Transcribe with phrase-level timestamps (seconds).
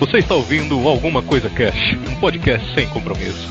[0.00, 3.50] Você está ouvindo Alguma Coisa Cash, um podcast sem compromisso.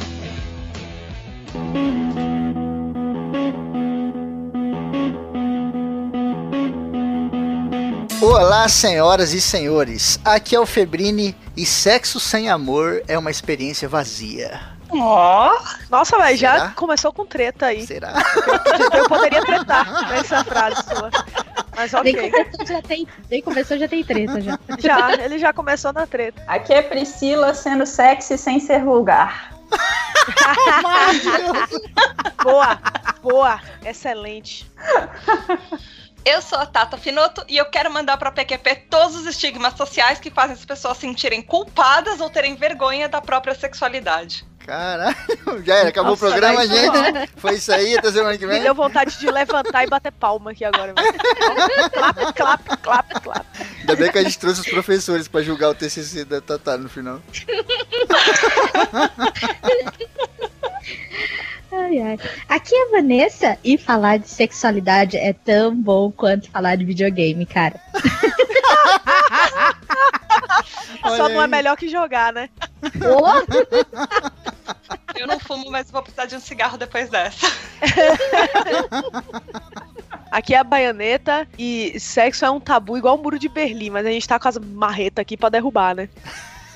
[8.20, 10.20] Olá, senhoras e senhores.
[10.25, 14.59] Aqui é o Febrini e sexo sem amor é uma experiência vazia.
[14.91, 15.55] Ó,
[15.91, 17.86] nossa, mas já começou com treta aí.
[17.86, 18.13] Será?
[18.97, 21.11] Eu poderia tretar nessa frase sua.
[21.79, 22.29] Mas Nem ok.
[22.29, 24.60] começou, já tem, nem começou, já tem treta já.
[24.79, 26.43] Já, ele já começou na treta.
[26.46, 29.55] Aqui é Priscila sendo sexy sem ser vulgar.
[32.44, 32.80] Boa,
[33.22, 34.69] boa, excelente.
[36.25, 40.19] Eu sou a Tata Finoto e eu quero mandar pra PQP todos os estigmas sociais
[40.19, 44.45] que fazem as pessoas se sentirem culpadas ou terem vergonha da própria sexualidade.
[44.69, 45.16] Caralho,
[45.66, 47.31] já era, acabou Nossa, o programa, gente.
[47.38, 48.61] Foi isso aí, até semana que Me vem.
[48.61, 50.94] deu vontade de levantar e bater palma aqui agora.
[51.91, 53.45] clap, clap, clap, clap.
[53.79, 56.88] Ainda bem que a gente trouxe os professores pra julgar o TCC da Tatá no
[56.88, 57.19] final.
[61.72, 62.17] Ai, ai.
[62.48, 67.45] Aqui é a Vanessa e falar de sexualidade é tão bom quanto falar de videogame,
[67.45, 67.80] cara.
[71.03, 72.50] Só não é melhor que jogar, né?
[75.16, 77.47] Eu não fumo, mas vou precisar de um cigarro depois dessa.
[80.31, 84.06] Aqui é a baianeta e sexo é um tabu igual o muro de Berlim, mas
[84.06, 86.09] a gente tá com as marretas aqui pra derrubar, né?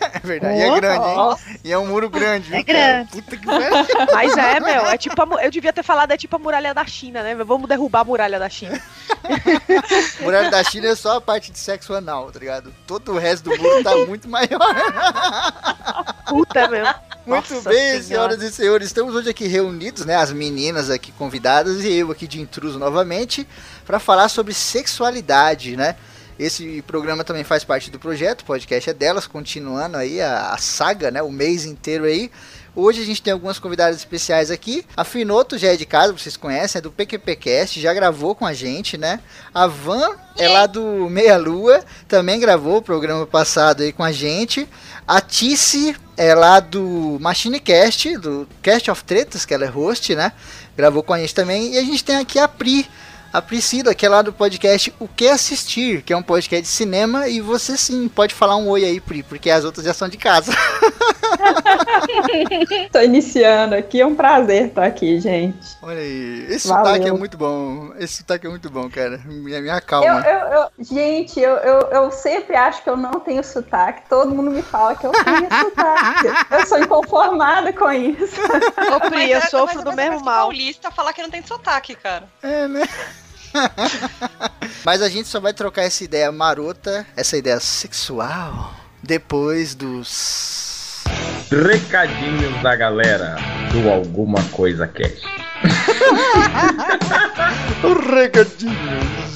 [0.14, 1.60] É verdade, e é grande, hein?
[1.64, 3.12] E é um muro grande, viu, É grande.
[3.12, 3.46] Puta que.
[3.46, 6.86] Mas é, meu, é tipo a eu devia ter falado, é tipo a muralha da
[6.86, 7.36] China, né?
[7.36, 8.82] Vamos derrubar a muralha da China.
[10.22, 12.74] Muralha da China é só a parte de sexo anal, tá ligado?
[12.86, 14.60] Todo o resto do muro tá muito maior.
[16.28, 16.86] Puta, meu.
[17.26, 18.04] Muito Nossa bem, Senhora.
[18.04, 22.28] senhoras e senhores, estamos hoje aqui reunidos, né, as meninas aqui convidadas e eu aqui
[22.28, 23.48] de intruso novamente,
[23.86, 25.96] para falar sobre sexualidade, né?
[26.38, 30.58] Esse programa também faz parte do projeto, o podcast é delas, continuando aí a, a
[30.58, 32.32] saga, né, o mês inteiro aí.
[32.76, 34.84] Hoje a gente tem algumas convidadas especiais aqui.
[34.98, 38.54] A Finoto já é de casa, vocês conhecem, é do PQPcast, já gravou com a
[38.54, 39.20] gente, né?
[39.54, 44.12] A Van é lá do Meia Lua, também gravou o programa passado aí com a
[44.12, 44.68] gente.
[45.08, 50.32] A Tice é lá do MachineCast, do Cast of Tretas, que ela é host, né?
[50.76, 51.74] Gravou com a gente também.
[51.74, 52.90] E a gente tem aqui a Pri,
[53.34, 56.68] a Priscila, que é lá do podcast O Que Assistir, que é um podcast de
[56.68, 57.28] cinema.
[57.28, 60.18] E você sim pode falar um oi aí, Pri, porque as outras já são de
[60.18, 60.54] casa.
[62.92, 65.58] Tô iniciando aqui, é um prazer estar aqui, gente.
[65.82, 66.86] Olha aí, esse Valeu.
[66.86, 67.92] sotaque é muito bom.
[67.98, 69.18] Esse sotaque é muito bom, cara.
[69.26, 70.22] Me, me Eu, acalma.
[70.22, 74.08] eu, eu- gente, eu, eu, eu sempre acho que eu não tenho sotaque.
[74.08, 76.28] Todo mundo me fala que eu tenho sotaque.
[76.52, 78.40] Eu sou inconformada com isso.
[78.96, 80.42] Ô, Pri, eu Mas é- sofro mas do mesmo mal.
[80.44, 82.28] paulista falar que não tem sotaque, cara.
[82.42, 82.88] É, né?
[84.86, 91.04] Mas a gente só vai trocar essa ideia marota, essa ideia sexual, depois dos.
[91.50, 93.36] Recadinhos da galera
[93.72, 95.22] do Alguma Coisa Cash.
[98.14, 99.34] Recadinhos.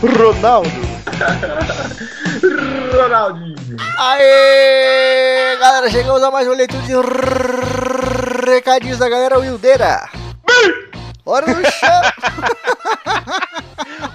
[0.00, 0.70] Ronaldo.
[2.92, 3.76] Ronaldinho.
[3.98, 5.56] Aê!
[5.60, 6.92] Galera, chegamos a mais uma leitura de
[8.50, 10.08] recadinhos da galera Wildeira.
[11.24, 12.02] Hora do chão!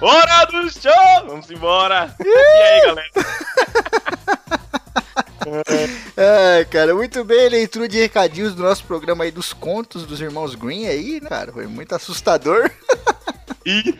[0.00, 1.26] Hora do show!
[1.26, 2.14] Vamos embora!
[2.20, 3.08] E aí, galera?
[6.58, 10.54] Ai, cara, muito bem, leitura de recadinhos do nosso programa aí dos contos dos irmãos
[10.54, 11.50] Green aí, né, cara?
[11.50, 12.70] Foi muito assustador.
[13.64, 13.94] E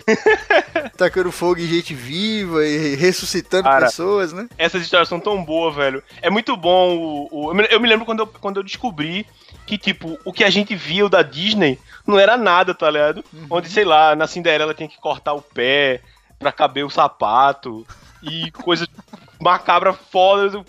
[0.96, 3.86] Tacando fogo em gente viva e ressuscitando Cara.
[3.86, 4.48] pessoas, né?
[4.58, 6.02] essas histórias são tão boas, velho.
[6.20, 7.28] É muito bom o.
[7.30, 9.26] o- eu, me, lembro quando eu, quando eu descobri
[9.66, 13.22] que, tipo, o que a gente viu da Disney não era nada, tá ligado?
[13.50, 16.00] Onde, sei lá, na Cinderela tinha que cortar o pé
[16.38, 17.86] pra caber o sapato
[18.22, 18.88] e coisa
[19.38, 20.56] macabra foda.
[20.56, 20.64] Eu,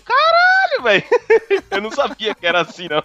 [0.70, 1.04] Caralho, velho!
[1.70, 3.02] Eu não sabia que era assim, não.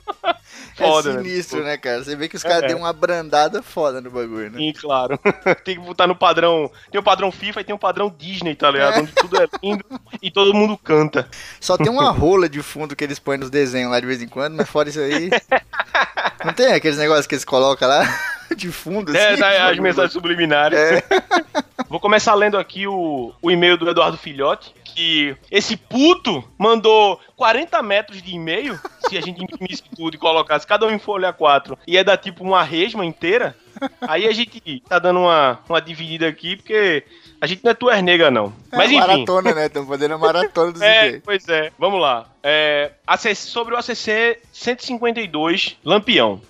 [0.76, 2.04] Foda, é sinistro, né, cara?
[2.04, 2.68] Você vê que os caras É.
[2.68, 4.58] deu uma brandada foda no bagulho, né?
[4.58, 5.18] Sim, claro.
[5.64, 6.70] tem que botar no padrão.
[6.92, 9.02] Tem o padrão FIFA e tem o padrão Disney, tá ligado?
[9.02, 9.84] Onde tudo é lindo
[10.22, 11.28] e todo mundo canta.
[11.60, 14.28] Só tem uma rola de fundo que eles põem nos desenhos lá de vez em
[14.28, 15.30] quando, mas fora isso aí.
[16.44, 18.04] Não tem aqueles negócios que eles colocam lá
[18.56, 19.42] de fundo, É, assim?
[19.42, 20.78] tá, as mensagens subliminares.
[20.78, 21.04] É.
[21.90, 24.74] Vou começar lendo aqui o, o e-mail do Eduardo Filhote.
[24.84, 28.80] Que esse puto mandou 40 metros de e-mail.
[29.10, 32.44] Se a gente imprimisse tudo e colocasse cada um em folha 4, ia dar tipo
[32.46, 33.56] uma resma inteira.
[34.02, 37.04] Aí a gente tá dando uma, uma dividida aqui, porque
[37.42, 38.54] a gente não é tuer nega, não.
[38.72, 39.00] Mas é enfim.
[39.00, 39.66] maratona, né?
[39.66, 41.22] Estamos fazendo a maratona dos É, e-mails.
[41.26, 41.72] pois é.
[41.78, 42.28] Vamos lá.
[42.42, 42.92] É,
[43.36, 46.42] sobre o ACC 152 Lampião.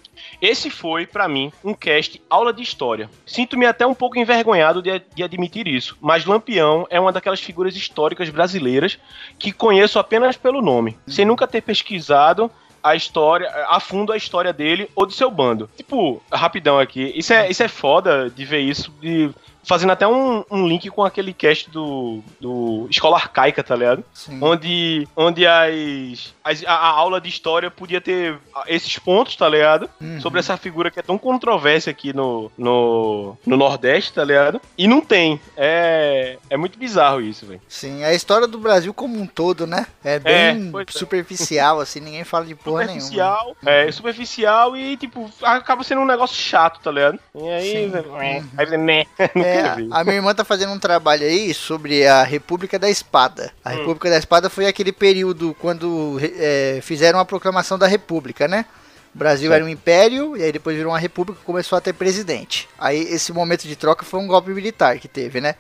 [0.42, 3.10] Esse foi, pra mim, um cast aula de história.
[3.26, 7.76] Sinto-me até um pouco envergonhado de, de admitir isso, mas Lampião é uma daquelas figuras
[7.76, 9.00] históricas brasileiras
[9.40, 12.52] que conheço apenas pelo nome, sem nunca ter pesquisado
[12.86, 15.68] a história, a fundo a história dele ou de seu bando.
[15.76, 19.32] Tipo, rapidão aqui, isso é, isso é foda de ver isso, de
[19.66, 24.04] fazendo até um, um link com aquele cast do, do Escola Arcaica, tá ligado?
[24.14, 24.38] Sim.
[24.42, 29.90] Onde, onde as, as- a, a aula de história podia ter esses pontos, tá ligado?
[30.00, 30.20] Uhum.
[30.22, 34.62] Sobre essa figura que é tão controversa aqui no, no, no Nordeste, tá ligado?
[34.78, 35.40] E não tem.
[35.58, 37.62] É, é muito bizarro isso, velho.
[37.68, 39.88] Sim, a história do Brasil como um todo, né?
[40.04, 40.98] É bem pois é.
[40.98, 43.02] superficial, assim, ninguém fala de porra nenhuma.
[43.02, 47.20] Superficial, é, superficial e, tipo, acaba sendo um negócio chato, tá ligado?
[47.34, 47.92] E aí, Sim.
[48.20, 49.04] é, aí você, né,
[49.36, 53.52] não É, a minha irmã tá fazendo um trabalho aí sobre a República da Espada.
[53.64, 53.78] A Hum.
[53.78, 58.66] República da Espada foi aquele período quando é, fizeram a proclamação da República, né?
[59.14, 59.56] O Brasil Sim.
[59.56, 62.68] era um império, e aí depois virou uma república e começou a ter presidente.
[62.78, 65.56] Aí esse momento de troca foi um golpe militar que teve, né?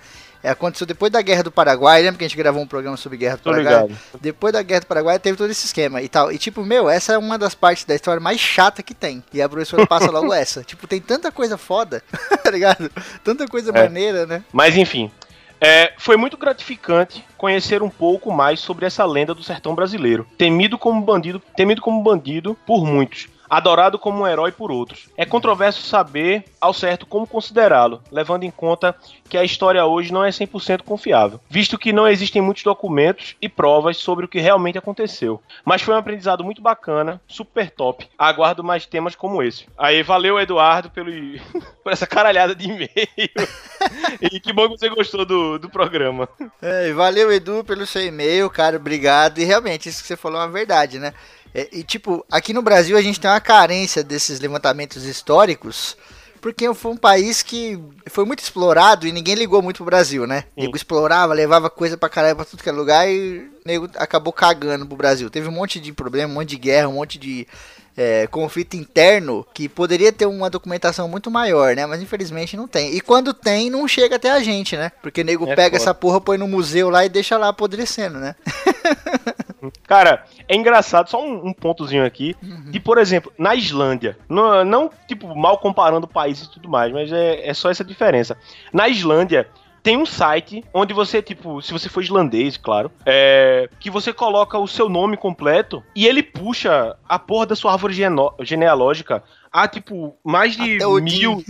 [0.45, 3.17] É, aconteceu depois da Guerra do Paraguai, lembra que a gente gravou um programa sobre
[3.17, 3.83] Guerra do Tô Paraguai?
[3.87, 3.99] ligado.
[4.21, 6.31] Depois da Guerra do Paraguai teve todo esse esquema e tal.
[6.31, 9.23] E tipo, meu, essa é uma das partes da história mais chata que tem.
[9.33, 10.63] E a professora passa logo essa.
[10.63, 12.03] Tipo, tem tanta coisa foda,
[12.43, 12.91] tá ligado?
[13.23, 13.73] Tanta coisa É.
[13.83, 14.43] maneira, né?
[14.53, 15.09] Mas enfim,
[15.59, 20.77] é, foi muito gratificante conhecer um pouco mais sobre essa lenda do sertão brasileiro, temido
[20.77, 23.27] como bandido, temido como bandido por muitos.
[23.49, 25.09] Adorado como um herói por outros.
[25.17, 28.95] É controverso saber ao certo como considerá-lo, levando em conta
[29.29, 33.49] que a história hoje não é 100% confiável, visto que não existem muitos documentos e
[33.49, 35.41] provas sobre o que realmente aconteceu.
[35.63, 38.07] Mas foi um aprendizado muito bacana, super top.
[38.17, 39.65] Aguardo mais temas como esse.
[39.77, 41.11] Aí, valeu, Eduardo, pelo,
[41.83, 42.89] por essa caralhada de e-mail.
[44.19, 46.27] E que bom que você gostou do, do programa.
[46.61, 49.37] É, valeu, Edu, pelo seu e-mail, cara, obrigado.
[49.37, 51.13] E realmente, isso que você falou é uma verdade, né?
[51.55, 55.95] É, e tipo, aqui no Brasil a gente tem uma carência desses levantamentos históricos,
[56.41, 60.41] porque foi um país que foi muito explorado e ninguém ligou muito pro Brasil, né?
[60.41, 60.63] Sim.
[60.63, 64.85] Nego explorava, levava coisa pra caralho pra tudo que é lugar e nego acabou cagando
[64.85, 65.29] pro Brasil.
[65.29, 67.47] Teve um monte de problema, um monte de guerra, um monte de
[67.97, 71.85] é, conflito interno que poderia ter uma documentação muito maior, né?
[71.85, 72.93] Mas infelizmente não tem.
[72.93, 74.91] E quando tem, não chega até a gente, né?
[75.01, 75.83] Porque nego É pega foda.
[75.83, 78.35] essa porra, põe no museu lá e deixa lá apodrecendo, né?
[79.87, 82.35] Cara, é engraçado, só um, um pontozinho aqui,
[82.71, 87.11] de, por exemplo, na Islândia, não, não, tipo, mal comparando países e tudo mais, mas
[87.11, 88.37] é, é só essa diferença.
[88.73, 89.47] Na Islândia,
[89.83, 94.57] tem um site onde você, tipo, se você for islandês, claro, é, que você coloca
[94.57, 97.93] o seu nome completo e ele puxa a porra da sua árvore
[98.41, 100.83] genealógica há, tipo, mais de
[101.19, 101.43] mil.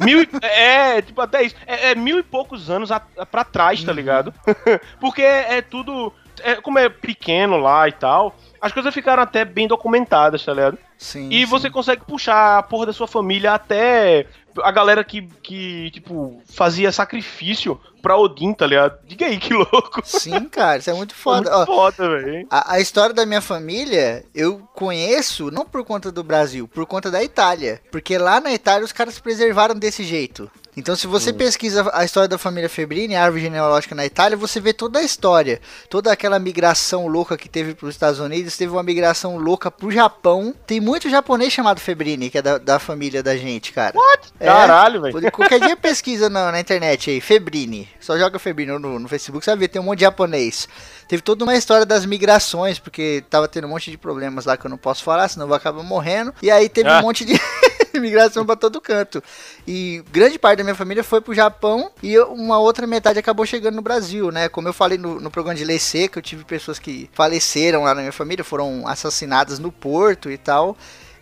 [0.00, 1.54] mil e- é, tipo, até isso.
[1.64, 4.34] É, é mil e poucos anos a, pra trás, tá ligado?
[5.00, 6.12] Porque é, é tudo.
[6.42, 10.78] É, como é pequeno lá e tal, as coisas ficaram até bem documentadas, tá ligado?
[10.98, 11.28] Sim.
[11.30, 11.46] E sim.
[11.46, 14.26] você consegue puxar a porra da sua família até
[14.62, 18.98] a galera que, que tipo, fazia sacrifício pra Odin, tá ligado?
[19.06, 20.00] Diga aí, que louco.
[20.04, 21.50] Sim, cara, isso é muito foda.
[21.50, 22.46] Muito Ó, foda, velho.
[22.50, 27.10] A, a história da minha família eu conheço não por conta do Brasil, por conta
[27.10, 27.80] da Itália.
[27.90, 30.50] Porque lá na Itália os caras preservaram desse jeito.
[30.76, 34.60] Então, se você pesquisa a história da família Febrini, a árvore genealógica na Itália, você
[34.60, 35.58] vê toda a história.
[35.88, 39.90] Toda aquela migração louca que teve para os Estados Unidos, teve uma migração louca pro
[39.90, 40.54] Japão.
[40.66, 43.96] Tem muito japonês chamado Febrini, que é da, da família da gente, cara.
[43.96, 44.32] What?
[44.38, 45.32] Caralho, velho.
[45.32, 47.88] Qualquer dia pesquisa na, na internet aí, Febrini.
[47.98, 50.68] Só joga Febrini no, no Facebook, você vai ver, tem um monte de japonês.
[51.08, 54.66] Teve toda uma história das migrações, porque tava tendo um monte de problemas lá que
[54.66, 56.34] eu não posso falar, senão eu vou acabar morrendo.
[56.42, 56.98] E aí teve Ah.
[56.98, 57.40] um monte de
[58.00, 59.22] migração pra todo canto.
[59.66, 63.76] E grande parte da minha família foi pro Japão e uma outra metade acabou chegando
[63.76, 64.48] no Brasil, né?
[64.48, 67.94] Como eu falei no, no programa de Lei Seca, eu tive pessoas que faleceram lá
[67.94, 70.76] na minha família, foram assassinadas no porto e tal.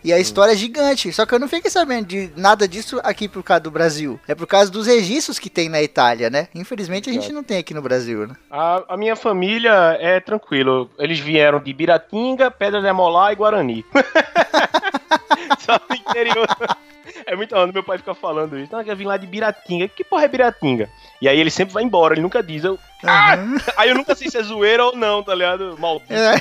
[0.05, 1.11] E a história é gigante.
[1.11, 4.19] Só que eu não fiquei sabendo de nada disso aqui por causa do Brasil.
[4.27, 6.47] É por causa dos registros que tem na Itália, né?
[6.53, 8.35] Infelizmente a gente não tem aqui no Brasil, né?
[8.51, 10.91] A, a minha família é tranquilo.
[10.99, 13.83] Eles vieram de Biratinga, Pedra de Amolá e Guarani.
[15.59, 16.47] Só no interior.
[17.27, 18.73] É muito onda, meu pai fica falando isso.
[18.73, 19.87] Não, eu vim lá de Biratinga.
[19.87, 20.89] Que porra é Biratinga?
[21.21, 22.63] E aí ele sempre vai embora, ele nunca diz.
[22.63, 23.37] Eu, ah!
[23.77, 25.75] Aí eu nunca sei se é zoeira ou não, tá ligado?
[25.79, 26.13] Maldito.
[26.13, 26.35] É.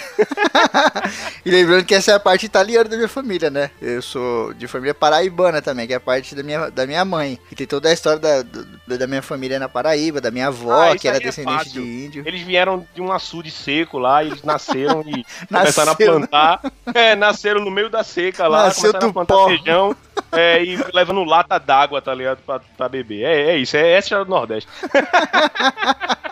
[1.45, 3.71] e lembrando que essa é a parte italiana da minha família, né?
[3.81, 7.39] Eu sou de família paraibana também, que é a parte da minha, da minha mãe.
[7.51, 10.91] E tem toda a história da, do- da minha família na Paraíba, da minha avó,
[10.93, 11.73] Ah, que era é descendente fácil.
[11.83, 12.23] de índio.
[12.27, 16.61] Eles vieram de um açude seco lá, e eles nasceram e começaram a plantar.
[16.95, 19.47] É, nasceram no meio da seca lá, Nasceu começaram a plantar pó.
[19.49, 19.97] feijão
[20.33, 22.39] é, e levando lata d'água, tá ligado?
[22.45, 23.25] Pra, pra beber.
[23.25, 24.69] É, é isso, é essa é do Nordeste.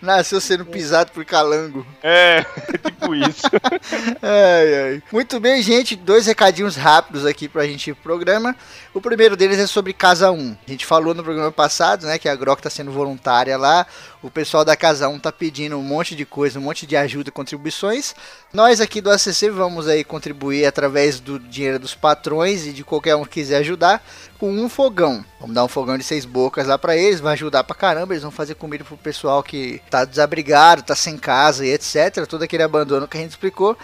[0.00, 1.84] Nasceu sendo pisado por calango.
[2.02, 2.44] É,
[2.84, 3.42] tipo isso.
[4.22, 5.02] Ai, ai.
[5.12, 5.96] Muito bem, gente.
[5.96, 8.54] Dois recadinhos rápidos aqui pra gente ir pro programa.
[8.94, 10.56] O primeiro deles é sobre Casa 1.
[10.66, 13.86] A gente falou no programa passado, né, que a Grok tá sendo voluntária lá.
[14.22, 17.28] O pessoal da Casa 1 tá pedindo um monte de coisa, um monte de ajuda
[17.28, 18.14] e contribuições.
[18.52, 23.14] Nós aqui do ACC vamos aí contribuir através do dinheiro dos patrões e de qualquer
[23.14, 24.02] um que quiser ajudar
[24.38, 25.24] com um fogão.
[25.40, 28.12] Vamos dar um fogão de seis bocas lá pra eles, vai ajudar pra caramba.
[28.12, 32.26] Eles vão fazer comida pro pessoal que tá desabrigado, tá sem casa e etc.
[32.28, 33.76] Todo aquele abandono que a gente explicou.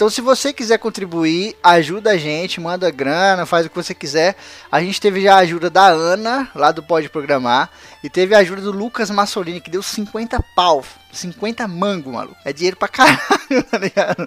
[0.00, 4.34] Então, se você quiser contribuir, ajuda a gente, manda grana, faz o que você quiser.
[4.72, 7.68] A gente teve já a ajuda da Ana, lá do Pode Programar,
[8.02, 10.82] e teve a ajuda do Lucas Massolini, que deu 50 pau.
[11.12, 12.34] 50 mango, maluco.
[12.46, 14.26] É dinheiro pra caralho, tá ligado?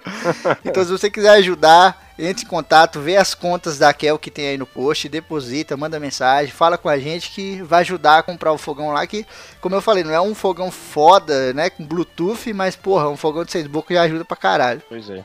[0.64, 4.46] Então, se você quiser ajudar, entre em contato, vê as contas da Kel que tem
[4.48, 8.52] aí no post, deposita, manda mensagem, fala com a gente que vai ajudar a comprar
[8.52, 9.06] o fogão lá.
[9.06, 9.26] Que,
[9.60, 11.70] como eu falei, não é um fogão foda, né?
[11.70, 14.82] Com Bluetooth, mas porra, um fogão de seis bocas já ajuda pra caralho.
[14.88, 15.24] Pois é.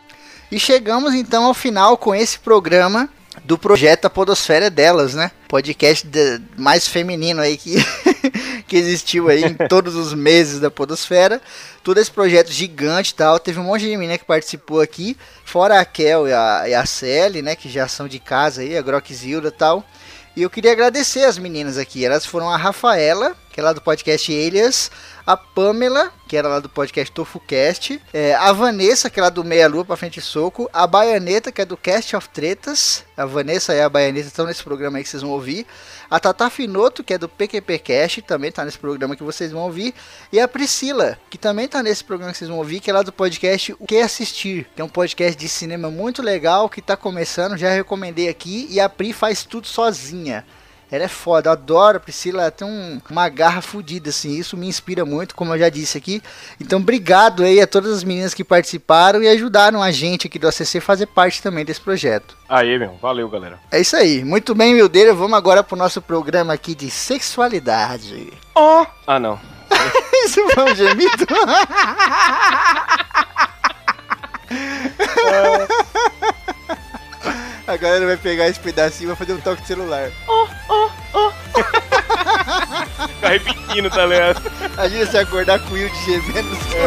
[0.51, 3.07] E chegamos então ao final com esse programa
[3.45, 5.31] do projeto A Podosfera é Delas, né?
[5.47, 7.75] Podcast de- mais feminino aí que,
[8.69, 11.41] que existiu aí em todos os meses da Podosfera.
[11.83, 13.39] Todo esse projeto gigante e tal.
[13.39, 16.85] Teve um monte de menina que participou aqui, fora a Kel e a, e a
[16.85, 17.55] Sally, né?
[17.55, 19.83] Que já são de casa aí, a Groxilda e tal.
[20.35, 22.05] E eu queria agradecer as meninas aqui.
[22.05, 24.89] Elas foram a Rafaela, que é lá do podcast Elias,
[25.25, 29.43] a Pamela, que era lá do podcast TofuCast, é, a Vanessa, que é lá do
[29.43, 33.25] Meia Lua pra Frente e Soco, a Baianeta, que é do Cast of Tretas, a
[33.25, 35.67] Vanessa e a Baianeta estão nesse programa aí que vocês vão ouvir,
[36.09, 39.61] a Tata Finoto, que é do PQP Cast, também tá nesse programa que vocês vão
[39.61, 39.93] ouvir,
[40.31, 43.01] e a Priscila, que também tá nesse programa que vocês vão ouvir, que é lá
[43.01, 46.97] do podcast O Que Assistir, que é um podcast de cinema muito legal, que tá
[46.97, 50.45] começando, já recomendei aqui, e a Pri faz tudo sozinha.
[50.91, 54.57] Ela é foda, eu adoro a Priscila, ela tem um- uma garra fodida, assim, isso
[54.57, 56.21] me inspira muito, como eu já disse aqui.
[56.59, 60.47] Então, obrigado aí a todas as meninas que participaram e ajudaram a gente aqui do
[60.47, 62.35] ACC a fazer parte também desse projeto.
[62.49, 62.97] Aí, meu.
[63.01, 63.59] Valeu, galera.
[63.71, 68.33] É isso aí, muito bem, Mildeira, vamos agora pro nosso programa aqui de sexualidade.
[69.05, 69.39] Ah, não.
[70.25, 71.25] Isso foi um gemido?
[77.69, 80.09] A galera vai pegar esse pedacinho e vai fazer um toque de celular.
[83.07, 84.41] Fica repetindo, tá ligado?
[84.73, 86.79] Imagina se acordar com o Will gemendo no seu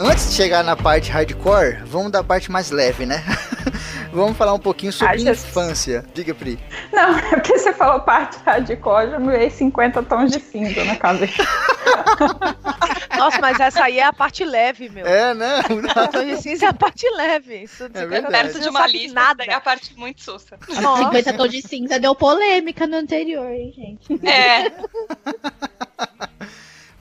[0.00, 3.22] Antes de chegar na parte hardcore, vamos da parte mais leve, né?
[4.12, 6.04] Vamos falar um pouquinho sobre Ai, infância.
[6.14, 6.58] Diga, Pri.
[6.92, 10.96] Não, é porque você falou parte hardcore, já me veio 50 tons de cinza na
[10.96, 11.42] cabeça.
[13.18, 15.06] Nossa, mas essa aí é a parte leve, meu.
[15.06, 15.60] É, né?
[15.94, 17.62] A tom de cinza é a parte leve.
[17.62, 18.32] Isso de É 50 verdade.
[18.32, 19.44] tons Perto de uma lista, nada.
[19.44, 20.58] é a parte muito sussa.
[20.80, 21.04] Nossa.
[21.04, 24.26] 50 tons de cinza deu polêmica no anterior, hein, gente?
[24.26, 24.72] É,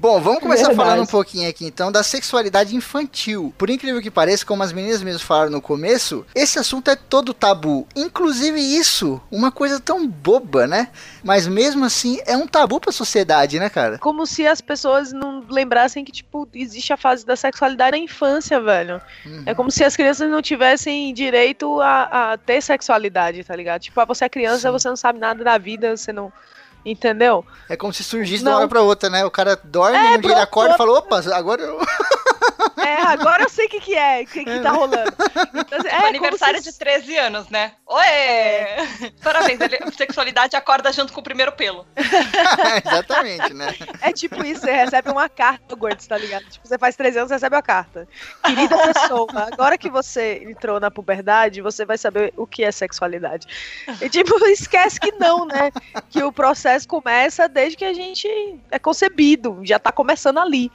[0.01, 0.89] Bom, vamos começar Verdade.
[0.89, 3.53] falando um pouquinho aqui então da sexualidade infantil.
[3.55, 7.35] Por incrível que pareça, como as meninas mesmo falaram no começo, esse assunto é todo
[7.35, 7.87] tabu.
[7.95, 10.87] Inclusive isso, uma coisa tão boba, né?
[11.23, 13.99] Mas mesmo assim é um tabu pra sociedade, né, cara?
[13.99, 18.59] Como se as pessoas não lembrassem que, tipo, existe a fase da sexualidade na infância,
[18.59, 18.99] velho.
[19.23, 19.43] Uhum.
[19.45, 23.81] É como se as crianças não tivessem direito a, a ter sexualidade, tá ligado?
[23.81, 24.71] Tipo, ah, você é criança, Sim.
[24.71, 26.33] você não sabe nada da vida, você não.
[26.85, 27.45] Entendeu?
[27.69, 28.53] É como se surgisse de Não.
[28.53, 29.23] uma hora pra outra, né?
[29.25, 31.79] O cara dorme, É, um dia ele acorda e fala, opa, agora eu...
[32.77, 35.13] É, agora eu sei o que, que é, o que, que tá rolando.
[35.53, 37.73] Então, é, Tipo, como aniversário se- de 13 anos, né?
[37.87, 39.11] Oi!
[39.23, 41.85] Parabéns, ele, sexualidade acorda junto com o primeiro pelo.
[42.85, 43.75] Exatamente, né?
[44.01, 46.45] É tipo isso, você recebe uma carta, Gordes, tá ligado?
[46.45, 48.07] Tipo, você faz 13 anos, você recebe uma carta.
[48.43, 53.47] Querida pessoa, agora que você entrou na puberdade, você vai saber o que é sexualidade.
[54.01, 55.71] E tipo, esquece que não, né?
[56.09, 58.27] Que o processo começa desde que a gente
[58.69, 60.71] é concebido, já tá começando ali.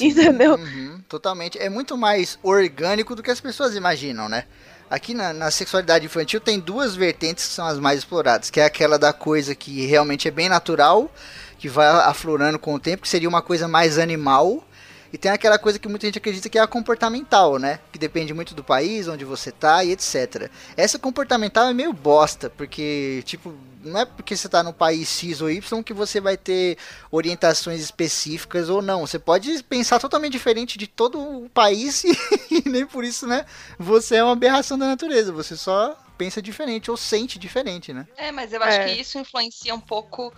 [0.00, 0.54] Entendeu?
[0.54, 1.39] Uhum, totalmente.
[1.58, 4.44] É muito mais orgânico do que as pessoas imaginam, né?
[4.90, 8.64] Aqui na, na sexualidade infantil tem duas vertentes que são as mais exploradas, que é
[8.64, 11.12] aquela da coisa que realmente é bem natural,
[11.58, 14.64] que vai aflorando com o tempo, que seria uma coisa mais animal,
[15.12, 17.80] e tem aquela coisa que muita gente acredita que é a comportamental, né?
[17.92, 20.50] Que depende muito do país, onde você tá e etc.
[20.76, 25.40] Essa comportamental é meio bosta, porque, tipo, não é porque você tá no país X
[25.40, 26.76] ou Y que você vai ter
[27.10, 29.06] orientações específicas ou não.
[29.06, 32.10] Você pode pensar totalmente diferente de todo o país e,
[32.50, 33.44] e nem por isso, né?
[33.78, 35.32] Você é uma aberração da natureza.
[35.32, 38.06] Você só pensa diferente ou sente diferente, né?
[38.16, 38.84] É, mas eu acho É.
[38.94, 40.32] que isso influencia um pouco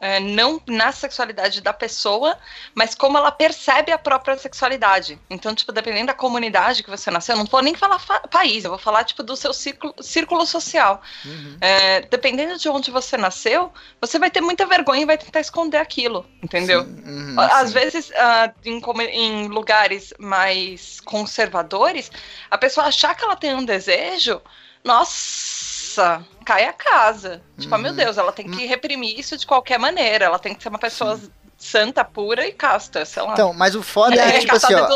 [0.00, 2.38] é, não na sexualidade da pessoa,
[2.74, 5.18] mas como ela percebe a própria sexualidade.
[5.28, 7.98] Então, tipo, dependendo da comunidade que você nasceu, eu não vou nem falar
[8.30, 11.02] país, eu vou falar, tipo, do seu círculo, círculo social.
[11.24, 11.56] Uhum.
[11.60, 15.78] É, dependendo de onde você nasceu, você vai ter muita vergonha e vai tentar esconder
[15.78, 16.82] aquilo, entendeu?
[16.82, 17.74] Uhum, Às sim.
[17.74, 18.80] vezes, uh, em,
[19.12, 22.10] em lugares mais conservadores,
[22.50, 24.40] a pessoa achar que ela tem um desejo,
[24.84, 27.42] nossa nossa, cai a casa.
[27.58, 27.82] Tipo, uhum.
[27.82, 30.26] meu Deus, ela tem que reprimir isso de qualquer maneira.
[30.26, 31.30] Ela tem que ser uma pessoa Sim.
[31.58, 33.32] santa, pura e casta, sei lá.
[33.32, 34.88] Então, mas o foda é, é tipo assim, ó,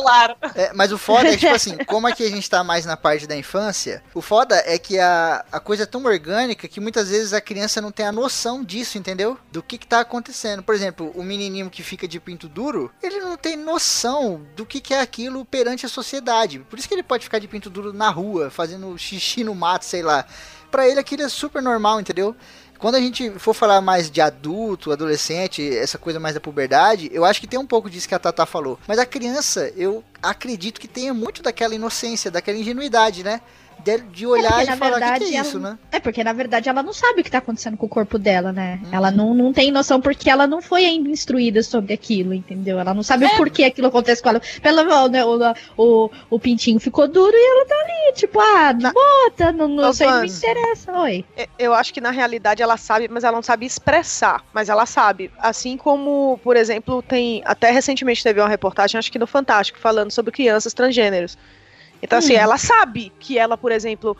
[0.55, 3.27] é, mas o foda é tipo assim, como aqui a gente tá mais na parte
[3.27, 7.33] da infância, o foda é que a, a coisa é tão orgânica que muitas vezes
[7.33, 9.37] a criança não tem a noção disso, entendeu?
[9.51, 10.63] Do que que tá acontecendo.
[10.63, 14.81] Por exemplo, o menininho que fica de pinto duro, ele não tem noção do que
[14.81, 16.61] que é aquilo perante a sociedade.
[16.61, 19.85] Por isso que ele pode ficar de pinto duro na rua, fazendo xixi no mato,
[19.85, 20.25] sei lá
[20.73, 22.35] para ele aquilo é super normal, entendeu?
[22.79, 27.25] Quando a gente for falar mais de adulto, adolescente, essa coisa mais da puberdade, eu
[27.25, 28.77] acho que tem um pouco disso que a Tata falou.
[28.89, 33.41] Mas a criança, eu acredito que tenha muito daquela inocência, daquela ingenuidade, né?
[33.85, 35.79] De, de olhar é e falar verdade, que, que é isso, né?
[35.91, 38.53] É porque na verdade ela não sabe o que tá acontecendo com o corpo dela,
[38.53, 38.81] né?
[38.85, 38.89] Hum.
[38.93, 42.79] Ela não, não tem noção porque ela não foi ainda instruída sobre aquilo, entendeu?
[42.79, 43.37] Ela não sabe é.
[43.37, 44.41] por que aquilo acontece com ela.
[44.63, 48.93] Pelo né, o, o, o pintinho ficou duro e ela tá ali, tipo, ah, na...
[48.93, 50.93] bota, não, não sei, não me interessa.
[51.01, 51.25] Oi.
[51.59, 54.45] Eu acho que na realidade ela sabe, mas ela não sabe expressar.
[54.53, 55.31] Mas ela sabe.
[55.39, 57.43] Assim como, por exemplo, tem.
[57.45, 61.37] Até recentemente teve uma reportagem, acho que no Fantástico, falando sobre crianças transgêneros.
[62.03, 62.41] Então, assim, hum.
[62.41, 64.17] ela sabe que ela, por exemplo,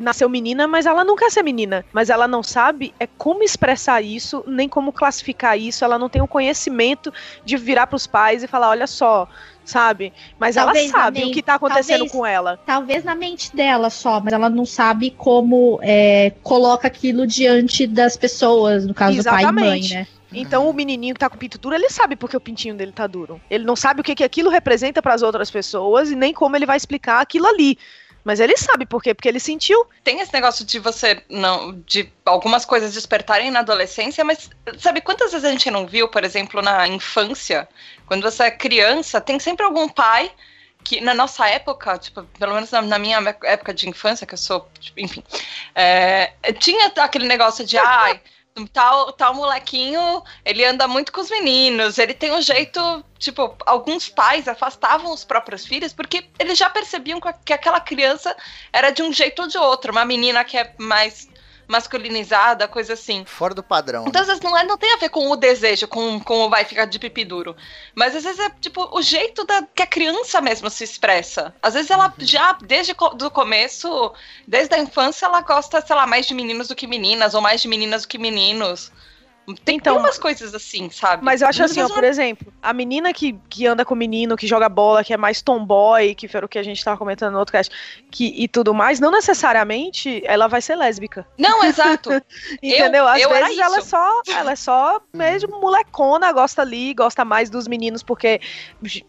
[0.00, 1.84] nasceu menina, mas ela não quer ser menina.
[1.92, 5.84] Mas ela não sabe é como expressar isso, nem como classificar isso.
[5.84, 7.12] Ela não tem o conhecimento
[7.44, 9.28] de virar para os pais e falar: olha só,
[9.64, 10.12] sabe?
[10.38, 12.60] Mas talvez ela sabe mente, o que tá acontecendo talvez, com ela.
[12.64, 18.16] Talvez na mente dela só, mas ela não sabe como é, coloca aquilo diante das
[18.16, 19.52] pessoas, no caso Exatamente.
[19.52, 20.06] do pai e mãe, né?
[20.32, 22.92] Então o menininho que tá com o pinto duro, ele sabe porque o pintinho dele
[22.92, 23.40] tá duro.
[23.50, 26.56] Ele não sabe o que, que aquilo representa para as outras pessoas e nem como
[26.56, 27.78] ele vai explicar aquilo ali.
[28.26, 29.14] Mas ele sabe por quê?
[29.14, 29.86] Porque ele sentiu.
[30.02, 31.80] Tem esse negócio de você não.
[31.86, 36.24] de algumas coisas despertarem na adolescência, mas sabe quantas vezes a gente não viu, por
[36.24, 37.68] exemplo, na infância?
[38.04, 40.32] Quando você é criança, tem sempre algum pai
[40.82, 44.38] que na nossa época, tipo, pelo menos na, na minha época de infância, que eu
[44.38, 45.22] sou, tipo, enfim,
[45.72, 48.20] é, tinha aquele negócio de ai.
[48.64, 54.08] Tal, tal molequinho, ele anda muito com os meninos, ele tem um jeito, tipo, alguns
[54.08, 58.34] pais afastavam os próprios filhos porque eles já percebiam que aquela criança
[58.72, 61.28] era de um jeito ou de outro, uma menina que é mais
[61.68, 63.24] masculinizada, coisa assim.
[63.24, 64.04] Fora do padrão.
[64.06, 66.50] Então, às vezes, não, é, não tem a ver com o desejo, com, com o
[66.50, 67.56] vai ficar de pipi duro.
[67.94, 71.54] Mas às vezes é tipo o jeito da, que a criança mesmo se expressa.
[71.62, 72.26] Às vezes ela uhum.
[72.26, 74.12] já, desde o começo,
[74.46, 77.60] desde a infância, ela gosta, sei lá, mais de meninos do que meninas, ou mais
[77.60, 78.92] de meninas do que meninos.
[79.64, 81.24] Tem, então, tem umas coisas assim, sabe?
[81.24, 84.36] Mas eu acho assim, ó, por exemplo, a menina que, que anda com o menino,
[84.36, 87.32] que joga bola, que é mais tomboy, que foi o que a gente tava comentando
[87.32, 87.72] no outro cast,
[88.10, 91.24] que, e tudo mais, não necessariamente ela vai ser lésbica.
[91.38, 92.10] Não, exato.
[92.60, 93.04] Entendeu?
[93.04, 97.24] Eu, Às eu vezes ela é só, ela é só mesmo molecona, gosta ali, gosta
[97.24, 98.40] mais dos meninos, porque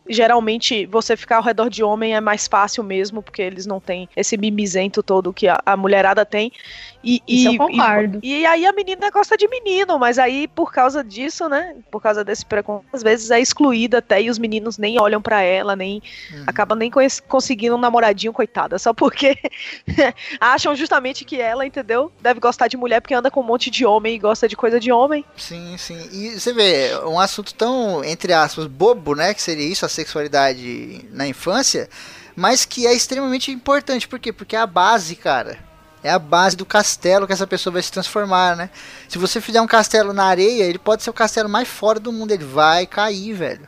[0.07, 4.07] geralmente você ficar ao redor de homem é mais fácil mesmo, porque eles não têm
[4.15, 6.51] esse mimizento todo que a, a mulherada tem.
[7.03, 8.19] E, Isso e, eu concordo.
[8.23, 11.75] E, e, aí a menina gosta de menino, mas aí por causa disso, né?
[11.91, 15.41] Por causa desse preconceito, às vezes é excluída até e os meninos nem olham para
[15.41, 16.43] ela, nem uhum.
[16.47, 16.91] acabam nem
[17.27, 19.37] conseguindo um namoradinho, coitada, só porque
[20.39, 22.11] acham justamente que ela, entendeu?
[22.21, 24.79] Deve gostar de mulher porque anda com um monte de homem e gosta de coisa
[24.79, 25.23] de homem.
[25.35, 26.09] Sim, sim.
[26.11, 29.33] E você vê, um assunto tão, entre aspas, bobo, né?
[29.33, 31.89] Que seria isso, a sexualidade na infância,
[32.35, 34.07] mas que é extremamente importante.
[34.07, 34.33] Por quê?
[34.33, 35.66] Porque é a base, cara
[36.03, 38.69] é a base do castelo que essa pessoa vai se transformar, né?
[39.07, 42.11] Se você fizer um castelo na areia, ele pode ser o castelo mais fora do
[42.11, 43.67] mundo, ele vai cair, velho.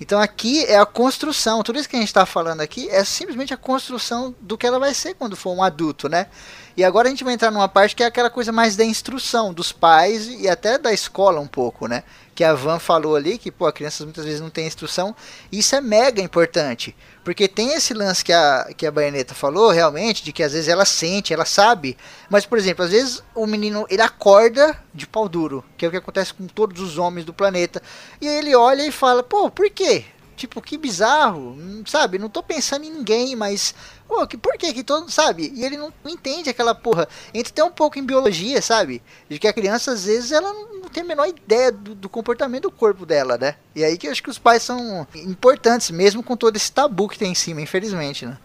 [0.00, 3.52] Então aqui é a construção, tudo isso que a gente está falando aqui é simplesmente
[3.52, 6.28] a construção do que ela vai ser quando for um adulto, né?
[6.76, 9.52] E agora a gente vai entrar numa parte que é aquela coisa mais da instrução
[9.52, 12.04] dos pais e até da escola um pouco, né?
[12.38, 13.72] Que a Van falou ali, que pô, a
[14.02, 15.12] muitas vezes não tem instrução.
[15.50, 16.94] Isso é mega importante.
[17.24, 20.68] Porque tem esse lance que a, que a Baioneta falou, realmente, de que às vezes
[20.68, 21.98] ela sente, ela sabe.
[22.30, 25.90] Mas, por exemplo, às vezes o menino ele acorda de pau duro, que é o
[25.90, 27.82] que acontece com todos os homens do planeta.
[28.20, 30.04] E aí ele olha e fala, pô, por quê?
[30.36, 32.20] Tipo, que bizarro, sabe?
[32.20, 33.74] Não tô pensando em ninguém, mas.
[34.08, 35.10] Pô, que, por que que todo.
[35.10, 35.52] Sabe?
[35.54, 37.06] E ele não, não, entende aquela porra.
[37.34, 39.02] Entra até um pouco em biologia, sabe?
[39.28, 42.62] De que a criança, às vezes, ela não, tem a menor ideia do, do, comportamento
[42.62, 43.56] do corpo dela, né?
[43.76, 47.06] E aí que eu acho que os pais são importantes, mesmo com todo esse tabu
[47.06, 48.38] que tem em cima, infelizmente, né?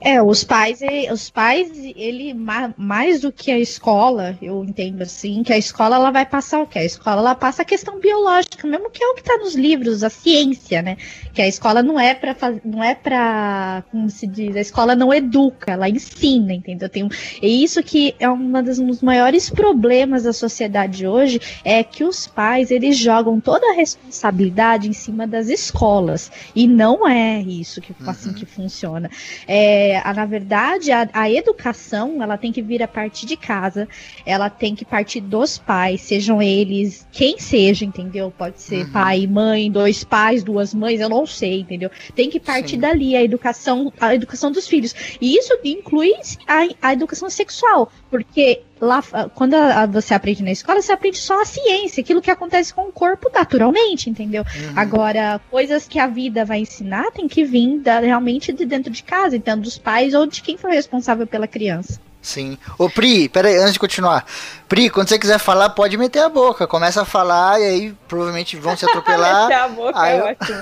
[0.00, 5.02] É, os pais, e- os pais, ele ma- mais do que a escola, eu entendo
[5.02, 6.78] assim, que a escola ela vai passar o quê?
[6.78, 10.04] A escola ela passa a questão biológica, mesmo que é o que está nos livros,
[10.04, 10.96] a ciência, né?
[11.34, 15.12] Que a escola não é para não é para, como se diz, a escola não
[15.12, 16.88] educa, ela ensina, entendeu?
[16.88, 17.08] Tem um,
[17.42, 22.04] e isso que é uma das, um dos maiores problemas da sociedade hoje é que
[22.04, 27.80] os pais eles jogam toda a responsabilidade em cima das escolas e não é isso
[27.80, 28.34] que assim Uhum.
[28.34, 29.10] que funciona.
[29.46, 33.88] É, a- na verdade, a, a educação ela tem que vir a partir de casa,
[34.24, 38.32] ela tem que partir dos pais, sejam eles quem seja, entendeu?
[38.36, 38.92] Pode ser Uhum.
[38.92, 41.90] pai, mãe, dois pais, duas mães, eu não sei, entendeu?
[42.14, 42.80] Tem que partir Sim.
[42.80, 44.94] dali a educação, a educação dos filhos.
[45.20, 46.12] E isso inclui
[46.46, 49.02] a, a educação sexual, porque lá
[49.34, 52.72] quando a- a- você aprende na escola, você aprende só a ciência, aquilo que acontece
[52.72, 54.42] com o corpo naturalmente, entendeu?
[54.42, 54.72] Uhum.
[54.76, 59.02] Agora, coisas que a vida vai ensinar tem que vir da- realmente de dentro de
[59.02, 62.00] casa, então dos pais ou de quem for responsável pela criança.
[62.28, 62.58] Sim.
[62.78, 64.22] Ô, Pri, pera aí, antes de continuar.
[64.68, 66.66] Pri, quando você quiser falar, pode meter a boca.
[66.66, 69.48] Começa a falar e aí provavelmente vão se atropelar.
[69.48, 70.58] Meter a boca Aí é eu- ótimo.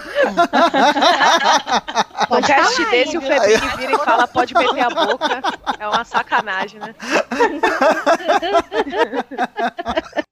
[2.23, 3.21] Um Pode cast falar, desse, o.
[3.21, 5.43] Febrinho vira e fala, pode meter a boca.
[5.81, 6.95] É uma sacanagem, né?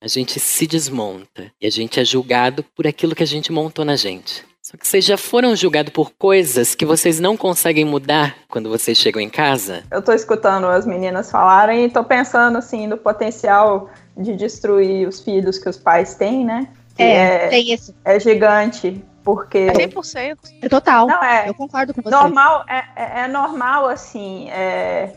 [0.00, 3.84] A gente se desmonta e a gente é julgado por aquilo que a gente montou
[3.84, 4.44] na gente.
[4.66, 8.96] Só que vocês já foram julgados por coisas que vocês não conseguem mudar quando vocês
[8.96, 9.82] chegam em casa?
[9.90, 15.20] Eu tô escutando as meninas falarem e tô pensando assim no potencial de destruir os
[15.20, 16.68] filhos que os pais têm, né?
[16.96, 17.94] Que É, é, tem esse.
[18.06, 20.38] é gigante, porque É 100%.
[20.62, 21.08] É total.
[21.08, 22.08] não é Eu concordo com você.
[22.16, 24.48] normal, é, é- é normal assim.
[24.48, 25.12] é,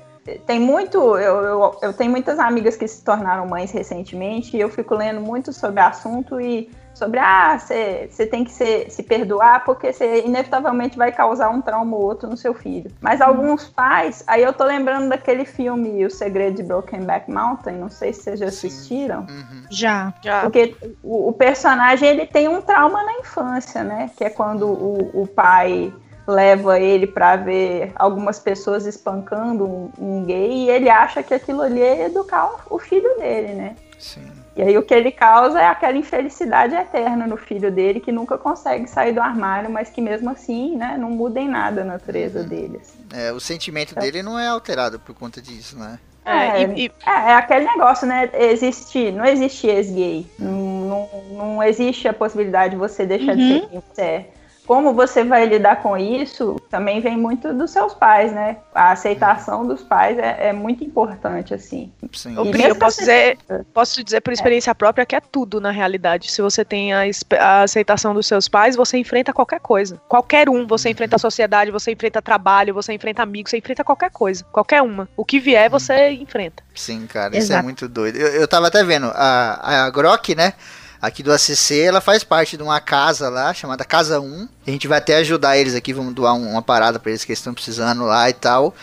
[0.46, 4.68] tem muito, eu, eu, eu tenho muitas amigas que se tornaram mães recentemente e eu
[4.68, 9.64] fico lendo muito sobre o assunto e sobre ah, você tem que se, se perdoar
[9.64, 12.92] porque você inevitavelmente vai causar um trauma ou outro no seu filho.
[13.00, 17.90] Mas alguns pais, aí eu tô lembrando daquele filme O Segredo de Brokenback Mountain, não
[17.90, 18.68] sei se vocês já Sim.
[18.68, 19.20] assistiram.
[19.22, 19.64] Uhum.
[19.70, 20.14] Já.
[20.24, 20.42] Já.
[20.42, 24.10] Porque o, o personagem ele tem um trauma na infância, né?
[24.18, 25.94] Que é quando o, o pai
[26.26, 31.62] leva ele pra ver algumas pessoas espancando um, um gay e ele acha que aquilo
[31.62, 33.76] ali é educar o, o filho dele, né?
[33.98, 34.37] Sim.
[34.58, 38.40] E aí o que ele causa é aquela infelicidade eterna no filho dele que nunca
[38.40, 42.42] consegue sair do armário, mas que mesmo assim, né, não muda em nada a natureza
[42.44, 42.82] dele.
[42.82, 42.98] assim.
[43.14, 46.00] É, o sentimento dele não é alterado por conta disso, né?
[46.26, 48.30] É, e- e- É, é aquele negócio, né?
[48.34, 50.26] Existe, não existe ex-gay.
[50.40, 53.60] Não, não, não existe a possibilidade de você deixar de Uhum.
[53.62, 54.30] ser quem você é.
[54.68, 58.58] Como você vai lidar com isso também vem muito dos seus pais, né?
[58.76, 61.90] A aceitação dos pais é, é muito importante, assim.
[62.12, 62.36] Sim.
[62.46, 63.38] E Pri, eu posso assim- dizer,
[63.74, 66.30] posso dizer por experiência própria que é tudo na realidade.
[66.30, 67.04] Se você tem a,
[67.40, 70.02] a aceitação dos seus pais, você enfrenta qualquer coisa.
[70.08, 70.68] Qualquer um.
[70.68, 74.44] Você enfrenta a sociedade, você enfrenta trabalho, você enfrenta amigos, você enfrenta qualquer coisa.
[74.52, 75.08] Qualquer uma.
[75.16, 76.62] O que vier, você enfrenta.
[76.76, 77.64] Sim, cara, isso é Exato.
[77.64, 78.18] muito doido.
[78.18, 80.54] Eu, eu tava até vendo, a, a Grok, né?
[81.02, 84.48] Aqui do ACC, ela faz parte de uma casa lá, chamada Casa 1.
[84.66, 87.34] A gente vai até ajudar eles aqui, vamos doar um- uma parada pra eles que
[87.34, 88.74] estão precisando lá e tal.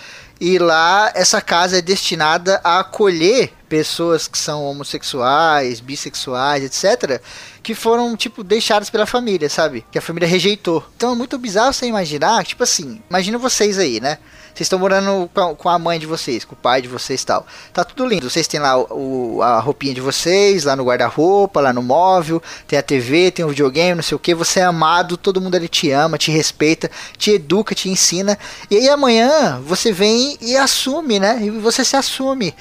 [0.41, 7.21] E lá, essa casa é destinada a acolher pessoas que são homossexuais, bissexuais, etc.
[7.63, 9.85] Que foram, tipo, deixadas pela família, sabe?
[9.91, 10.85] Que a família rejeitou.
[10.97, 14.19] Então é muito bizarro você imaginar, tipo assim, imagina vocês aí, né?
[14.55, 17.45] Vocês estão morando com a, mãe de vocês, com o pai de vocês e tal.
[17.73, 18.31] Tá tudo lindo.
[18.31, 22.79] Vocês têm lá o- a roupinha de vocês, lá no guarda-roupa, lá no móvel, tem
[22.79, 24.33] a TV, tem o videogame, não sei o que.
[24.33, 26.89] Você é amado, todo mundo ali te ama, te respeita,
[27.19, 28.39] te educa, te ensina.
[28.71, 31.41] E aí amanhã você vem e assume, né?
[31.43, 32.55] E você se assume.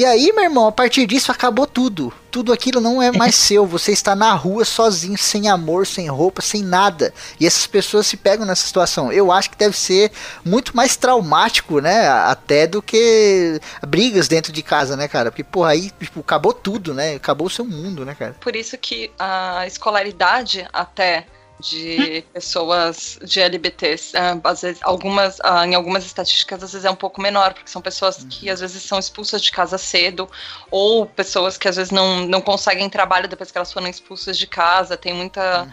[0.00, 2.10] E aí, meu irmão, a partir disso acabou tudo.
[2.30, 3.66] Tudo aquilo não é mais seu.
[3.66, 7.12] Você está na rua sozinho, sem amor, sem roupa, sem nada.
[7.38, 9.12] E essas pessoas se pegam nessa situação.
[9.12, 10.10] Eu acho que deve ser
[10.42, 12.08] muito mais traumático, né?
[12.08, 15.30] Até do que brigas dentro de casa, né, cara?
[15.30, 17.16] Porque, porra, aí tipo, acabou tudo, né?
[17.16, 18.34] Acabou o seu mundo, né, cara?
[18.40, 21.26] Por isso que a escolaridade até
[21.60, 26.90] de pessoas de LBTs, ah, às vezes, algumas, ah, em algumas estatísticas, às vezes é
[26.90, 30.28] um pouco menor, porque são pessoas que às vezes são expulsas de casa cedo,
[30.70, 34.46] ou pessoas que às vezes não, não conseguem trabalho depois que elas foram expulsas de
[34.46, 35.68] casa, tem muita,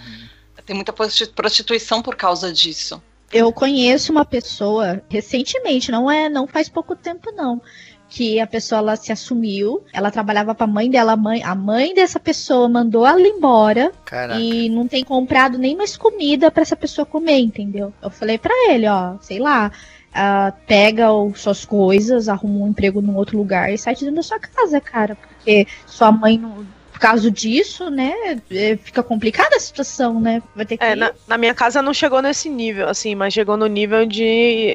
[0.66, 3.02] tem muita prosti- prostituição por causa disso.
[3.32, 7.62] Eu conheço uma pessoa recentemente, não é, não faz pouco tempo não,
[8.10, 11.54] que a pessoa ela se assumiu, ela trabalhava para a mãe dela, a mãe, a
[11.54, 14.40] mãe dessa pessoa mandou ela embora Caraca.
[14.40, 17.94] e não tem comprado nem mais comida para essa pessoa comer, entendeu?
[18.02, 19.72] Eu falei para ele, ó, sei lá,
[20.14, 24.16] ah, pega o, suas coisas, arruma um emprego num outro lugar e sai de dentro
[24.16, 26.66] da sua casa, cara, porque sua mãe não
[26.98, 30.42] por causa disso, né, é, fica complicada a situação, né?
[30.56, 30.84] Vai ter que.
[30.84, 34.24] É, na, na minha casa não chegou nesse nível, assim, mas chegou no nível de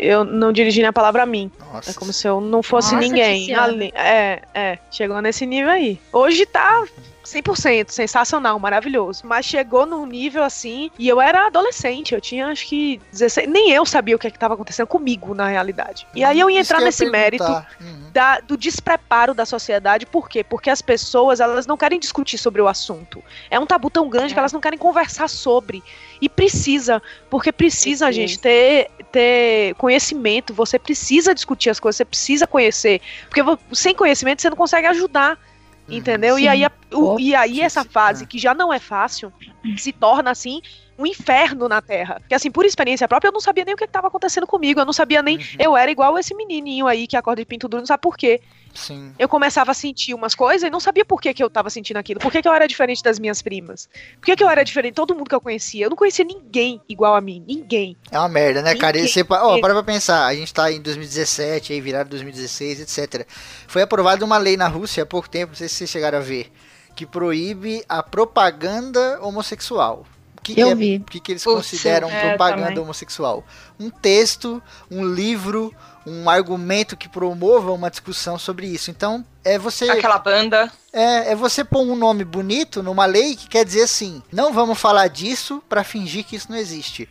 [0.00, 1.50] eu não dirigir a palavra a mim.
[1.58, 1.90] Nossa.
[1.90, 3.52] É como se eu não fosse Nossa, ninguém.
[3.54, 5.98] Ali- é, é, chegou nesse nível aí.
[6.12, 6.84] Hoje tá
[7.24, 9.22] 100%, sensacional, maravilhoso.
[9.24, 13.70] Mas chegou num nível assim, e eu era adolescente, eu tinha acho que 16, nem
[13.70, 16.06] eu sabia o que é que tava acontecendo comigo na realidade.
[16.14, 17.44] E aí eu ia entrar que eu ia nesse mérito.
[17.80, 18.02] Uhum.
[18.12, 20.44] da- do despreparo da sociedade, por quê?
[20.44, 23.22] Porque as pessoas, elas não querem discutir sobre o assunto.
[23.50, 25.82] É um tabu tão grande que elas não querem conversar sobre.
[26.20, 32.46] E precisa, porque precisa, gente, ter, ter conhecimento, você precisa discutir as coisas, você precisa
[32.46, 33.00] conhecer.
[33.30, 33.40] Porque
[33.72, 35.38] sem conhecimento você não consegue ajudar.
[35.96, 36.38] Entendeu?
[36.38, 36.48] E Sim.
[36.48, 38.26] aí, a- o- e aí essa fase É.
[38.26, 39.32] que já não é fácil
[39.76, 40.60] se torna assim
[40.98, 42.16] um inferno na Terra.
[42.20, 44.80] Porque assim, por experiência própria, eu não sabia nem o que estava acontecendo comigo.
[44.80, 45.36] Eu não sabia nem.
[45.38, 45.42] Uhum.
[45.58, 48.40] Eu era igual esse menininho aí que acorda de pinto duro, não sabe por quê.
[48.74, 49.12] Sim.
[49.18, 51.98] Eu começava a sentir umas coisas e não sabia por que, que eu tava sentindo
[51.98, 52.18] aquilo.
[52.20, 53.88] Por que, que eu era diferente das minhas primas?
[54.18, 55.84] Por que, que eu era diferente de todo mundo que eu conhecia?
[55.86, 57.44] Eu não conhecia ninguém igual a mim.
[57.46, 57.96] Ninguém.
[58.10, 58.96] É uma merda, né, cara?
[58.96, 62.08] E Ninguém- você, pa- ó, para pra pensar, a gente tá em 2017, aí viraram
[62.08, 63.26] 2016, etc.
[63.68, 66.22] Foi aprovada uma lei na Rússia há pouco tempo, não sei se vocês chegaram a
[66.22, 66.50] ver,
[66.96, 70.04] que proíbe a propaganda homossexual.
[70.38, 70.74] O que, que é-
[71.08, 72.82] que, que eles Putz, consideram é, propaganda também.
[72.82, 73.44] homossexual?
[73.78, 75.72] Um texto, um livro,
[76.06, 78.90] um argumento que promova uma discussão sobre isso.
[78.90, 80.70] Então, é você Aquela banda.
[80.92, 84.78] é, é você pôr um nome bonito numa lei que quer dizer assim, não vamos
[84.78, 87.08] falar disso pra fingir que isso não existe.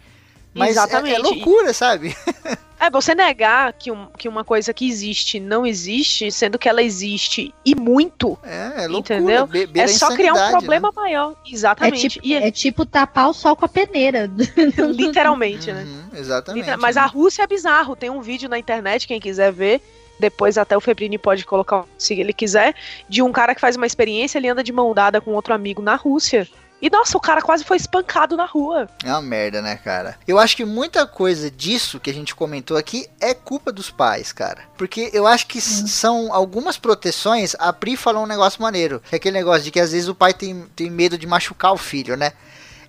[0.54, 1.16] Mas é- Exatamente.
[1.16, 2.16] É, loucura, sabe?
[2.84, 6.82] É você negar que, um- que uma coisa que existe não existe, sendo que ela
[6.82, 8.40] existe e muito.
[8.42, 9.18] É, é loucura.
[9.20, 9.46] Entendeu?
[9.46, 10.50] be- beira é só criar um né?
[10.50, 11.34] problema maior.
[11.46, 12.10] É Exatamente.
[12.10, 14.28] tipo, E é tipo tapar o sol com a peneira.
[14.96, 15.84] literalmente, né?
[15.84, 16.62] Uhum, exatamente.
[16.64, 17.96] Literal- Mas a Rússia é bizarro.
[17.96, 19.80] Tem um vídeo na internet, quem quiser ver.
[20.20, 22.76] Depois até o Febrini pode colocar se ele quiser.
[23.10, 25.82] De um cara que faz uma experiência, ele anda de mão dada com outro amigo
[25.82, 26.48] na Rússia.
[26.82, 28.90] E nossa, o cara quase foi espancado na rua.
[29.04, 30.18] É uma merda, né, cara?
[30.28, 34.34] Eu acho que muita coisa disso que a gente comentou aqui é culpa dos pais,
[34.34, 34.64] cara.
[34.78, 37.56] Porque eu acho que s- são algumas proteções.
[37.60, 39.00] A Pri falou um negócio maneiro.
[39.08, 41.72] Que é aquele negócio de que às vezes o pai tem, tem medo de machucar
[41.72, 42.32] o filho, né?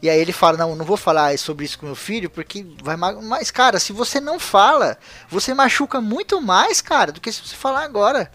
[0.00, 2.96] E aí ele fala, não, não vou falar sobre isso com meu filho, porque vai...
[2.96, 7.40] ma- Mas, cara, se você não fala, você machuca muito mais, cara, do que se
[7.46, 8.28] você falar agora.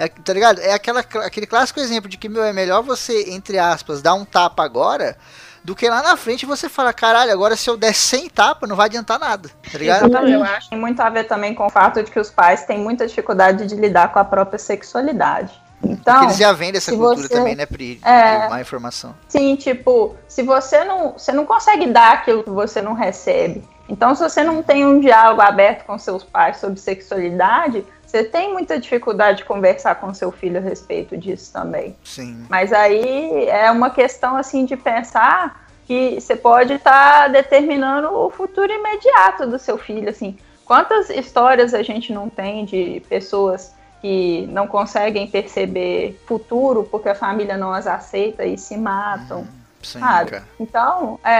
[0.00, 0.60] É, tá ligado?
[0.60, 4.24] É aquela, aquele clássico exemplo de que, meu, é melhor você, entre aspas, dar um
[4.24, 5.14] tapa agora
[5.62, 8.74] do que lá na frente você fala, caralho, agora se eu der 100 tapas, não
[8.74, 10.06] vai adiantar nada, tá ligado?
[10.06, 10.32] Exatamente.
[10.32, 12.64] Eu acho que tem muito a ver também com o fato de que os pais
[12.64, 15.52] têm muita dificuldade de lidar com a própria sexualidade.
[15.80, 18.00] Porque Então, eles já dessa se cultura você- também, né, Pri?
[18.02, 18.48] É.
[18.48, 19.14] Má informação.
[19.28, 23.62] sim, tipo, se você não, você não consegue dar aquilo que você não recebe.
[23.88, 28.52] Então, se você não tem um diálogo aberto com seus pais sobre sexualidade, você tem
[28.52, 31.96] muita dificuldade de conversar com seu filho a respeito disso também.
[32.04, 32.44] Sim.
[32.48, 38.72] Mas aí é uma questão assim de pensar que você pode estar determinando o futuro
[38.72, 40.36] imediato do seu filho, assim.
[40.64, 47.14] Quantas histórias a gente não tem de pessoas que não conseguem perceber futuro porque a
[47.14, 49.46] família não as aceita e se matam?
[49.82, 50.30] Sim, Sabe?
[50.30, 50.44] cara.
[50.58, 51.30] Então, é,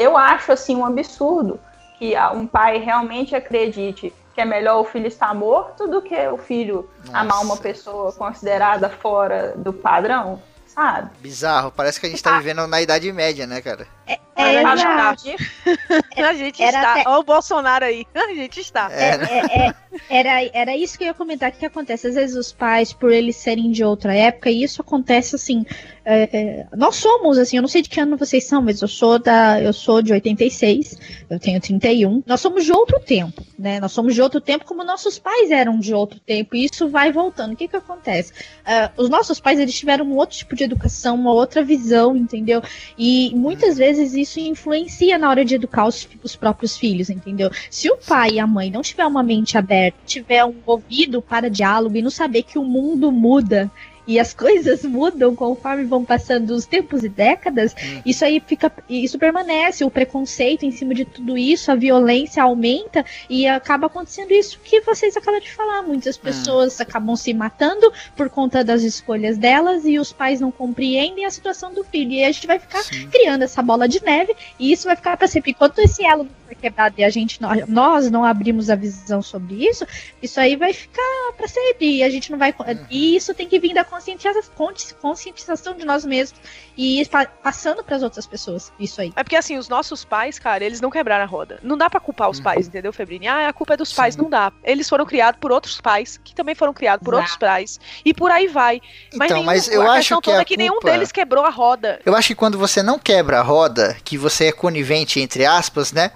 [0.00, 1.58] é, eu acho assim um absurdo
[1.98, 6.38] que um pai realmente acredite que é melhor o filho estar morto do que o
[6.38, 7.62] filho amar uma Nossa.
[7.62, 11.10] pessoa considerada fora do padrão, sabe?
[11.20, 13.86] Bizarro, parece que a gente tá vivendo na Idade Média, né, cara?
[14.06, 15.24] É, exato.
[16.16, 16.92] A gente Era está.
[16.92, 18.06] até- Olha o Bolsonaro aí.
[18.14, 18.90] A gente está.
[18.90, 19.26] É, né?
[19.30, 19.74] É, é,
[20.08, 21.50] era, era isso que eu ia comentar.
[21.50, 22.06] O que acontece?
[22.08, 25.64] Às vezes os pais, por eles serem de outra época, e isso acontece assim.
[26.04, 28.88] é, é, nós somos, assim, eu não sei de que ano vocês são, mas eu
[28.88, 29.60] sou da.
[29.60, 32.22] Eu sou de 86, eu tenho 31.
[32.26, 33.80] Nós somos de outro tempo, né?
[33.80, 36.56] Nós somos de outro tempo como nossos pais eram de outro tempo.
[36.56, 37.52] E isso vai voltando.
[37.52, 38.32] O que que acontece?
[38.64, 42.62] Ah, os nossos pais, eles tiveram um outro tipo de educação, uma outra visão, entendeu?
[42.98, 47.50] E muitas vezes isso influencia na hora de educar os, os próprios filhos, entendeu?
[47.70, 51.48] Se o pai e a mãe não tiver uma mente aberta, tiver um ouvido para
[51.48, 53.70] diálogo e não saber que o mundo muda
[54.06, 58.02] e as coisas mudam conforme vão passando os tempos e décadas, Uhum.
[58.04, 63.04] isso aí fica, isso permanece, o preconceito em cima de tudo isso, a violência aumenta
[63.28, 65.82] e acaba acontecendo isso que vocês acabam de falar.
[65.82, 71.24] Muitas pessoas acabam se matando por conta das escolhas delas e os pais não compreendem
[71.24, 72.12] a situação do filho.
[72.12, 73.08] E a gente vai ficar Sim.
[73.08, 75.52] criando essa bola de neve e isso vai ficar para sempre.
[75.52, 79.66] Enquanto esse elo foi quebrada e a gente não, nós não abrimos a visão sobre
[79.66, 79.86] isso,
[80.22, 81.02] isso aí vai ficar
[81.36, 82.54] para sempre e a gente não vai
[82.90, 84.52] e isso tem que vir da conscientização,
[85.00, 86.40] conscientização de nós mesmos
[86.76, 87.02] e
[87.42, 89.12] passando para as outras pessoas isso aí.
[89.16, 91.58] É porque assim, os nossos pais, cara, eles não quebraram a roda.
[91.62, 93.28] Não dá para culpar os pais, entendeu, Febrini?
[93.28, 93.96] Ah, a culpa é dos Sim.
[93.96, 94.52] pais, não dá.
[94.62, 98.30] Eles foram criados por outros pais, que também foram criados por outros pais, e por
[98.30, 98.80] aí vai.
[99.14, 102.00] Mas, então, nenhum, mas eu acho que, a é que nenhum deles quebrou a roda.
[102.04, 105.92] Eu acho que quando você não quebra a roda, que você é conivente entre aspas,
[105.92, 106.10] né?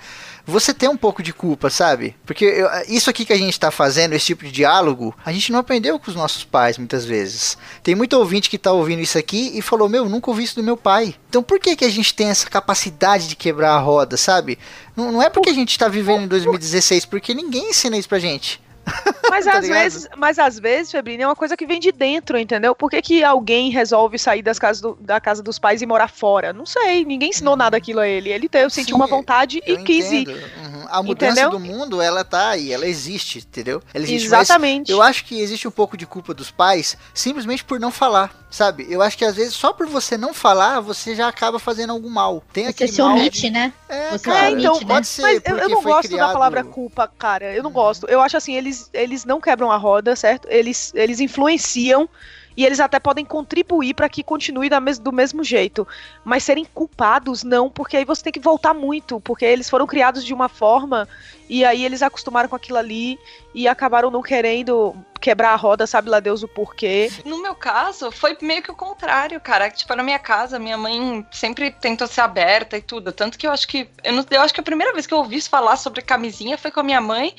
[0.46, 2.14] Você tem um pouco de culpa, sabe?
[2.24, 5.50] Porque eu, isso aqui que a gente tá fazendo, esse tipo de diálogo, a gente
[5.50, 7.58] não aprendeu com os nossos pais muitas vezes.
[7.82, 10.62] Tem muito ouvinte que tá ouvindo isso aqui e falou: Meu, nunca ouvi isso do
[10.62, 11.14] meu pai.
[11.28, 14.58] Então por que, que a gente tem essa capacidade de quebrar a roda, sabe?
[14.94, 18.18] Não, não é porque a gente tá vivendo em 2016, porque ninguém ensina isso pra
[18.18, 18.60] gente.
[19.30, 19.82] Mas tá às ligado?
[19.82, 22.74] vezes, mas às vezes, Febrine, é uma coisa que vem de dentro, entendeu?
[22.74, 26.08] Por que, que alguém resolve sair das casas do, da casa dos pais e morar
[26.08, 26.52] fora?
[26.52, 27.58] Não sei, ninguém ensinou uhum.
[27.58, 28.30] nada aquilo a ele.
[28.30, 30.28] Ele teve, sentiu uma vontade e quis ir.
[30.28, 30.86] Uhum.
[30.88, 31.50] A mudança entendeu?
[31.50, 33.82] do mundo, ela tá aí, ela existe, entendeu?
[33.92, 34.92] Ela existe, Exatamente.
[34.92, 38.86] eu acho que existe um pouco de culpa dos pais simplesmente por não falar, sabe?
[38.88, 42.08] Eu acho que às vezes só por você não falar, você já acaba fazendo algum
[42.08, 42.42] mal.
[42.52, 43.72] Tem você se omite, né?
[43.88, 45.04] É, você cara, então, omite, pode né?
[45.04, 45.22] ser.
[45.22, 46.28] Mas eu, eu não gosto criado...
[46.28, 47.54] da palavra culpa, cara.
[47.54, 47.74] Eu não uhum.
[47.74, 48.06] gosto.
[48.08, 50.48] Eu acho assim, eles, eles não quebram a roda, certo?
[50.50, 52.08] Eles, eles influenciam
[52.56, 55.86] e eles até podem contribuir para que continue mes do mesmo jeito.
[56.24, 60.24] Mas serem culpados, não, porque aí você tem que voltar muito, porque eles foram criados
[60.24, 61.08] de uma forma
[61.48, 63.18] e aí eles acostumaram com aquilo ali
[63.54, 67.10] e acabaram não querendo quebrar a roda, sabe lá Deus o porquê.
[67.24, 69.70] No meu caso, foi meio que o contrário, cara.
[69.70, 73.12] Tipo, na minha casa, minha mãe sempre tentou ser aberta e tudo.
[73.12, 73.88] Tanto que eu acho que.
[74.04, 76.70] Eu, não, eu acho que a primeira vez que eu ouvi falar sobre camisinha foi
[76.70, 77.34] com a minha mãe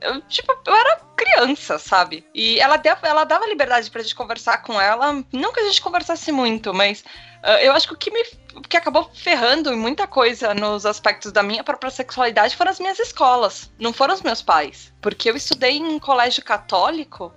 [0.00, 2.24] eu, tipo, eu era criança, sabe?
[2.34, 5.24] E ela, deu, ela dava liberdade pra gente conversar com ela.
[5.32, 7.00] Não que a gente conversasse muito, mas
[7.42, 8.22] uh, eu acho que o que me
[8.54, 12.80] o que acabou ferrando em muita coisa nos aspectos da minha própria sexualidade foram as
[12.80, 14.92] minhas escolas, não foram os meus pais.
[15.02, 17.32] Porque eu estudei em colégio católico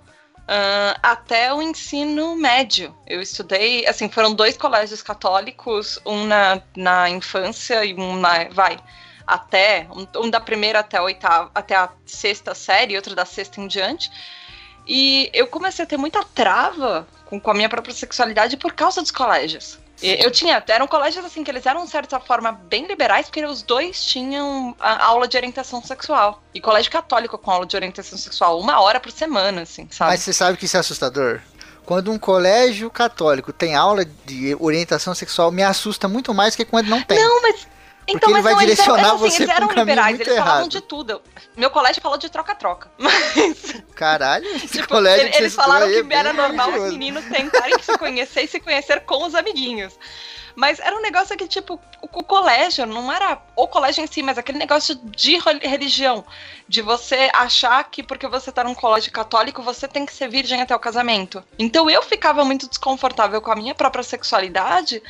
[0.50, 2.92] Uh, até o ensino médio.
[3.06, 8.48] Eu estudei, assim, foram dois colégios católicos, um na, na infância e um na.
[8.48, 8.76] Vai
[9.30, 13.60] até, um, um da primeira até a oitava, até a sexta série, outro da sexta
[13.60, 14.10] em diante.
[14.86, 19.00] E eu comecei a ter muita trava com, com a minha própria sexualidade por causa
[19.00, 19.78] dos colégios.
[20.02, 23.60] Eu tinha, eram colégios assim que eles eram de certa forma bem liberais, porque os
[23.60, 26.42] dois tinham aula de orientação sexual.
[26.54, 30.12] E colégio católico com aula de orientação sexual, uma hora por semana, assim, sabe?
[30.12, 31.40] Mas você sabe que isso é assustador?
[31.84, 36.88] Quando um colégio católico tem aula de orientação sexual, me assusta muito mais que quando
[36.88, 37.18] não tem.
[37.18, 37.68] Não, mas
[38.10, 40.46] então, Porque ele vai direcionar eram, assim, você eles eram um liberais, eles errado.
[40.46, 41.22] falavam de tudo.
[41.56, 42.90] Meu colégio falou de troca-troca.
[42.98, 43.82] Mas.
[43.94, 47.96] Caralho, esse tipo, colégio ele, Eles falaram que é era normal os meninos tentarem se
[47.96, 49.94] conhecer e se conhecer com os amiguinhos.
[50.54, 54.22] Mas era um negócio que, tipo, o, o, colégio não era o colégio em si,
[54.22, 56.24] mas aquele negócio de religião.
[56.68, 60.60] De você achar que porque você tá num colégio católico, você tem que ser virgem
[60.60, 61.42] até o casamento.
[61.58, 65.02] Então eu ficava muito desconfortável com a minha própria sexualidade,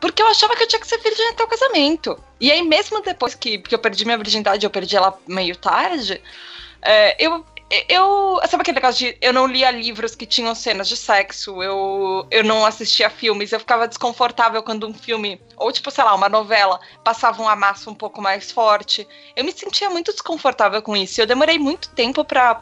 [0.00, 2.18] porque eu achava que eu tinha que ser virgem até o casamento.
[2.40, 6.20] E aí, mesmo depois que, que eu perdi minha virgindade, eu perdi ela meio tarde,
[6.82, 7.44] é, eu,
[7.88, 8.40] eu.
[8.48, 12.44] Sabe aquele negócio de eu não lia livros que tinham cenas de sexo, eu, eu
[12.44, 16.78] não assistia filmes, eu ficava desconfortável quando um filme, ou tipo, sei lá, uma novela,
[17.02, 19.08] passava um amasso um pouco mais forte.
[19.34, 21.20] Eu me sentia muito desconfortável com isso.
[21.20, 22.60] Eu demorei muito tempo para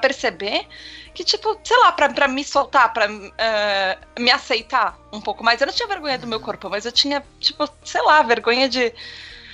[0.00, 0.66] perceber
[1.14, 5.60] que, tipo, sei lá, pra, pra me soltar, pra uh, me aceitar um pouco mais.
[5.60, 8.92] Eu não tinha vergonha do meu corpo, mas eu tinha, tipo, sei lá, vergonha de.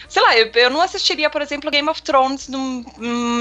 [0.08, 2.84] Sei lá, eu, eu não assistiria, por exemplo, Game of Thrones num,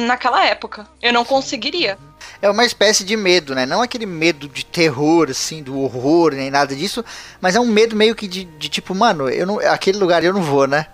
[0.06, 0.86] naquela época.
[1.02, 1.98] Eu não conseguiria.
[2.42, 3.66] É uma espécie de medo, né?
[3.66, 7.04] Não aquele medo de terror, assim, do horror, nem nada disso,
[7.42, 10.34] mas é um medo meio que de, de tipo, mano, eu não, aquele lugar eu
[10.34, 10.88] não vou, né?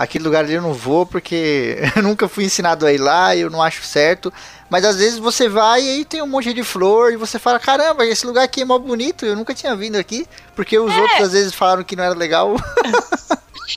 [0.00, 3.50] Aquele lugar ali eu não vou porque eu nunca fui ensinado a ir lá, eu
[3.50, 4.32] não acho certo.
[4.70, 7.58] Mas às vezes você vai e aí tem um monte de flor e você fala:
[7.58, 11.00] caramba, esse lugar aqui é mó bonito, eu nunca tinha vindo aqui, porque os é.
[11.00, 12.56] outros às vezes falaram que não era legal.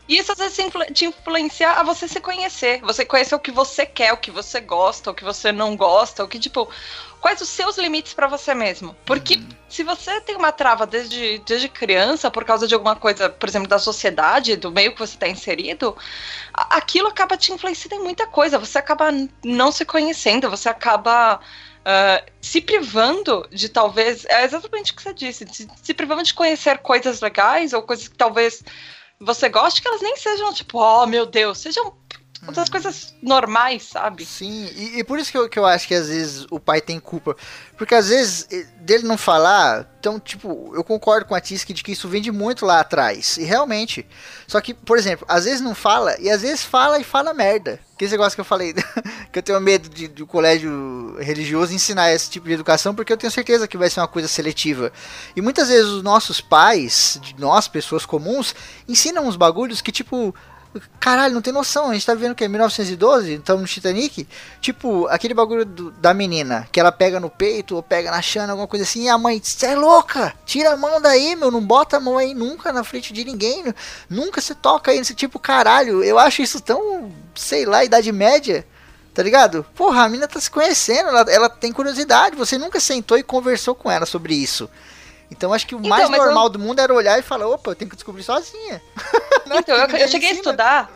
[0.09, 0.57] Isso às vezes
[0.93, 2.81] te influencia a você se conhecer.
[2.81, 6.23] Você conhecer o que você quer, o que você gosta, o que você não gosta,
[6.23, 6.67] o que, tipo,
[7.23, 8.93] quais os seus limites para você mesmo.
[9.05, 9.47] Porque uhum.
[9.69, 13.69] se você tem uma trava desde, desde criança por causa de alguma coisa, por exemplo,
[13.69, 15.95] da sociedade, do meio que você está inserido,
[16.53, 18.59] aquilo acaba te influenciando em muita coisa.
[18.59, 19.05] Você acaba
[19.41, 21.39] não se conhecendo, você acaba.
[21.83, 24.25] Uh, se privando de talvez.
[24.25, 25.45] É exatamente o que você disse.
[25.49, 28.63] Se, se privando de conhecer coisas legais ou coisas que talvez
[29.19, 31.93] você goste, que elas nem sejam tipo, oh meu Deus, sejam
[32.45, 34.25] Outras coisas normais, sabe?
[34.25, 36.82] Sim, e, e por isso que eu, que eu acho que às vezes o pai
[36.82, 37.36] tem culpa.
[37.77, 38.47] Porque às vezes
[38.82, 42.32] dele não falar, então, tipo, eu concordo com a Tisk de que isso vem de
[42.32, 43.38] muito lá atrás.
[43.38, 44.06] E realmente.
[44.45, 47.79] Só que, por exemplo, às vezes não fala, e às vezes fala e fala merda.
[47.97, 48.73] Que esse negócio que eu falei,
[49.32, 53.17] que eu tenho medo de, de colégio religioso ensinar esse tipo de educação, porque eu
[53.17, 54.91] tenho certeza que vai ser uma coisa seletiva.
[55.36, 58.53] E muitas vezes os nossos pais, de nós, pessoas comuns,
[58.88, 60.36] ensinam uns bagulhos que, tipo,
[60.99, 61.89] Caralho, não tem noção.
[61.89, 62.47] A gente tá vendo que?
[62.47, 63.36] 1912?
[63.36, 64.28] Estamos no Titanic?
[64.59, 68.53] Tipo, aquele bagulho do, da menina, que ela pega no peito ou pega na chana,
[68.53, 70.34] alguma coisa assim, e a mãe, você é louca?
[70.45, 73.65] Tira a mão daí, meu, não bota a mão aí nunca na frente de ninguém.
[74.09, 76.03] Nunca se toca aí nesse tipo, caralho.
[76.03, 78.65] Eu acho isso tão, sei lá, idade média.
[79.13, 79.63] Tá ligado?
[79.76, 82.36] Porra, a menina tá se conhecendo, ela, ela tem curiosidade.
[82.36, 84.67] Você nunca sentou e conversou com ela sobre isso.
[85.34, 87.71] Então acho que o Então, mais normal eu- do mundo era olhar e falar, opa,
[87.71, 88.81] eu tenho que descobrir sozinha.
[89.45, 90.89] Então, eu, eu cheguei a estudar.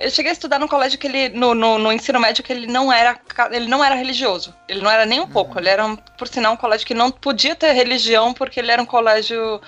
[0.00, 1.28] Eu cheguei a estudar num colégio que ele.
[1.28, 3.18] No, no, no ensino médio que ele não era.
[3.52, 4.52] Ele não era religioso.
[4.68, 5.58] Ele não era nem um pouco.
[5.58, 8.82] Ele era, um, por sinal, um colégio que não podia ter religião, porque ele era
[8.82, 9.60] um colégio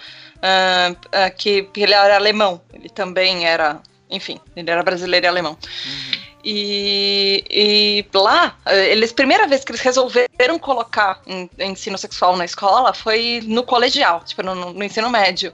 [0.43, 2.61] ah, ah, que, que ele era alemão.
[2.73, 3.81] Ele também era.
[4.11, 5.57] Enfim, ele era brasileiro e alemão.
[6.49, 12.45] E, e lá, eh, eles, primeira vez que eles resolveram colocar em- ensino sexual na
[12.45, 15.53] escola foi no colegial, tipo, no, no- no ensino médio.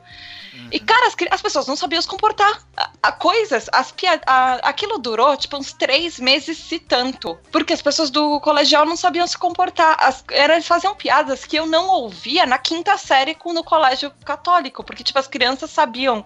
[0.71, 2.63] E, cara, as, as pessoas não sabiam se comportar.
[2.77, 3.91] A, a coisas, as
[4.27, 7.39] a- aquilo durou, tipo, uns três meses, se tanto.
[7.51, 9.97] Porque as pessoas do colegial não sabiam se comportar.
[9.99, 14.13] As, era, eles faziam piadas que eu não ouvia na quinta série com, no colégio
[14.27, 14.85] católico.
[14.85, 16.23] Porque, tipo, as crianças sabiam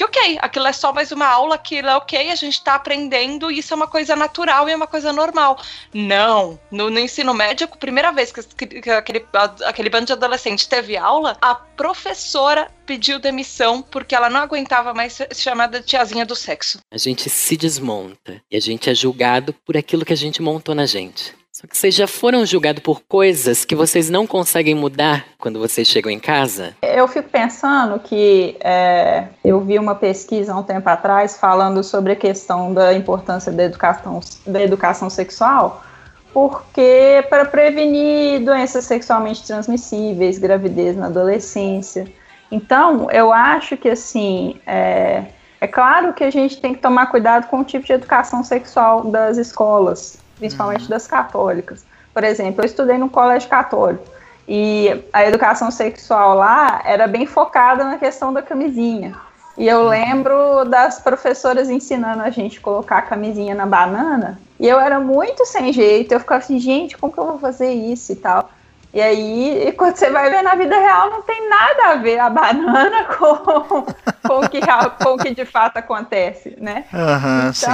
[0.00, 3.50] que, ok, aquilo é só mais uma aula, aquilo é ok, a gente tá aprendendo,
[3.50, 5.60] isso é uma coisa natural e é uma coisa normal.
[5.92, 6.58] Não.
[6.70, 9.26] No, no ensino médio, primeira vez que, que aquele,
[9.66, 15.12] aquele bando de adolescente teve aula, a professora pediu demissão porque ela não aguentava mais
[15.12, 16.80] ser chamada de tiazinha do sexo.
[16.90, 20.74] A gente se desmonta e a gente é julgado por aquilo que a gente montou
[20.74, 21.39] na gente.
[21.60, 25.86] Só que vocês já foram julgados por coisas que vocês não conseguem mudar quando vocês
[25.86, 26.74] chegam em casa?
[26.80, 32.12] Eu fico pensando que é, eu vi uma pesquisa há um tempo atrás falando sobre
[32.12, 35.84] a questão da importância da educação, da educação sexual,
[36.32, 42.10] porque para prevenir doenças sexualmente transmissíveis, gravidez na adolescência.
[42.50, 45.24] Então, eu acho que assim, é,
[45.60, 49.04] é claro que a gente tem que tomar cuidado com o tipo de educação sexual
[49.04, 51.84] das escolas, principalmente das católicas.
[52.12, 54.04] Por exemplo, eu estudei num colégio católico.
[54.48, 59.14] E a educação sexual lá era bem focada na questão da camisinha.
[59.56, 64.40] E eu lembro das professoras ensinando a gente a colocar a camisinha na banana.
[64.58, 66.12] E eu era muito sem jeito.
[66.12, 68.50] Eu ficava assim, gente, como que eu vou fazer isso e tal?
[68.92, 72.28] E aí, quando você vai ver na vida real, não tem nada a ver a
[72.28, 74.60] banana com, com, o, que,
[75.00, 76.86] com o que de fato acontece, né?
[76.92, 77.66] Aham, sim.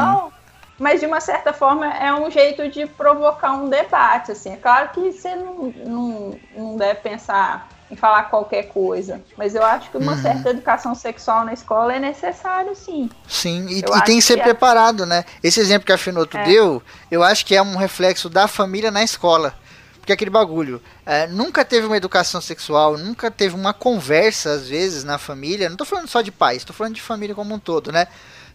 [0.79, 4.53] Mas de uma certa forma é um jeito de provocar um debate, assim.
[4.53, 9.64] É claro que você não, não, não deve pensar em falar qualquer coisa, mas eu
[9.64, 10.18] acho que uma Uhum.
[10.22, 13.09] certa educação sexual na escola é necessário, sim.
[13.29, 15.24] Sim, e, e tem que ser que é- preparado, né?
[15.43, 16.43] Esse exemplo que a Finoto É.
[16.43, 19.55] deu, eu acho que é um reflexo da família na escola.
[20.01, 25.03] Porque aquele bagulho, é, nunca teve uma educação sexual, nunca teve uma conversa, às vezes,
[25.03, 25.68] na família.
[25.68, 28.07] Não tô falando só de pais, tô falando de família como um todo, né?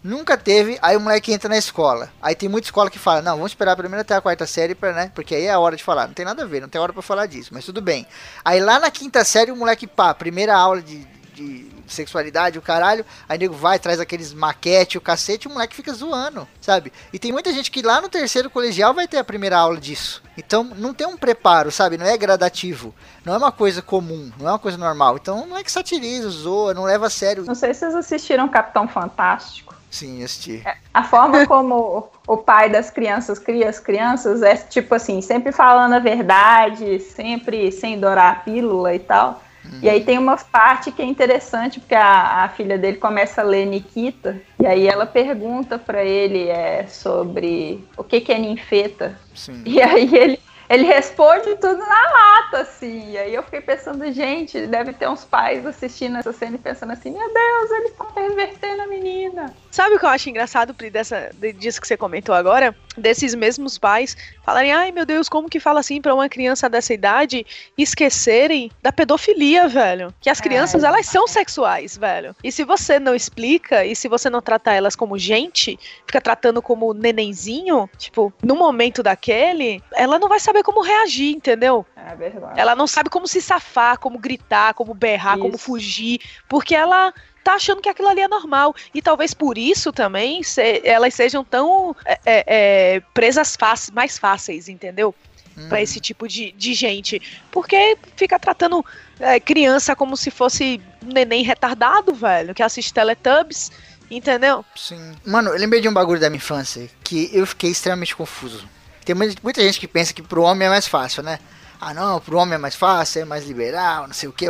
[0.02, 2.10] Nunca teve, aí o moleque entra na escola.
[2.20, 4.92] Aí tem muita escola que fala, não, vamos esperar primeiro até a quarta série, pra,
[4.92, 5.12] né?
[5.14, 6.08] Porque aí é a hora de falar.
[6.08, 8.06] Não tem nada a ver, não tem hora pra falar disso, mas tudo bem.
[8.44, 13.04] Aí lá na quinta série o moleque, pá, primeira aula de, de sexualidade, o caralho,
[13.28, 16.92] aí nego vai, traz aqueles maquete, o cacete, o moleque fica zoando, sabe?
[17.12, 20.22] E tem muita gente que lá no terceiro colegial vai ter a primeira aula disso.
[20.36, 21.98] Então não tem um preparo, sabe?
[21.98, 22.94] Não é gradativo.
[23.24, 25.16] Não é uma coisa comum, não é uma coisa normal.
[25.16, 27.44] Então não é que satiriza, zoa, não leva a sério.
[27.44, 29.71] Não sei se vocês assistiram Capitão Fantástico.
[29.92, 30.64] Sim, assisti.
[30.92, 35.92] A forma como o pai das crianças cria as crianças é tipo assim, sempre falando
[35.92, 39.42] a verdade, sempre sem dourar a pílula e tal.
[39.80, 43.44] E aí tem uma parte que é interessante, porque a, a filha dele começa a
[43.44, 49.18] ler Nikita, e aí ela pergunta pra ele é, sobre o que, que é ninfeta.
[49.34, 49.62] Sim.
[49.64, 50.40] E aí ele,
[50.72, 53.10] ele responde tudo na lata, assim.
[53.12, 56.92] E aí eu fiquei pensando, gente, deve ter uns pais assistindo essa cena e pensando
[56.92, 59.54] assim, meu Deus, eles estão pervertendo a menina.
[59.70, 62.74] Sabe o que eu acho engraçado, Pri, dessa, de- disso que você comentou agora?
[62.96, 66.92] Desses mesmos pais falarem, ai meu Deus, como que fala assim pra uma criança dessa
[66.92, 70.12] idade esquecerem da pedofilia, velho?
[70.20, 72.36] Que as crianças, elas são sexuais, velho.
[72.44, 76.60] E se você não explica, e se você não tratar elas como gente, fica tratando
[76.60, 81.86] como nenenzinho, tipo, no momento daquele, ela não vai saber como reagir, entendeu?
[81.96, 82.60] É verdade.
[82.60, 85.64] Ela não sabe como se safar, como gritar, como berrar, como Isso.
[85.64, 87.12] fugir, porque ela
[87.42, 88.74] tá achando que aquilo ali é normal.
[88.94, 94.18] E talvez por isso também se, elas sejam tão é, é, é presas fáceis, mais
[94.18, 95.14] fáceis, entendeu?
[95.56, 95.68] Hum.
[95.68, 97.20] Para esse tipo de, de gente.
[97.50, 98.84] Porque fica tratando
[99.20, 103.70] é, criança como se fosse um neném retardado, velho, que assiste Teletubbies.
[104.10, 104.62] Entendeu?
[104.76, 105.14] Sim.
[105.24, 108.68] Mano, eu lembrei de um bagulho da minha infância que eu fiquei extremamente confuso.
[109.04, 111.38] Tem muita gente que pensa que pro homem é mais fácil, né?
[111.84, 114.46] Ah, não, pro homem é mais fácil, é mais liberal, não sei o que.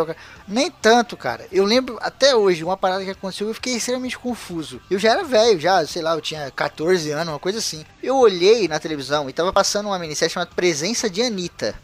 [0.47, 1.47] Nem tanto, cara.
[1.51, 4.83] Eu lembro até hoje uma parada que aconteceu eu fiquei extremamente confuso.
[4.91, 7.87] Eu já era velho, já, sei lá, eu tinha 14 anos, uma coisa assim.
[8.03, 11.75] Eu olhei na televisão e tava passando uma minissérie chamada Presença de Anitta.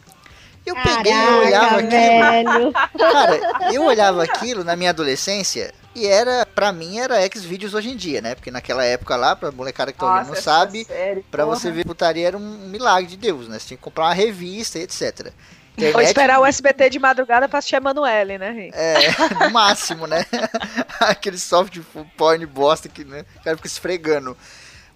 [0.63, 2.73] Eu Caraca, peguei e olhava aquilo.
[2.95, 7.95] Cara, eu olhava aquilo na minha adolescência e era, pra mim, era X-Vídeos hoje em
[7.95, 8.35] dia, né?
[8.35, 11.57] Porque naquela época lá, pra molecada que tá ouvindo não sabe, série, pra porra.
[11.57, 13.57] você ver putaria era um milagre de Deus, né?
[13.57, 15.31] Você tinha que comprar uma revista e etc.
[15.73, 15.95] Internet...
[15.95, 18.77] Ou esperar o SBT de madrugada pra assistir a Emanuele, né, Rick?
[18.77, 20.25] É, no máximo, né?
[20.99, 21.79] Aquele soft
[22.17, 23.25] porn bosta que né?
[23.37, 24.37] o cara fica esfregando.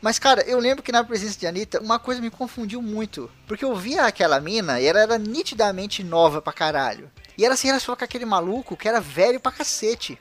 [0.01, 3.31] Mas, cara, eu lembro que na presença de Anitta, uma coisa me confundiu muito.
[3.47, 7.09] Porque eu via aquela mina e ela era nitidamente nova pra caralho.
[7.37, 10.19] E ela se relacionou com aquele maluco que era velho pra cacete.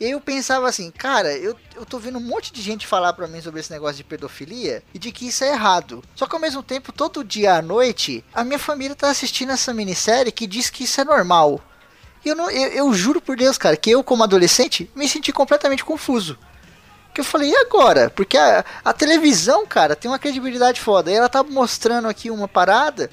[0.00, 3.28] E eu pensava assim, cara, eu, eu tô vendo um monte de gente falar pra
[3.28, 6.02] mim sobre esse negócio de pedofilia e de que isso é errado.
[6.16, 9.74] Só que ao mesmo tempo, todo dia à noite, a minha família tá assistindo essa
[9.74, 11.60] minissérie que diz que isso é normal.
[12.24, 15.32] E eu, não, eu, eu juro por Deus, cara, que eu, como adolescente, me senti
[15.32, 16.38] completamente confuso.
[17.12, 18.08] Que eu falei, e agora?
[18.08, 21.10] Porque a, a televisão, cara, tem uma credibilidade foda.
[21.10, 23.10] E ela tá mostrando aqui uma parada.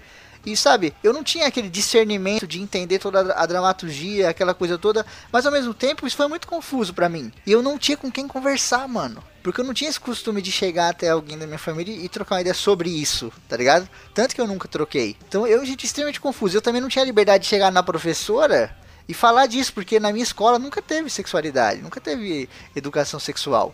[0.47, 5.05] E sabe, eu não tinha aquele discernimento de entender toda a dramaturgia, aquela coisa toda,
[5.29, 7.33] mas ao mesmo tempo isso foi muito confuso para mim.
[7.45, 9.21] E eu não tinha com quem conversar, mano.
[9.43, 12.35] Porque eu não tinha esse costume de chegar até alguém da minha família e trocar
[12.35, 13.89] uma ideia sobre isso, tá ligado?
[14.13, 15.17] Tanto que eu nunca troquei.
[15.27, 16.55] Então eu senti extremamente confuso.
[16.55, 18.73] Eu também não tinha liberdade de chegar na professora
[19.05, 23.73] e falar disso, porque na minha escola nunca teve sexualidade, nunca teve educação sexual.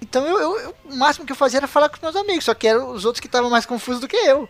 [0.00, 2.54] Então eu, eu, o máximo que eu fazia era falar com os meus amigos, só
[2.54, 4.48] que eram os outros que estavam mais confusos do que eu.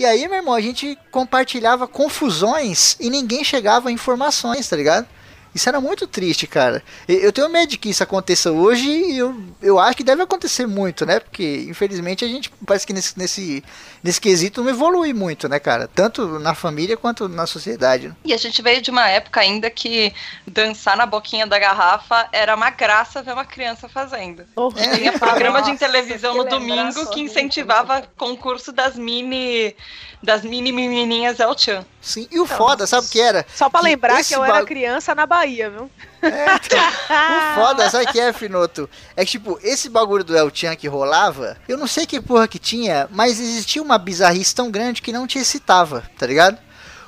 [0.00, 5.06] E aí, meu irmão, a gente compartilhava confusões e ninguém chegava a informações, tá ligado?
[5.54, 6.82] Isso era muito triste, cara.
[7.08, 10.66] Eu tenho medo de que isso aconteça hoje e eu, eu acho que deve acontecer
[10.66, 11.20] muito, né?
[11.20, 13.64] Porque, infelizmente, a gente parece que nesse, nesse,
[14.02, 15.88] nesse quesito não evolui muito, né, cara?
[15.88, 18.08] Tanto na família quanto na sociedade.
[18.08, 18.16] Né?
[18.24, 20.12] E a gente veio de uma época ainda que
[20.46, 24.44] dançar na boquinha da garrafa era uma graça ver uma criança fazendo.
[24.54, 24.96] Oh, é.
[24.96, 29.74] Tinha programa Nossa, de televisão no domingo que incentivava concurso das mini
[30.22, 31.84] das mini menininhas El Chan.
[32.00, 33.46] Sim, e o então, foda, sabe o que era?
[33.54, 35.90] Só pra que lembrar que eu era criança na Bahia, viu?
[36.22, 38.88] É, então, o foda, sabe que é, Finoto?
[39.16, 42.46] É que, tipo, esse bagulho do El Chan que rolava, eu não sei que porra
[42.46, 46.58] que tinha, mas existia uma bizarrice tão grande que não te excitava, tá ligado?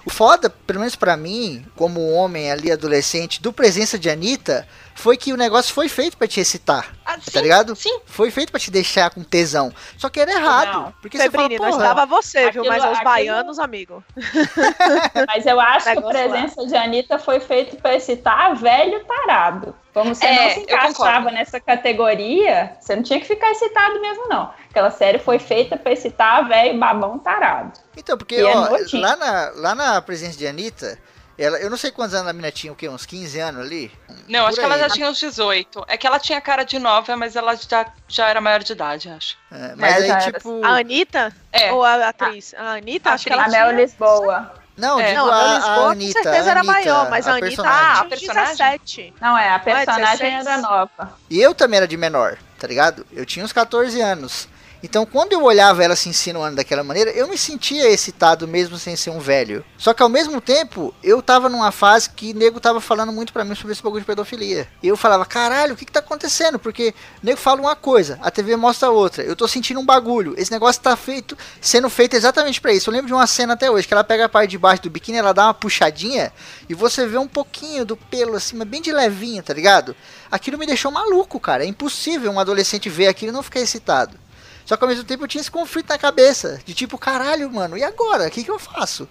[0.05, 4.67] O foda, pelo menos para mim, como homem ali adolescente, do presença de Anitta,
[5.03, 6.95] foi que o negócio foi feito para te excitar.
[7.05, 7.75] Ah, tá ligado?
[7.75, 8.01] Sim.
[8.07, 9.73] Foi feito para te deixar com tesão.
[9.99, 10.73] Só que era errado.
[10.73, 10.95] Não.
[11.03, 12.73] Porque Febrine, você fala, não estava você, aquilo, viu?
[12.73, 13.05] Mas os aquilo...
[13.05, 14.05] baianos, amigo.
[15.27, 16.69] Mas eu acho que a presença lá.
[16.69, 19.75] de Anitta foi feito para excitar velho tarado.
[19.93, 24.29] Como você é, não se encaixava nessa categoria, você não tinha que ficar excitado mesmo,
[24.29, 24.51] não.
[24.71, 27.73] Aquela série foi feita para excitar velho babão tarado.
[27.97, 30.97] Então, porque é ó, é lá, na, lá na presença de Anitta,
[31.43, 32.89] ela, eu não sei quantos anos a menina tinha, o quê?
[32.89, 33.91] Uns 15 anos ali?
[34.29, 34.55] Não, Por acho aí.
[34.55, 35.85] que ela já tinha uns 18.
[35.89, 39.09] É que ela tinha cara de nova, mas ela já, já era maior de idade,
[39.09, 39.37] acho.
[39.51, 40.65] É, mas é, aí, tipo.
[40.65, 41.35] A Anitta?
[41.51, 41.73] É.
[41.73, 42.55] Ou a atriz?
[42.55, 43.45] A, a Anitta, a acho que ela.
[43.45, 44.53] A Mel Lisboa.
[44.77, 45.09] Não, é.
[45.09, 46.19] digo não, a, a, Lisboa, a Anitta.
[46.19, 48.57] Com certeza era maior, mas a, a Anitta ah, a personagem?
[48.57, 49.15] 17.
[49.21, 51.19] Não, é, a personagem era nova.
[51.29, 53.07] E eu também era de menor, tá ligado?
[53.13, 54.49] Eu tinha uns 14 anos.
[54.83, 58.97] Então, quando eu olhava ela se insinuando daquela maneira, eu me sentia excitado mesmo sem
[58.97, 59.65] ser um velho.
[59.79, 63.45] Só que ao mesmo tempo, eu tava numa fase que nego tava falando muito para
[63.45, 64.67] mim sobre esse bagulho de pedofilia.
[64.83, 66.59] E eu falava, caralho, o que que tá acontecendo?
[66.59, 69.23] Porque nego fala uma coisa, a TV mostra outra.
[69.23, 70.35] Eu tô sentindo um bagulho.
[70.37, 72.91] Esse negócio tá feito, sendo feito exatamente para isso.
[72.91, 74.91] Eu lembro de uma cena até hoje, que ela pega a parte de baixo do
[74.91, 76.33] biquíni, ela dá uma puxadinha
[76.69, 79.95] e você vê um pouquinho do pelo assim, mas bem de levinha, tá ligado?
[80.31, 81.63] Aquilo me deixou maluco, cara.
[81.63, 84.22] É impossível um adolescente ver aquilo e não ficar excitado.
[84.65, 86.61] Só que ao mesmo tempo eu tinha esse conflito na cabeça.
[86.65, 88.29] De tipo, caralho, mano, e agora?
[88.29, 89.09] O que, que eu faço?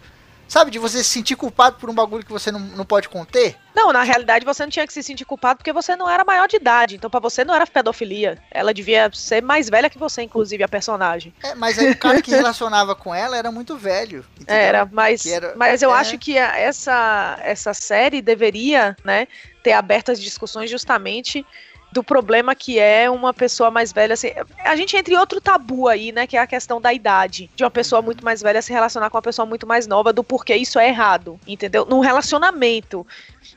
[0.51, 3.55] Sabe, de você se sentir culpado por um bagulho que você não, não pode conter?
[3.73, 6.45] Não, na realidade você não tinha que se sentir culpado porque você não era maior
[6.45, 6.97] de idade.
[6.97, 8.37] Então para você não era pedofilia.
[8.51, 11.33] Ela devia ser mais velha que você, inclusive, a personagem.
[11.41, 14.25] É, mas aí o cara que relacionava com ela era muito velho.
[14.41, 14.53] Entendeu?
[14.53, 15.97] Era, mas, era, mas eu é...
[15.97, 19.29] acho que essa, essa série deveria, né,
[19.63, 21.45] ter aberto as discussões justamente
[21.91, 24.13] do problema que é uma pessoa mais velha.
[24.13, 24.31] Assim,
[24.63, 26.25] a gente entra em outro tabu aí, né?
[26.25, 27.49] Que é a questão da idade.
[27.55, 30.23] De uma pessoa muito mais velha se relacionar com uma pessoa muito mais nova, do
[30.23, 31.85] porquê isso é errado, entendeu?
[31.85, 33.05] Num relacionamento,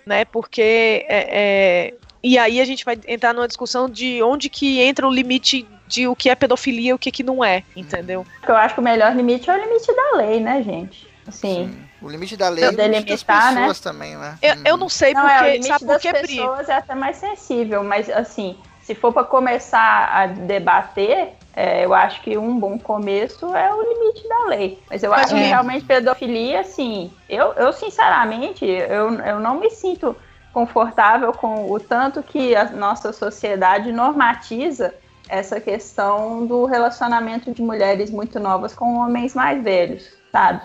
[0.04, 0.24] né?
[0.24, 5.06] Porque é, é, E aí a gente vai entrar numa discussão de onde que entra
[5.06, 8.26] o limite de o que é pedofilia e o que, que não é, entendeu?
[8.48, 11.13] Eu acho que o melhor limite é o limite da lei, né, gente?
[11.26, 11.88] Assim, Sim.
[12.00, 13.22] O limite da lei é o limite das
[13.52, 13.66] né?
[13.66, 14.38] pessoas também, né?
[14.42, 16.26] Eu, eu não sei não, é, o porque, limite sabe por das que, Pri?
[16.28, 21.94] pessoas é até mais sensível, mas assim, se for para começar a debater, é, eu
[21.94, 24.82] acho que um bom começo é o limite da lei.
[24.90, 29.58] Mas eu Mas acho o- que realmente pedofilia, assim, eu, eu sinceramente, eu, eu não
[29.60, 30.16] me sinto
[30.52, 34.94] confortável com o tanto que a nossa sociedade normatiza
[35.28, 40.62] essa questão do relacionamento de mulheres muito novas com homens mais velhos, sabe?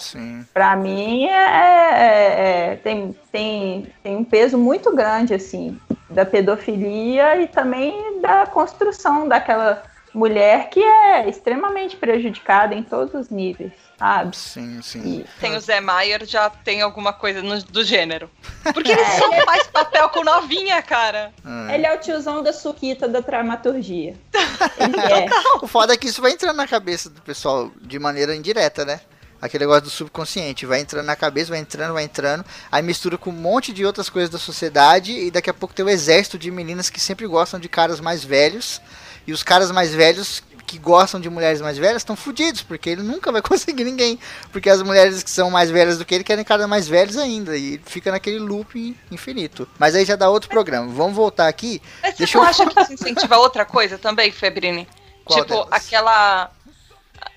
[0.51, 7.39] Pra mim é, é- é- tem, tem, tem um peso muito grande assim da pedofilia
[7.39, 14.36] e também da construção daquela mulher que é extremamente prejudicada em todos os níveis, sabe?
[14.36, 15.20] Sim, sim.
[15.20, 18.28] E- Tem o Zé Maier, já tem alguma coisa no- do gênero.
[18.74, 21.32] Porque ele só faz papel com novinha, cara.
[21.70, 21.76] É.
[21.76, 24.15] Ele é o tiozão da suquita da dramaturgia.
[24.80, 25.28] Ele é.
[25.61, 28.99] O foda é que isso vai entrando na cabeça do pessoal de maneira indireta, né?
[29.42, 30.66] Aquele negócio do subconsciente.
[30.66, 32.44] Vai entrando na cabeça, vai entrando, vai entrando.
[32.72, 35.12] Aí mistura com um monte de outras coisas da sociedade.
[35.14, 38.24] E daqui a pouco tem um exército de meninas que sempre gostam de caras mais
[38.24, 38.82] velhos.
[39.26, 42.62] E os caras mais velhos que gostam de mulheres mais velhas estão fudidos.
[42.62, 44.20] Porque ele nunca vai conseguir ninguém.
[44.52, 47.56] Porque as mulheres que são mais velhas do que ele querem caras mais velhos ainda.
[47.56, 49.68] E fica naquele loop infinito.
[49.80, 50.92] Mas aí já dá outro programa.
[50.92, 51.82] Vamos voltar aqui.
[52.04, 54.88] Mas você Deixa não eu- acha que isso incentiva outra coisa também, Febrini?
[55.26, 55.68] Qual tipo, delas?
[55.72, 56.52] aquela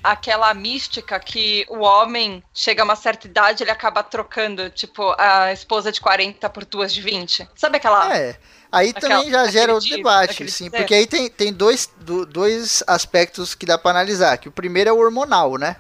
[0.03, 5.53] aquela mística que o homem chega a uma certa idade ele acaba trocando, tipo, a
[5.53, 7.49] esposa de 40 por duas de 20.
[7.55, 8.37] Sabe aquela É.
[8.71, 10.79] Aí Aquela- também já gera outro debate, sim, dizer.
[10.79, 14.39] porque aí tem, tem dois, do- dois aspectos que dá pra analisar.
[14.39, 15.77] Que o primeiro é o hormonal, né?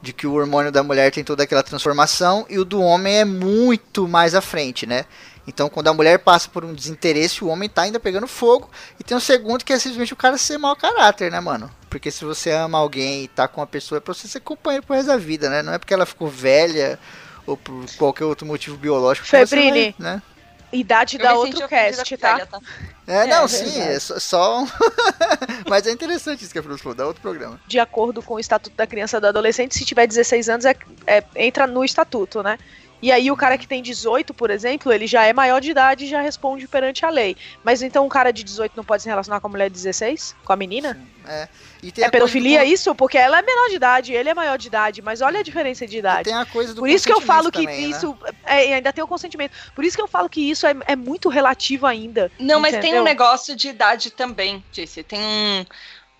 [0.00, 3.24] De que o hormônio da mulher tem toda aquela transformação e o do homem é
[3.24, 5.04] muito mais à frente, né?
[5.48, 8.70] Então, quando a mulher passa por um desinteresse, o homem tá ainda pegando fogo.
[9.00, 11.70] E tem o segundo, que é simplesmente o cara ser mau caráter, né, mano?
[11.88, 14.84] Porque se você ama alguém e tá com uma pessoa, é pra você ser companheiro
[14.84, 15.62] pro resto da vida, né?
[15.62, 16.98] Não é porque ela ficou velha
[17.46, 19.24] ou por qualquer outro motivo biológico.
[19.24, 20.22] que você Febrini, vai, né?
[20.70, 22.34] Idade Eu me outro cast, tá?
[22.34, 22.60] velha, tá?
[23.06, 24.18] É, não, É, sim, é só.
[24.20, 24.68] só um-
[25.66, 27.58] Mas é interessante isso que a Fernanda falou, dá outro programa.
[27.66, 30.76] De acordo com o Estatuto da Criança e do Adolescente, se tiver 16 anos, é,
[31.06, 32.58] é- entra no Estatuto, né?
[33.00, 36.04] E aí o cara que tem 18, por exemplo, ele já é maior de idade
[36.04, 37.36] e já responde perante a lei.
[37.62, 40.34] Mas então um cara de 18 não pode se relacionar com a mulher de 16?
[40.44, 40.98] Com a menina?
[41.26, 41.46] É,
[41.82, 42.94] e tem É do pedofilia con- isso?
[42.94, 45.86] Porque ela é menor de idade, ele é maior de idade, mas olha a diferença
[45.86, 46.24] de e idade.
[46.24, 47.88] Tem a coisa do Por isso que eu falo que também, né?
[47.88, 48.18] isso.
[48.44, 49.52] é, e ainda tem o consentimento.
[49.74, 52.32] Por isso que eu falo que isso é, é muito relativo ainda.
[52.38, 53.02] Não, mas tem entendeu?
[53.02, 55.02] um negócio de idade também, disse.
[55.02, 55.64] Tem um.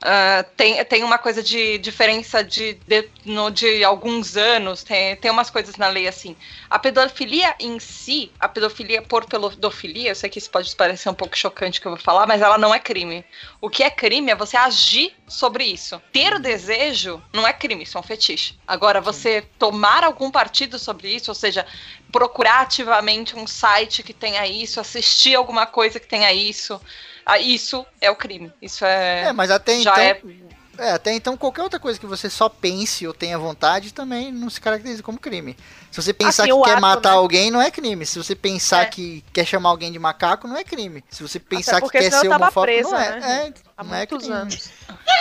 [0.01, 5.29] Ah, tem, tem uma coisa de diferença de, de, no, de alguns anos, tem, tem
[5.29, 6.37] umas coisas na lei assim.
[6.71, 11.15] A pedofilia em si, a pedofilia por pedofilia, eu sei que isso pode parecer um
[11.15, 13.25] pouco chocante que eu vou falar, mas ela não é crime.
[13.61, 16.01] O que é crime é você agir sobre isso.
[16.13, 18.57] Ter o desejo não é crime, isso é um fetiche.
[18.67, 21.67] Agora, você tomar algum partido sobre isso, ou seja,
[22.13, 26.81] procurar ativamente um site que tenha isso, assistir alguma coisa que tenha isso,
[27.29, 28.51] ah, isso é o crime.
[28.61, 29.25] Isso é.
[29.27, 30.31] É, mas até já então.
[30.79, 30.93] É...
[30.93, 34.61] até então qualquer outra coisa que você só pense ou tenha vontade também não se
[34.61, 35.57] caracteriza como crime.
[35.91, 37.17] Se você pensar Assim, que quer ato, matar né?
[37.17, 38.07] alguém, não é crime.
[38.07, 38.87] Se você pensar É.
[38.87, 41.03] que quer chamar alguém de macaco, não é crime.
[41.11, 43.21] Se você pensar que quer ser homofóbico, presa, não é.
[43.21, 44.35] né, é Há não é muitos crime.
[44.35, 44.71] anos.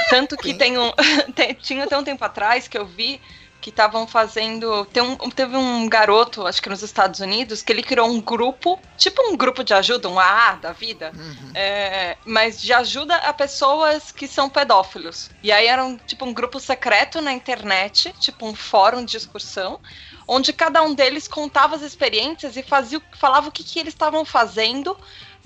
[0.09, 0.91] Tanto que tem um.
[1.35, 3.19] tem- tinha até um tempo atrás que eu vi
[3.67, 4.85] que estavam fazendo.
[4.85, 8.79] Tem um, teve um garoto, acho que nos Estados Unidos, que ele criou um grupo,
[8.95, 11.11] tipo um grupo de ajuda, um AA da vida.
[11.13, 11.51] Uhum.
[11.53, 15.29] É, mas de ajuda a pessoas que são pedófilos.
[15.43, 19.81] E aí era um, tipo um grupo secreto na internet, tipo um fórum de discussão,
[20.25, 24.23] onde cada um deles contava as experiências e fazia, falava o que, que eles estavam
[24.23, 24.97] fazendo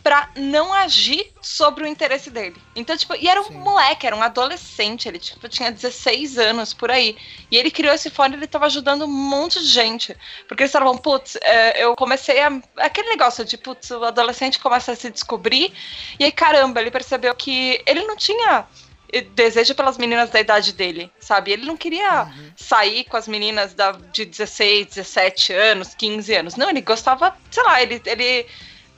[0.04, 2.56] pra não agir sobre o interesse dele.
[2.76, 3.54] Então, tipo, e era um Sim.
[3.54, 7.16] moleque, era um adolescente, ele tipo, tinha 16 anos por aí.
[7.50, 10.16] E ele criou esse fórum e ele tava ajudando um monte de gente.
[10.48, 12.52] Porque eles falavam, putz, é, eu comecei a.
[12.78, 15.72] Aquele negócio de, putz, o adolescente começa a se descobrir.
[16.20, 18.66] E aí, caramba, ele percebeu que ele não tinha
[19.14, 21.52] eh, desejo pelas meninas da idade dele, sabe?
[21.52, 26.56] Ele não queria sair com as meninas da, de 16, 17 anos, 15 anos.
[26.56, 28.48] Não, ele gostava, sei lá, ele, ele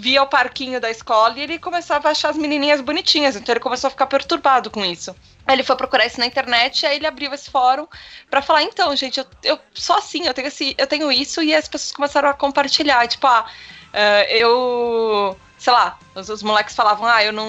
[0.03, 3.61] via o parquinho da escola e ele começava a achar as menininhas bonitinhas, então ele
[3.61, 5.15] começou a ficar perturbado com isso.
[5.47, 7.87] Aí ele foi procurar isso na internet, aí ele abriu esse fórum
[8.29, 11.55] pra falar, então, gente, eu, eu só assim, eu tenho esse, eu tenho isso, e
[11.55, 13.45] as pessoas começaram a compartilhar, tipo, ah,
[13.93, 17.47] eh, eu sei lá, os, os moleques falavam, ah, eu não.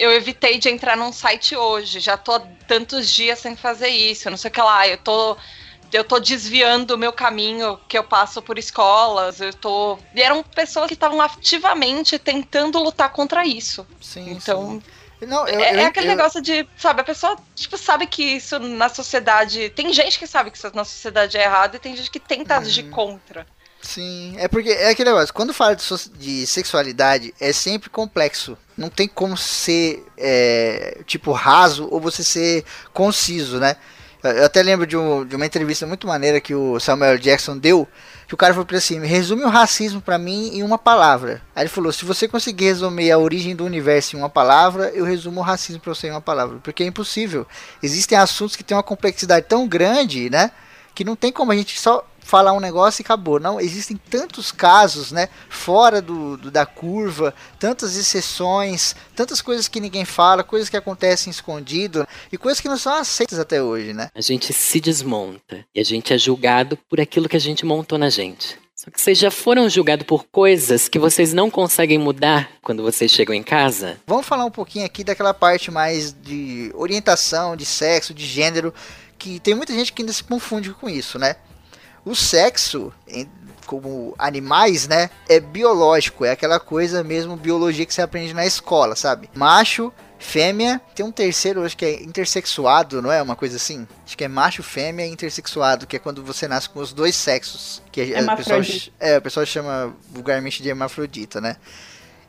[0.00, 4.28] Eu evitei de entrar num site hoje, já tô há tantos dias sem fazer isso,
[4.28, 5.36] não sei o que lá, eu tô
[5.92, 9.98] eu tô desviando o meu caminho, que eu passo por escolas, eu tô.
[10.14, 13.86] E eram pessoas que estavam ativamente tentando lutar contra isso.
[14.00, 15.26] Sim, Então, sim.
[15.26, 18.22] Não, eu, é, eu- é aquele eu- negócio de, sabe, a pessoa, tipo, sabe que
[18.22, 19.68] isso na sociedade.
[19.70, 22.56] Tem gente que sabe que isso na sociedade é errado e tem gente que tenta
[22.56, 22.90] agir Uhum.
[22.90, 23.46] contra.
[23.80, 28.58] Sim, é porque é aquele negócio, quando fala de, so- de sexualidade, é sempre complexo.
[28.76, 33.76] Não tem como ser, é, tipo, raso ou você ser conciso, né?
[34.22, 37.86] Eu até lembro de, um- de uma entrevista muito maneira que o Samuel Jackson deu,
[38.26, 41.40] que o cara falou pra assim, resume o racismo pra mim em uma palavra.
[41.54, 45.04] Aí ele falou, se você conseguir resumir a origem do universo em uma palavra, eu
[45.04, 46.58] resumo o racismo pra você em uma palavra.
[46.62, 47.46] Porque é impossível.
[47.82, 50.50] Existem assuntos que têm uma complexidade tão grande, né?
[50.94, 53.40] que não tem como a gente só falar um negócio e acabou.
[53.40, 59.80] Não, existem tantos casos, né, fora do, do- da curva, tantas exceções, tantas coisas que
[59.80, 64.10] ninguém fala, coisas que acontecem escondido e coisas que não são aceitas até hoje, né?
[64.14, 67.96] A gente se desmonta e a gente é julgado por aquilo que a gente montou
[67.98, 68.58] na gente.
[68.76, 73.10] Só que vocês já foram julgados por coisas que vocês não conseguem mudar quando vocês
[73.10, 73.98] chegam em casa?
[74.06, 78.72] Vamos falar um pouquinho aqui daquela parte mais de orientação, de sexo, de gênero,
[79.18, 81.34] que tem muita gente que ainda se confunde com isso, né?
[82.04, 83.28] O sexo, em-
[83.66, 88.96] como animais, né, é biológico, é aquela coisa mesmo, biologia que você aprende na escola,
[88.96, 89.28] sabe?
[89.34, 93.20] Macho, fêmea, tem um terceiro, acho que é intersexuado, não é?
[93.20, 93.86] Uma coisa assim?
[94.06, 97.14] Acho que é macho, fêmea e intersexuado, que é quando você nasce com os dois
[97.14, 97.82] sexos.
[97.92, 98.92] Que é, pessoal, Hermafrodita.
[98.98, 101.56] é, o pessoal chama vulgarmente de hermafrodita, né?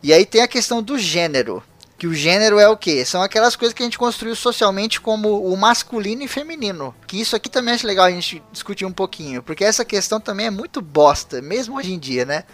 [0.03, 1.63] E aí tem a questão do gênero.
[1.99, 3.03] Que o gênero é o quê?
[3.03, 6.95] São aquelas coisas que a gente construiu socialmente como o masculino e feminino.
[7.05, 9.43] Que isso aqui também acho legal a gente discutir um pouquinho.
[9.43, 12.45] Porque essa questão também é muito bosta, mesmo hoje em dia, né?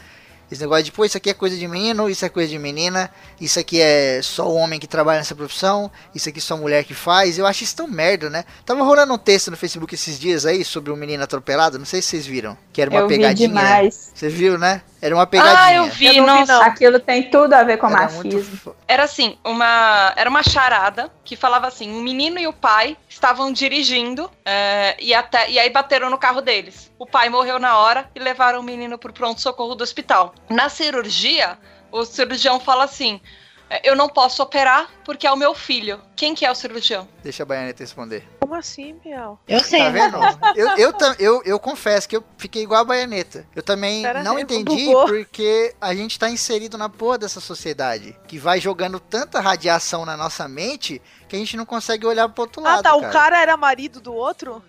[0.52, 3.10] Esse negócio de, pô, isso aqui é coisa de menino, isso é coisa de menina,
[3.42, 6.94] isso aqui é só o homem que trabalha nessa profissão, isso aqui só mulher que
[6.94, 7.38] faz.
[7.38, 8.46] Eu acho isso tão merda, né?
[8.64, 12.02] Tava rolando um texto no Facebook esses dias aí sobre um menino atropelado, não sei
[12.02, 12.56] se vocês viram.
[12.72, 13.48] Que era uma eu vi pegadinha.
[13.48, 14.12] demais.
[14.14, 14.82] Você viu, né?
[15.06, 15.60] Era uma pegadinha.
[15.60, 16.54] Ah, eu vi, Eu não vi, nossa.
[16.54, 16.62] não.
[16.64, 18.24] Aquilo tem tudo a ver com Era machismo.
[18.24, 20.12] muito Era assim, uma.
[20.16, 25.14] Era uma charada que falava assim: um menino e o pai estavam dirigindo é, e,
[25.14, 26.92] até, e aí bateram no carro deles.
[26.98, 30.34] O pai morreu na hora e levaram o menino pro pronto-socorro do hospital.
[30.50, 31.56] Na cirurgia,
[31.92, 33.45] o cirurgião fala assim: "É,
[33.84, 36.02] eu não posso operar porque é o meu filho.
[36.16, 37.08] Quem que é o cirurgião?
[37.22, 38.28] Deixa a Baianeta responder.
[38.40, 39.40] Como assim, Biel?
[39.48, 39.80] Eu sei.
[39.80, 40.18] Tá vendo?
[40.56, 43.46] Eu, eu, eu, eu confesso que eu fiquei igual a baianeta.
[43.56, 45.06] Eu também Pera não aí, entendi bugou.
[45.06, 50.16] porque a gente tá inserido na porra dessa sociedade que vai jogando tanta radiação na
[50.16, 52.80] nossa mente que a gente não consegue olhar pro outro lado.
[52.80, 52.96] Ah, tá.
[52.96, 53.14] O cara.
[53.14, 54.64] cara era marido do outro?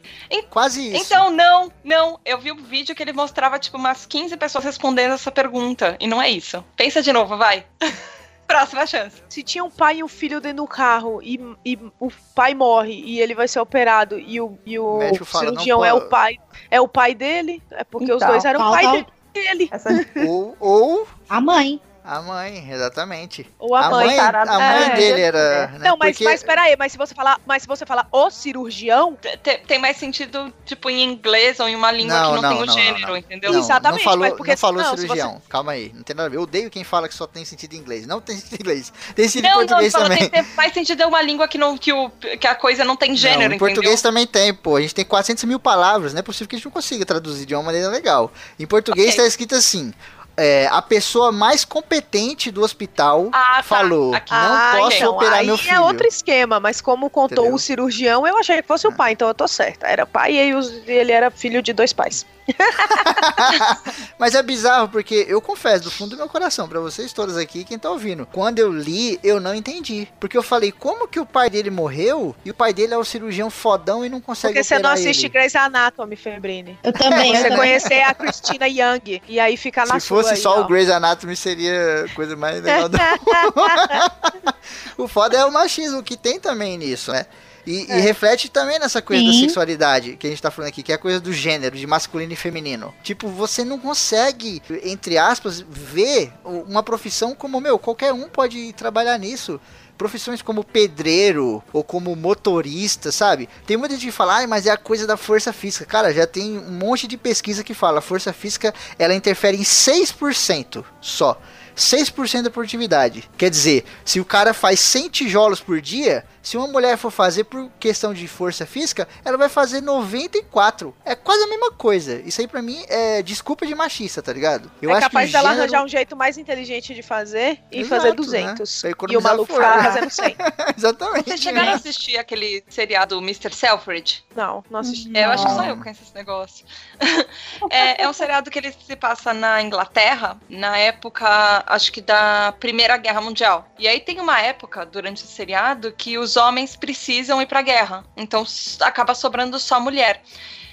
[0.50, 1.04] Quase isso.
[1.04, 2.18] Então, não, não.
[2.24, 5.96] Eu vi um vídeo que ele mostrava, tipo, umas 15 pessoas respondendo essa pergunta.
[6.00, 6.64] E não é isso.
[6.76, 7.64] Pensa de novo, vai.
[8.46, 9.22] Próxima chance.
[9.28, 12.92] Se tinha um pai e um filho dentro do carro e, e o pai morre
[12.92, 16.08] e ele vai ser operado e o, e o O fala, cirurgião não é o
[16.08, 16.38] pai
[16.70, 17.62] é o pai dele?
[17.70, 19.68] É porque os Então, dois eram o pai dele.
[19.70, 19.90] Essa
[20.26, 21.80] ou, ou A mãe.
[22.06, 23.46] A mãe, exatamente.
[23.58, 24.06] Ou a, A mãe.
[24.06, 24.50] mãe, tarada.
[24.52, 25.38] a mãe É, dele era.
[25.38, 25.66] é.
[25.78, 28.30] né, Não, mas, porque- mas peraí, mas se você falar, mas se você falar o
[28.30, 32.42] cirurgião, Te- Tem mais sentido, tipo, em inglês ou em uma língua Não, que não,
[32.42, 33.16] não, tem o não, gênero, não, não.
[33.16, 33.52] entendeu?
[33.52, 35.42] Não, Exatamente, não falou, mas porque não falou não, cirurgião.
[35.48, 36.36] Calma aí, não tem nada a ver.
[36.36, 38.06] Eu odeio quem fala que só tem sentido em inglês.
[38.06, 38.92] Não tem sentido em inglês.
[39.14, 40.28] Tem sentido em Não, não, português fala, também.
[40.28, 42.96] tem, tem mais sentido é uma língua que, não, que, o, que a coisa não
[42.96, 43.66] tem gênero, não, em entendeu?
[43.74, 44.76] português também tem, pô.
[44.76, 47.46] A gente tem 400 mil palavras, não é possível que a gente não consiga traduzir
[47.46, 48.32] de uma maneira legal.
[48.58, 49.20] Em português Ok.
[49.22, 49.92] tá escrito assim:
[50.36, 53.62] é, a pessoa mais competente do hospital Ah, tá.
[53.62, 54.32] falou: Aqui.
[54.32, 55.82] não Ah, posso então, operar aí meu é filho.
[55.82, 57.54] outro esquema, mas como contou Entendeu?
[57.54, 59.86] o cirurgião, eu achei que fosse o pai, então eu tô certa.
[59.86, 60.52] Era pai e
[60.90, 62.26] ele era filho de dois pais.
[64.18, 67.64] Mas é bizarro porque eu confesso do fundo do meu coração pra vocês todos aqui,
[67.64, 71.26] quem tá ouvindo, quando eu li, eu não entendi, porque eu falei como que o
[71.26, 74.64] pai dele morreu e o pai dele é o cirurgião fodão e não consegue Porque
[74.64, 75.32] você não assiste ele.
[75.32, 76.78] Grey's Anatomy, Febrine.
[76.82, 77.32] Eu também.
[77.34, 77.58] eu Você também.
[77.58, 80.62] conhecer a Christina Young e aí fica na Se sua fosse aí, só ó.
[80.62, 82.96] o Grey's Anatomy seria a coisa mais legal do
[84.98, 87.26] O foda é o machismo que tem também nisso, né?
[87.66, 87.98] E, É.
[87.98, 89.40] e reflete também nessa coisa da Sim.
[89.40, 92.32] sexualidade que a gente tá falando aqui, que é a coisa do gênero, de masculino
[92.32, 92.94] e feminino.
[93.02, 99.18] Tipo, você não consegue, entre aspas, ver uma profissão como, meu, qualquer um pode trabalhar
[99.18, 99.60] nisso.
[99.98, 103.48] Profissões como pedreiro ou como motorista, sabe?
[103.66, 105.86] Tem muita gente que fala, ah, mas é a coisa da força física.
[105.86, 109.64] Cara, já tem um monte de pesquisa que fala, a força física ela interfere em
[109.64, 111.40] 6% só.
[111.74, 113.28] 6% da produtividade.
[113.36, 117.42] Quer dizer, se o cara faz 100 tijolos por dia, se uma mulher for fazer
[117.42, 120.94] por questão de força física, ela vai fazer 94.
[121.04, 122.22] É quase a mesma coisa.
[122.24, 124.70] Isso aí pra mim é desculpa de machista, tá ligado?
[124.80, 127.80] Eu é acho capaz que dela gênero- arranjar um jeito mais inteligente de fazer e
[127.80, 128.14] Exato, fazer né?
[128.14, 128.82] 200.
[128.96, 130.36] Pra E o maluco ficar fazendo 100.
[130.78, 131.24] Exatamente.
[131.30, 133.52] Vocês chegaram a assistir aquele seriado Mr.
[133.52, 134.22] Selfridge?
[134.36, 135.10] Não, não assisti.
[135.16, 135.66] É, eu acho que só Não.
[135.70, 136.64] eu conheço esse negócio.
[137.70, 141.26] é, é um seriado que ele se passa na Inglaterra, na época,
[141.66, 143.66] acho que da Primeira Guerra Mundial.
[143.78, 148.04] E aí tem uma época, durante o seriado, que os homens precisam ir pra guerra.
[148.16, 148.44] Então
[148.80, 150.22] acaba sobrando só mulher.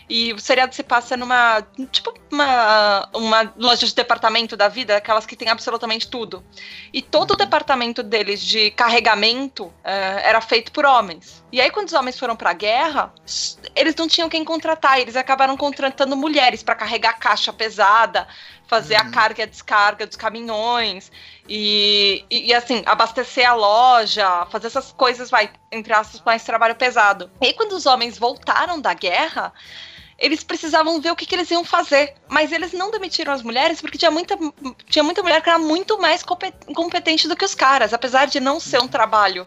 [0.10, 5.26] E o seriado se passa numa, tipo, uma, uma loja de departamento da vida, aquelas
[5.26, 6.44] que tem absolutamente tudo.
[6.92, 11.43] E todo o departamento deles de carregamento eh, era feito por homens.
[11.54, 13.14] E aí, quando os homens foram pra guerra,
[13.76, 18.28] eles não tinham quem contratar, eles acabaram contratando mulheres pra carregar caixa pesada,
[18.66, 21.12] fazer a carga e a descarga dos caminhões,
[21.48, 26.74] e, e, e, assim, abastecer a loja, fazer essas coisas, vai, entre aspas, mais trabalho
[26.74, 27.30] pesado.
[27.40, 29.54] E aí, quando os homens voltaram da guerra,
[30.18, 32.16] eles precisavam ver o que, que eles iam fazer.
[32.28, 34.36] Mas eles não demitiram as mulheres porque tinha muita,
[34.90, 37.94] tinha muita mulher que era muito mais compe- competente do que os caras.
[37.94, 39.46] Apesar de não ser um trabalho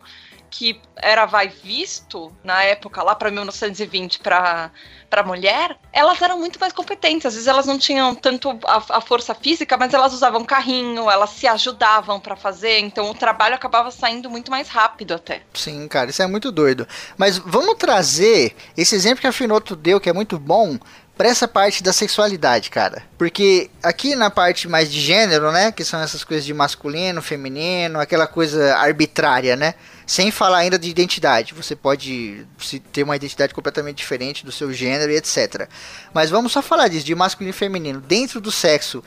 [0.57, 4.71] que era vai visto na época, lá para 1920, para
[5.09, 7.27] para mulher, elas eram muito mais competentes.
[7.27, 11.31] Às vezes elas não tinham tanto a, a força física, mas elas usavam carrinho, elas
[11.31, 12.81] se ajudavam para fazer.
[12.81, 15.43] Então o trabalho acabava saindo muito mais rápido até.
[15.55, 16.89] Sim, cara, isso é muito doido.
[17.17, 20.77] Mas vamos trazer esse exemplo que a Finoto deu, que é muito bom,
[21.17, 23.03] pra essa parte da sexualidade, cara.
[23.17, 28.01] Porque aqui na parte mais de gênero, né, que são essas coisas de masculino, feminino,
[28.01, 29.75] aquela coisa arbitrária, né?
[30.07, 31.53] Sem falar ainda de identidade.
[31.53, 35.69] Você pode se ter uma identidade completamente diferente do seu gênero e etc.
[36.15, 38.01] Mas vamos só falar disso, de masculino e feminino.
[38.01, 39.03] Dentro do sexo,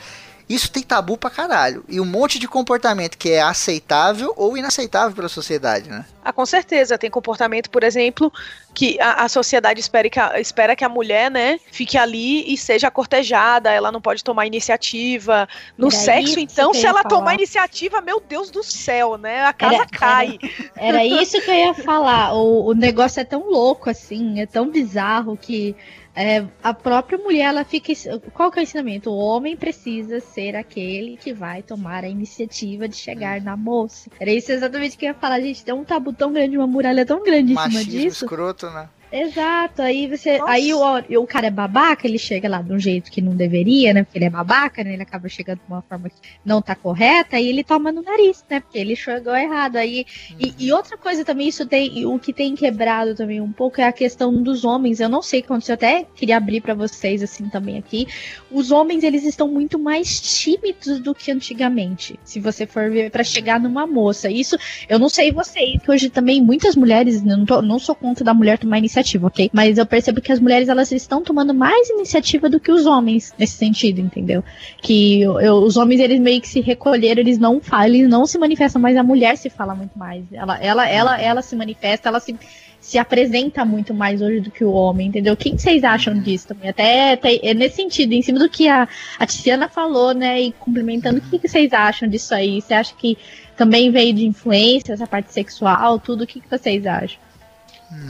[0.50, 1.84] isso tem tabu pra caralho.
[1.88, 6.04] E um monte de comportamento que é aceitável ou inaceitável pela sociedade, né?
[6.26, 6.98] Ah, com certeza.
[6.98, 8.34] Tem comportamento, por exemplo,
[8.74, 12.58] que a, a sociedade espera que a, espera que a mulher, né, fique ali e
[12.58, 15.48] seja cortejada, ela não pode tomar iniciativa.
[15.78, 17.10] No Era sexo, então, se ela falar.
[17.10, 19.44] tomar iniciativa, meu Deus do céu, né?
[19.46, 20.40] A casa Era- cai.
[20.76, 22.34] Era isso que eu ia falar.
[22.34, 25.76] O, o negócio é tão louco assim, é tão bizarro que
[26.22, 27.94] é, a própria mulher ela fica.
[28.34, 29.10] Qual que é o ensinamento?
[29.10, 34.10] O homem precisa ser aquele que vai tomar a iniciativa de chegar na moça.
[34.20, 35.40] Era isso exatamente que eu ia falar.
[35.40, 38.26] Gente, tem um tabu tão grande, uma muralha tão grande em cima disso.
[38.26, 38.90] escroto, né?
[39.12, 40.38] Exato, aí você.
[40.38, 40.52] Nossa.
[40.52, 40.82] Aí o,
[41.22, 44.04] o cara é babaca, ele chega lá de um jeito que não deveria, né?
[44.04, 44.94] Porque ele é babaca, né?
[44.94, 48.46] Ele acaba chegando de uma forma que não tá correta e ele toma no nariz,
[48.48, 48.60] né?
[48.60, 49.78] Porque ele chegou errado.
[49.78, 50.06] Aí,
[50.40, 52.06] e, e outra coisa também, isso tem.
[52.06, 55.00] O que tem quebrado também um pouco é a questão dos homens.
[55.00, 58.08] Eu não sei o que aconteceu, eu até queria abrir pra vocês assim também aqui.
[58.52, 62.20] Os homens, eles estão muito mais tímidos do que antigamente.
[62.24, 64.30] Se você for ver pra chegar numa moça.
[64.30, 64.56] Isso,
[64.88, 68.34] eu não sei vocês, que hoje também muitas mulheres, não, tô- não sou contra da
[68.36, 69.50] mulher tomar iniciativa, ok?
[69.54, 73.34] Mas eu percebo que as mulheres elas estão tomando mais iniciativa do que os homens
[73.38, 74.44] nesse sentido, entendeu?
[74.82, 78.26] Que eu- eu- os homens eles meio que se recolheram, eles não falam, eles não
[78.26, 80.24] se manifestam, mas a mulher se fala muito mais.
[80.32, 82.36] Ela, ela, ela, ela se manifesta, ela se
[82.82, 85.34] se apresenta muito mais hoje do que o homem, entendeu?
[85.34, 86.70] O que vocês acham disso também?
[86.70, 88.88] Até, até é nesse sentido, em cima do que a,
[89.20, 90.42] a Tiziana falou, né?
[90.42, 92.62] E complementando, o que, que vocês acham disso aí?
[92.62, 93.18] Você acha que
[93.58, 96.24] também veio de influência, essa parte sexual, tudo?
[96.24, 97.20] O que, que vocês acham?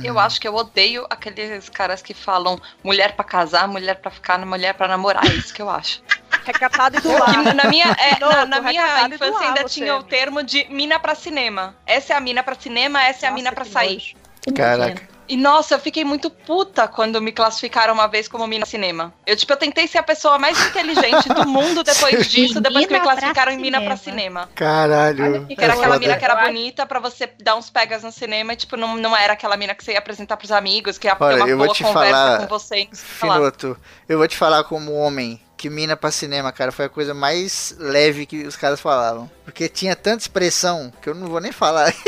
[0.03, 4.38] Eu acho que eu odeio aqueles caras que falam mulher pra casar, mulher pra ficar,
[4.45, 5.25] mulher pra namorar.
[5.25, 6.01] É isso que eu acho.
[6.45, 7.53] Recatado e do lar.
[7.53, 9.80] na minha, é, na, Louco, na minha recatado e do infância ainda você.
[9.80, 11.75] tinha o termo de mina pra cinema.
[11.86, 13.93] Essa é a mina pra cinema, essa é a mina pra que sair.
[13.93, 14.15] nojo.
[14.55, 15.18] Caraca.
[15.30, 19.13] E nossa, eu fiquei muito puta quando me classificaram uma vez como mina cinema.
[19.27, 22.93] Eu, tipo, eu tentei ser a pessoa mais inteligente do mundo depois disso, depois que
[22.93, 24.49] me classificaram em mina pra cinema.
[24.55, 25.45] Caralho.
[25.45, 25.99] Que era é aquela foda.
[25.99, 29.15] mina que era bonita pra você dar uns pegas no cinema e, tipo, não, não
[29.15, 31.57] era aquela mina que você ia apresentar pros amigos, que ia ter Olha, uma eu
[31.57, 32.89] vou boa te conversa falar, com você.
[32.91, 33.77] Finoto,
[34.07, 37.75] eu vou te falar como homem que mina pra cinema, cara, foi a coisa mais
[37.77, 39.30] leve que os caras falavam.
[39.49, 41.91] Porque tinha tanta expressão que eu não vou nem falar.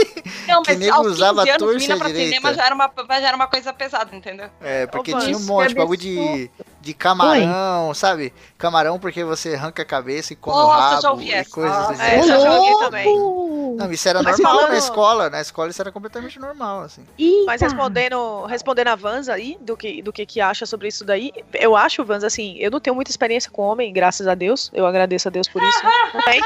[0.47, 2.27] Não, que nego 15 usava anos, torce mina pra direita.
[2.35, 4.49] cinema já era, uma, já era uma coisa pesada, entendeu?
[4.61, 8.31] É, porque Ô, tinha um monte, bagulho de, de camarão, sabe?
[8.57, 11.75] Camarão porque você arranca a cabeça e come o Nossa, rabo já ouvi e coisas
[11.75, 12.23] Ah, desse é, jeito.
[12.23, 12.85] essa eu já ouvi louco!
[12.85, 13.75] também.
[13.77, 15.29] Não, isso era Mas normal falando- na escola.
[15.31, 17.03] Na escola isso era completamente normal, assim.
[17.17, 17.45] Eita!
[17.47, 21.31] Mas respondendo, respondendo a Vans aí, do que, do que que acha sobre isso daí,
[21.53, 24.69] eu acho, Vans, assim, eu não tenho muita experiência com homem, graças a Deus.
[24.73, 25.79] Eu agradeço a Deus por isso.
[26.13, 26.41] Não tem.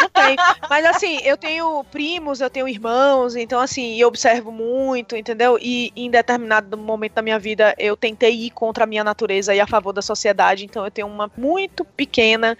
[0.00, 0.36] Não tem.
[0.68, 5.58] Mas assim, eu tenho primos, eu tenho irmãos, então assim, eu observo muito, entendeu?
[5.60, 9.60] E em determinado momento da minha vida eu tentei ir contra a minha natureza e
[9.60, 12.56] a favor da sociedade, então eu tenho uma muito pequena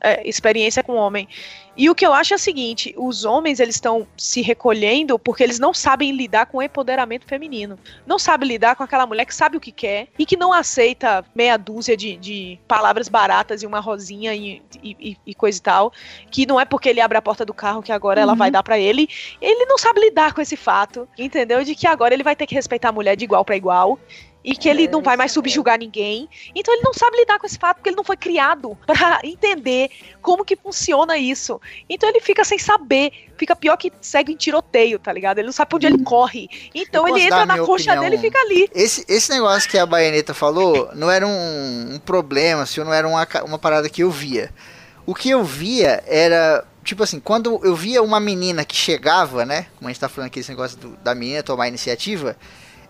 [0.00, 1.28] é, experiência com homem.
[1.78, 5.44] E o que eu acho é o seguinte: os homens eles estão se recolhendo porque
[5.44, 7.78] eles não sabem lidar com o empoderamento feminino.
[8.04, 11.24] Não sabem lidar com aquela mulher que sabe o que quer e que não aceita
[11.32, 15.92] meia dúzia de, de palavras baratas e uma rosinha e, e, e, coisa e tal.
[16.32, 18.64] Que não é porque ele abre a porta do carro que agora ela vai dar
[18.64, 19.08] para ele.
[19.40, 21.62] Ele não sabe lidar com esse fato, entendeu?
[21.62, 23.98] De que agora ele vai ter que respeitar a mulher de igual para igual
[24.48, 26.26] e que ele não vai mais subjugar ninguém.
[26.54, 29.90] Então ele não sabe lidar com esse fato porque ele não foi criado para entender
[30.22, 31.60] como que funciona isso.
[31.86, 35.36] Então ele fica sem saber, fica pior que segue em tiroteio, tá ligado?
[35.36, 36.48] Ele não sabe pra onde ele corre.
[36.74, 38.04] Então ele entra na coxa opinião.
[38.04, 38.70] dele e fica ali.
[38.74, 43.06] Esse, esse negócio que a Baianeta falou não era um, um problema, assim, não era
[43.06, 44.48] uma, uma parada que eu via.
[45.04, 49.66] O que eu via era tipo assim, quando eu via uma menina que chegava, né?
[49.76, 52.34] Como a gente tá falando aqui, esse negócio do, da menina tomar iniciativa,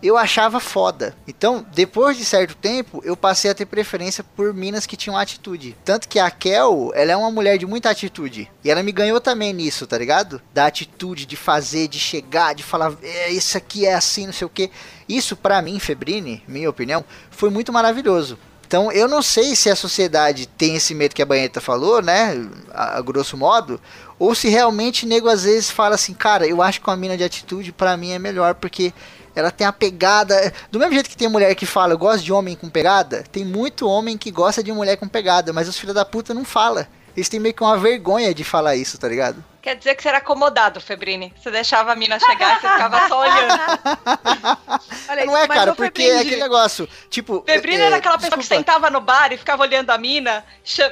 [0.01, 1.15] eu achava foda.
[1.27, 5.75] Então, depois de certo tempo, eu passei a ter preferência por minas que tinham atitude.
[5.83, 8.49] Tanto que a Kel, ela é uma mulher de muita atitude.
[8.63, 10.41] E ela me ganhou também nisso, tá ligado?
[10.53, 14.45] Da atitude de fazer, de chegar, de falar, é, isso aqui é assim, não sei
[14.47, 14.71] o que.
[15.07, 18.37] Isso, para mim, Febrine, minha opinião, foi muito maravilhoso.
[18.69, 22.47] Então, eu não sei se a sociedade tem esse medo que a Banheta falou, né?
[22.71, 23.81] A, a, grosso modo.
[24.19, 27.23] Ou se realmente nego às vezes fala assim, cara, eu acho que uma mina de
[27.23, 28.93] atitude para mim é melhor porque
[29.39, 30.53] ela tem a pegada.
[30.71, 33.43] Do mesmo jeito que tem mulher que fala, eu gosto de homem com pegada, tem
[33.43, 36.87] muito homem que gosta de mulher com pegada, mas os filhos da puta não fala.
[37.15, 39.43] Eles têm meio que uma vergonha de falar isso, tá ligado?
[39.69, 41.31] Quer dizer que você era acomodado, Febrini.
[41.39, 43.53] Você deixava a mina chegar e você ficava só olhando.
[45.07, 47.43] Olha, não é, cara, porque é aquele negócio, tipo...
[47.45, 48.49] Febrini é, era aquela pessoa desculpa.
[48.49, 50.43] que sentava no bar e ficava olhando a mina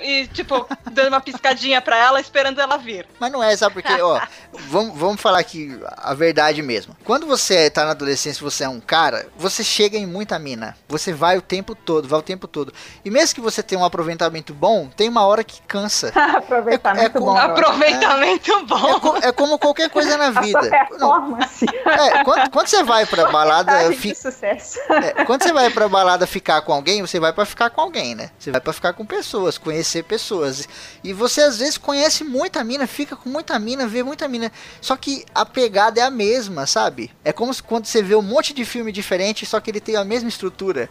[0.04, 3.08] e, tipo, dando uma piscadinha pra ela, esperando ela vir.
[3.20, 4.22] Mas não é, sabe porque, ó,
[4.70, 6.96] vamos, vamos falar aqui a verdade mesmo.
[7.04, 10.78] Quando você tá na adolescência você é um cara, você chega em muita mina.
[10.88, 12.72] Você vai o tempo todo, vai o tempo todo.
[13.04, 16.12] E mesmo que você tenha um aproveitamento bom, tem uma hora que cansa.
[16.38, 17.36] aproveitamento é, é, bom.
[17.36, 18.88] Aproveitamento bom.
[18.88, 20.60] É, co é, como qualquer coisa na vida.
[21.00, 23.92] Não, é, quando, quando, você vai pra balada.
[23.94, 24.14] Fi...
[24.14, 24.80] sucesso.
[24.90, 28.14] É, quando você vai pra balada ficar com alguém, você vai pra ficar com alguém,
[28.14, 28.30] né?
[28.38, 30.68] Você vai pra ficar com pessoas, conhecer pessoas.
[31.04, 34.52] E você às vezes conhece muita mina, fica com muita mina, vê muita mina.
[34.82, 37.12] Só que a pegada é a mesma, sabe?
[37.24, 40.04] É como quando você vê um monte de filme diferente, só que ele tem a
[40.04, 40.90] mesma estrutura.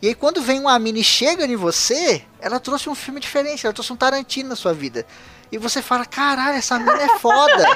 [0.00, 3.66] E aí quando vem uma mina e chega em você, ela trouxe um filme diferente,
[3.66, 5.04] ela trouxe um Tarantino na sua vida
[5.50, 7.66] e você fala: caralho, essa mina é foda.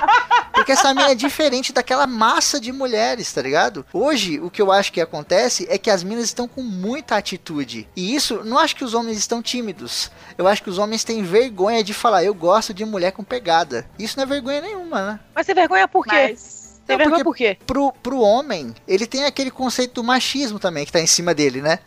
[0.53, 3.85] Porque essa mina é diferente daquela massa de mulheres, tá ligado?
[3.93, 7.89] Hoje, o que eu acho que acontece é que as minas estão com muita atitude.
[7.97, 10.11] E isso, não acho que os homens estão tímidos.
[10.37, 13.89] Eu acho que os homens têm vergonha de falar: eu gosto de mulher com pegada.
[13.99, 15.21] Isso não é vergonha nenhuma, né?
[15.35, 16.29] Mas tem vergonha por quê?
[16.31, 16.63] Mas...
[16.87, 17.57] Tem vergonha por quê?
[17.67, 21.63] Pro, pro homem, ele tem aquele conceito do machismo também que tá em cima dele,
[21.63, 21.79] né?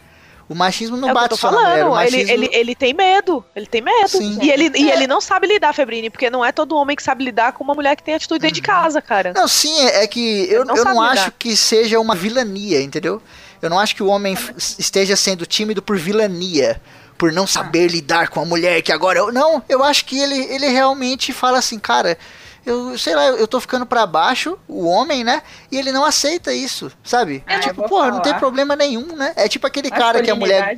[0.48, 1.70] O machismo não é bate só falando.
[1.70, 1.86] mulher.
[1.86, 2.20] Machismo...
[2.20, 3.44] Ele, ele, ele tem medo.
[3.56, 4.10] Ele tem medo.
[4.10, 4.38] Sim.
[4.42, 7.24] E, ele, e ele não sabe lidar, Febrini, porque não é todo homem que sabe
[7.24, 8.76] lidar com uma mulher que tem atitude dentro de uhum.
[8.76, 9.34] casa, cara.
[9.34, 13.22] Não, sim, é, é que eu não, eu não acho que seja uma vilania, entendeu?
[13.62, 16.80] Eu não acho que o homem esteja sendo tímido por vilania
[17.18, 20.36] por não saber lidar com a mulher que agora eu não eu acho que ele,
[20.54, 22.18] ele realmente fala assim cara
[22.66, 25.42] eu sei lá, eu tô ficando para baixo, o homem, né?
[25.72, 27.44] E ele não aceita isso, sabe?
[27.46, 29.34] É tipo, pô, não tem problema nenhum, né?
[29.36, 30.78] É tipo aquele cara que a mulher.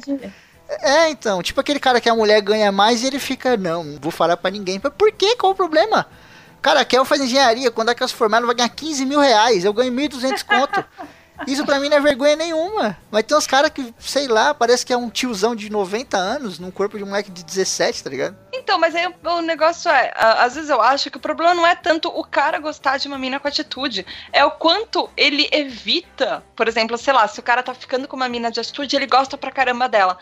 [0.82, 4.00] É, então, tipo aquele cara que a mulher ganha mais e ele fica, não, não
[4.02, 4.80] vou falar para ninguém.
[4.80, 5.36] Por quê?
[5.38, 6.06] Qual o problema?
[6.62, 9.06] Cara, a Kel faz engenharia, quando é que ela se formar, ela vai ganhar 15
[9.06, 10.84] mil reais, eu ganho 1.200 conto.
[11.46, 12.98] Isso pra mim não é vergonha nenhuma.
[13.12, 16.58] Mas tem uns caras que, sei lá, parece que é um tiozão de 90 anos
[16.58, 18.38] num corpo de um moleque de 17, tá ligado?
[18.54, 21.76] Então, mas aí o negócio é, às vezes eu acho que o problema não é
[21.76, 26.68] tanto o cara gostar de uma mina com atitude, é o quanto ele evita, por
[26.68, 29.38] exemplo, sei lá, se o cara tá ficando com uma mina de atitude, ele gosta
[29.38, 30.18] pra caramba dela.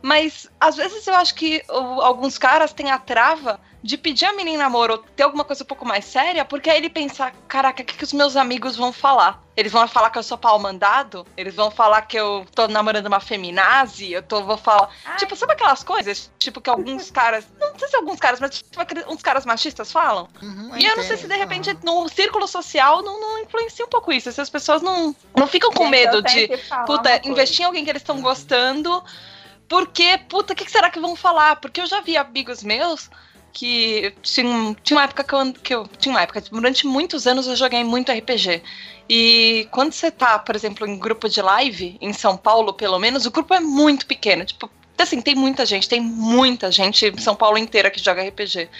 [0.00, 4.62] Mas às vezes eu acho que alguns caras têm a trava de pedir a menina
[4.62, 7.84] namoro ou ter alguma coisa um pouco mais séria, porque aí ele pensa, caraca, o
[7.84, 9.42] que, que os meus amigos vão falar?
[9.56, 11.26] Eles vão falar que eu sou pau mandado?
[11.36, 14.12] Eles vão falar que eu tô namorando uma feminazi?
[14.12, 14.88] Eu tô, vou falar.
[15.04, 15.16] Ai.
[15.16, 16.30] Tipo, sabe aquelas coisas?
[16.38, 17.46] Tipo, que alguns caras.
[17.60, 20.28] Não sei se alguns caras, mas tipo, uns caras machistas falam.
[20.40, 22.02] Uhum, e eu não sei se de repente uhum.
[22.02, 24.32] no círculo social não, não influencia um pouco isso.
[24.32, 26.48] Se as pessoas não, não ficam com medo de,
[26.86, 29.04] puta, investir em alguém que eles estão gostando.
[29.68, 31.56] Porque, puta, o que, que será que vão falar?
[31.56, 33.10] Porque eu já vi amigos meus
[33.52, 37.46] que tinha, tinha uma época que eu, que eu, Tinha uma época, durante muitos anos
[37.46, 38.62] eu joguei muito RPG.
[39.08, 43.26] E quando você tá, por exemplo, em grupo de live, em São Paulo, pelo menos,
[43.26, 44.44] o grupo é muito pequeno.
[44.44, 48.70] Tipo, assim, tem muita gente, tem muita gente em São Paulo inteira que joga RPG.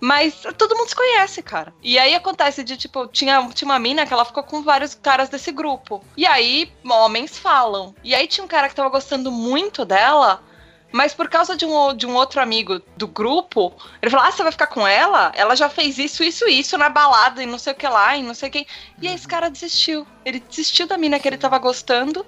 [0.00, 1.74] Mas todo mundo se conhece, cara.
[1.82, 5.28] E aí acontece de, tipo, tinha, tinha uma mina que ela ficou com vários caras
[5.28, 6.02] desse grupo.
[6.16, 7.94] E aí, homens falam.
[8.04, 10.42] E aí tinha um cara que tava gostando muito dela.
[10.90, 14.42] Mas por causa de um, de um outro amigo do grupo, ele falou: Ah, você
[14.42, 15.30] vai ficar com ela?
[15.34, 18.22] Ela já fez isso, isso, isso na balada e não sei o que lá, e
[18.22, 18.66] não sei quem.
[19.00, 20.06] E aí esse cara desistiu.
[20.24, 22.24] Ele desistiu da mina que ele tava gostando.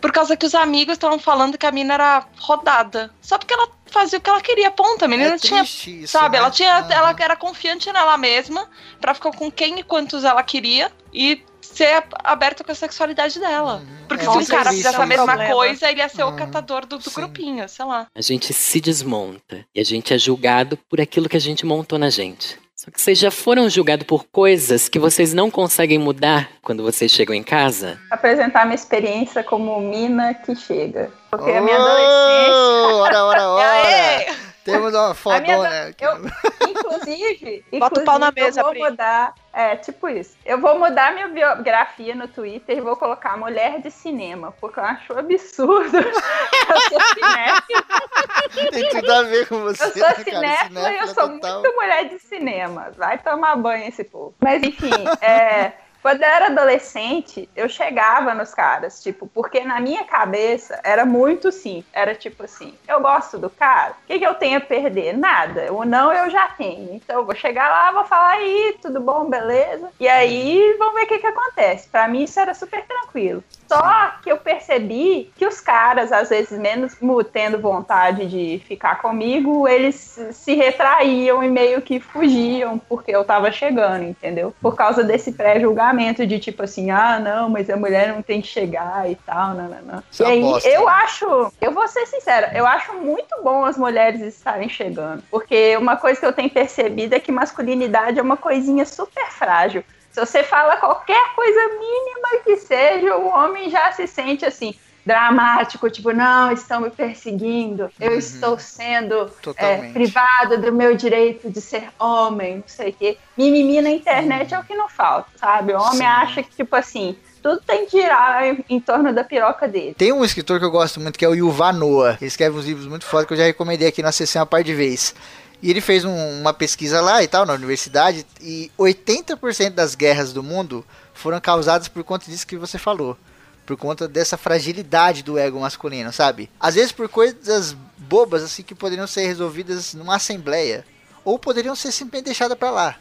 [0.00, 3.14] Por causa que os amigos estavam falando que a mina era rodada.
[3.20, 5.04] Só porque ela fazia o que ela queria, ponto.
[5.04, 5.62] A menina É tinha.
[5.62, 6.38] isso, sabe, né?
[6.38, 6.86] ela tinha.
[6.90, 8.68] Ela era confiante nela mesma
[9.00, 11.44] pra ficar com quem e quantos ela queria e
[11.74, 13.82] ser aberta com a sexualidade dela.
[14.08, 15.54] Porque É, se um cara existe, fizesse a mesma Problema.
[15.54, 16.36] coisa, ele ia ser o Uhum.
[16.36, 18.06] catador do, do grupinho, sei lá.
[18.14, 21.98] A gente se desmonta e a gente é julgado por aquilo que a gente montou
[21.98, 22.60] na gente.
[22.74, 27.12] Só que vocês já foram julgados por coisas que vocês não conseguem mudar quando vocês
[27.12, 27.96] chegam em casa?
[28.10, 31.12] Apresentar minha experiência como mina que chega.
[31.30, 32.94] Porque a minha adolescência.
[32.96, 33.86] Ora, ora, ora!
[33.86, 34.26] Aê!
[34.64, 36.04] Temos uma fodona aqui.
[36.04, 38.82] eu- Inclusive, Bota o pau na mesa, eu vou Pri.
[38.82, 39.34] mudar.
[39.52, 40.34] É, tipo isso.
[40.46, 44.84] Eu vou mudar minha biografia no Twitter e vou colocar mulher de cinema, porque eu
[44.84, 45.94] acho absurdo.
[45.98, 51.08] eu sou cinéfila, Tem tudo a ver com você, eu sou né, cinéfila e eu
[51.08, 51.60] sou total.
[51.60, 52.92] muito mulher de cinema.
[52.96, 54.34] Vai tomar banho esse povo.
[54.40, 54.90] Mas enfim,
[55.20, 55.72] é.
[56.02, 61.52] Quando eu era adolescente, eu chegava nos caras, tipo, porque na minha cabeça era muito
[61.52, 61.84] sim.
[61.92, 65.16] Era tipo assim, eu gosto do cara, o que, que eu tenho a perder?
[65.16, 65.72] Nada.
[65.72, 66.92] O não eu já tenho.
[66.94, 69.90] Então eu vou chegar lá, vou falar aí, tudo bom, beleza?
[70.00, 71.88] E aí vamos ver o que, que acontece.
[71.88, 73.44] Pra mim isso era super tranquilo.
[73.76, 76.96] Só que eu percebi que os caras, às vezes, menos
[77.32, 83.50] tendo vontade de ficar comigo, eles se retraíam e meio que fugiam porque eu tava
[83.50, 84.54] chegando, entendeu?
[84.60, 88.48] Por causa desse pré-julgamento de tipo assim, ah, não, mas a mulher não tem que
[88.48, 90.02] chegar e tal, não, não.
[90.10, 90.92] Isso E é uma aí, bosta, eu né?
[90.92, 95.22] acho, eu vou ser sincera, eu acho muito bom as mulheres estarem chegando.
[95.30, 99.84] Porque uma coisa que eu tenho percebido é que masculinidade é uma coisinha super frágil.
[100.12, 105.90] Se você fala qualquer coisa mínima que seja, o homem já se sente assim, dramático,
[105.90, 108.18] tipo, não, estão me perseguindo, eu Uhum.
[108.18, 113.18] estou sendo é, privado do meu direito de ser homem, não sei o quê.
[113.36, 115.72] Mimimi na internet é o que não falta, sabe?
[115.72, 116.04] O homem Sim.
[116.04, 119.94] acha que, tipo assim, tudo tem que girar em, em torno da piroca dele.
[119.94, 122.16] Tem um escritor que eu gosto muito, que é o Yuval Noah.
[122.20, 124.62] Ele escreve uns livros muito foda que eu já recomendei aqui na sessão uma par
[124.62, 125.14] de vezes.
[125.62, 130.32] E ele fez um- uma pesquisa lá e tal, na universidade, e 80% das guerras
[130.32, 130.84] do mundo
[131.14, 133.16] foram causadas por conta disso que você falou.
[133.64, 136.50] Por conta dessa fragilidade do ego masculino, sabe?
[136.58, 140.84] Às vezes por coisas bobas, assim, que poderiam ser resolvidas numa assembleia.
[141.24, 142.96] Ou poderiam ser simplesmente deixadas pra lá.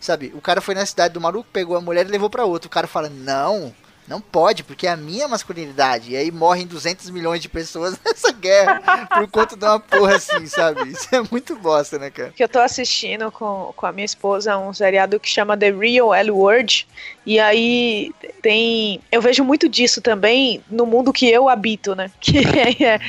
[0.00, 0.32] Sabe?
[0.36, 2.68] O cara foi na cidade do maluco, pegou a mulher e levou pra outro.
[2.68, 3.74] O cara fala, não,
[4.06, 6.12] não pode, porque é a minha masculinidade.
[6.12, 10.46] E aí morrem 200 milhões de pessoas nessa guerra por conta de uma porra assim,
[10.46, 10.88] sabe?
[10.90, 12.30] Isso é muito bosta, né, cara?
[12.30, 16.12] que eu tô assistindo com, com a minha esposa um seriado que chama The Real
[16.12, 16.86] L Word.
[17.26, 18.12] E aí
[18.42, 19.00] tem.
[19.10, 22.10] Eu vejo muito disso também no mundo que eu habito, né?
[22.20, 22.38] Que
[22.84, 23.00] é,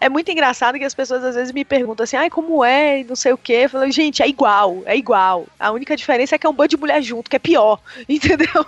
[0.00, 3.00] é muito engraçado que as pessoas às vezes me perguntam assim, ai, como é?
[3.00, 3.60] E não sei o quê.
[3.64, 5.46] Eu falo, gente, é igual, é igual.
[5.58, 8.66] A única diferença é que é um bando de mulher junto, que é pior, entendeu?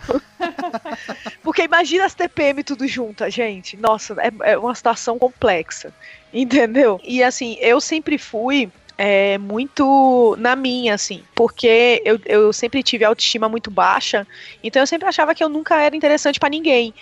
[1.43, 3.77] Porque imagina as TPM tudo juntas, gente.
[3.77, 5.93] Nossa, é, é uma situação complexa.
[6.33, 7.01] Entendeu?
[7.03, 8.71] E assim, eu sempre fui
[9.03, 14.27] é, muito na minha, assim, porque eu, eu sempre tive autoestima muito baixa,
[14.63, 16.93] então eu sempre achava que eu nunca era interessante pra ninguém.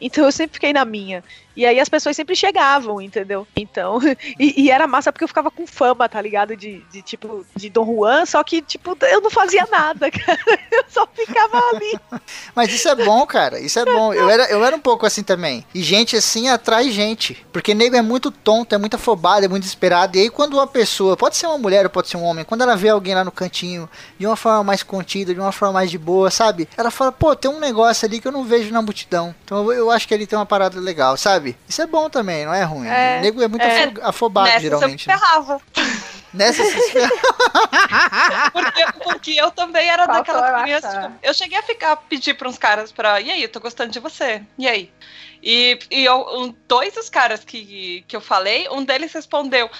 [0.00, 1.24] Então eu sempre fiquei na minha.
[1.58, 3.44] E aí as pessoas sempre chegavam, entendeu?
[3.56, 3.98] Então,
[4.38, 6.56] e, e era massa porque eu ficava com fama, tá ligado?
[6.56, 10.38] De, de tipo, de Dom Juan, só que, tipo, eu não fazia nada, cara.
[10.70, 11.98] Eu só ficava ali.
[12.54, 13.58] Mas isso é bom, cara.
[13.58, 14.14] Isso é bom.
[14.14, 15.66] Eu era, eu era um pouco assim também.
[15.74, 17.44] E gente assim atrai gente.
[17.52, 20.16] Porque nego é muito tonto, é muito afobado, é muito desesperado.
[20.16, 22.62] E aí quando uma pessoa, pode ser uma mulher ou pode ser um homem, quando
[22.62, 25.90] ela vê alguém lá no cantinho, de uma forma mais contida, de uma forma mais
[25.90, 26.68] de boa, sabe?
[26.76, 29.34] Ela fala, pô, tem um negócio ali que eu não vejo na multidão.
[29.44, 31.47] Então eu, acho que ele tem uma parada legal, sabe?
[31.68, 32.88] Isso é bom também, não é ruim.
[32.88, 33.84] É, o nego é muito é.
[33.84, 35.08] afo- afobado, Nessas geralmente.
[35.08, 35.14] eu né?
[35.14, 35.60] me ferrava.
[36.34, 36.92] Nessa se
[38.52, 40.90] Porque, porque eu também era Faltou eu crianças.
[40.94, 41.02] achar.
[41.04, 43.20] tipo, eu cheguei a ficar pedir pra uns caras pra.
[43.20, 44.42] E aí, eu tô gostando de você.
[44.58, 44.90] E aí?
[45.42, 49.70] E, e eu- um- dois dos caras que, que eu falei, um deles respondeu.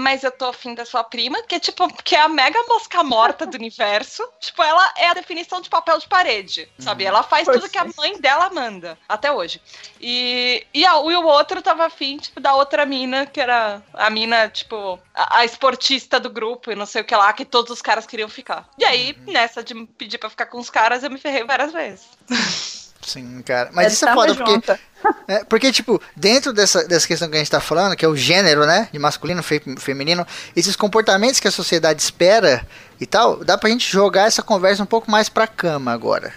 [0.00, 3.02] Mas eu tô afim da sua prima, que é tipo, que é a mega mosca
[3.02, 4.22] morta do universo.
[4.38, 7.04] Tipo, ela é a definição de papel de parede, sabe?
[7.04, 9.60] Ela faz tudo que a mãe dela manda, até hoje.
[10.00, 14.08] E, e, a- e o outro tava afim, tipo, da outra mina, que era a
[14.08, 17.72] mina, tipo, a, a esportista do grupo e não sei o que lá, que todos
[17.72, 18.68] os caras queriam ficar.
[18.78, 22.06] E aí, nessa de pedir pra ficar com os caras, eu me ferrei várias vezes.
[23.08, 23.70] Sim, cara.
[23.72, 24.78] Mas Eu isso é foda, porque.
[25.28, 28.16] É, porque, tipo, dentro dessa, dessa questão que a gente tá falando, que é o
[28.16, 28.88] gênero, né?
[28.92, 32.66] De masculino, fe- feminino, esses comportamentos que a sociedade espera
[33.00, 36.32] e tal, dá pra gente jogar essa conversa um pouco mais pra cama agora.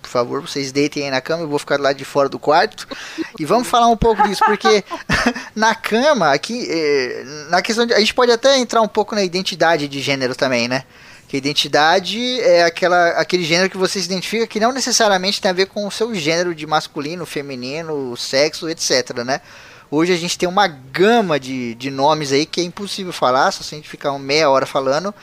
[0.00, 2.88] por favor, vocês deitem aí na cama, eu vou ficar lado de fora do quarto.
[3.38, 4.82] E vamos falar um pouco disso, porque
[5.54, 9.22] na cama, aqui, eh, na questão de, A gente pode até entrar um pouco na
[9.22, 10.84] identidade de gênero também, né?
[11.36, 15.66] Identidade é aquela, aquele gênero que você se identifica que não necessariamente tem a ver
[15.66, 19.40] com o seu gênero de masculino, feminino, sexo, etc, né?
[19.90, 23.62] Hoje a gente tem uma gama de, de nomes aí que é impossível falar, só
[23.62, 25.14] se a gente ficar meia hora falando.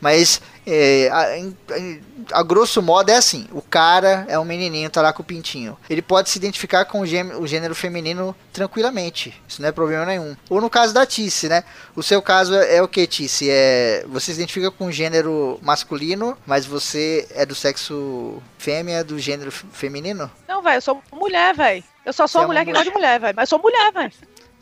[0.00, 5.12] Mas é, a, a, grosso modo é assim: o cara é um menininho, tá lá
[5.12, 5.76] com o pintinho.
[5.90, 9.34] Ele pode se identificar com o gênero, o gênero feminino tranquilamente.
[9.48, 10.36] Isso não é problema nenhum.
[10.48, 11.64] Ou no caso da Tice, né?
[11.96, 13.48] O seu caso é, é o que, Tice?
[13.50, 19.18] É, você se identifica com o gênero masculino, mas você é do sexo fêmea, do
[19.18, 20.30] gênero feminino?
[20.46, 21.82] Não, velho, eu sou mulher, velho.
[22.04, 23.34] Eu só sou uma mulher, mulher que gosta de mulher, velho.
[23.36, 24.12] Mas sou mulher, velho.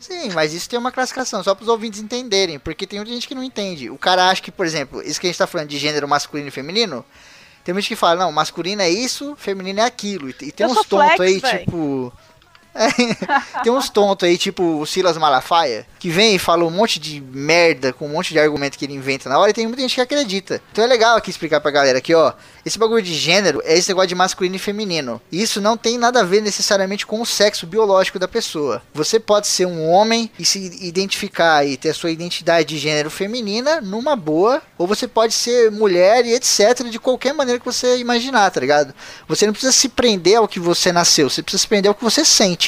[0.01, 3.27] Sim, mas isso tem uma classificação, só para os ouvintes entenderem, porque tem muita gente
[3.27, 3.89] que não entende.
[3.89, 6.47] O cara acha que, por exemplo, isso que a gente está falando de gênero masculino
[6.47, 7.05] e feminino,
[7.63, 10.29] tem gente que fala, não, masculino é isso, feminino é aquilo.
[10.29, 12.11] E, tem Eu uns tontos aí, tipo.
[12.73, 12.89] É,
[13.63, 17.21] tem uns tontos aí, tipo o Silas Malafaia, que vem e fala um monte de
[17.21, 19.95] merda com um monte de argumento que ele inventa na hora e tem muita gente
[19.95, 20.61] que acredita.
[20.71, 22.33] Então é legal aqui explicar pra galera aqui, ó.
[22.65, 25.19] Esse bagulho de gênero é esse negócio de masculino e feminino.
[25.31, 28.81] E isso não tem nada a ver necessariamente com o sexo biológico da pessoa.
[28.93, 33.09] Você pode ser um homem e se identificar e ter a sua identidade de gênero
[33.09, 36.83] feminina numa boa, ou você pode ser mulher e etc.
[36.89, 38.93] de qualquer maneira que você imaginar, tá ligado?
[39.27, 42.03] Você não precisa se prender ao que você nasceu, você precisa se prender ao que
[42.03, 42.60] você sente.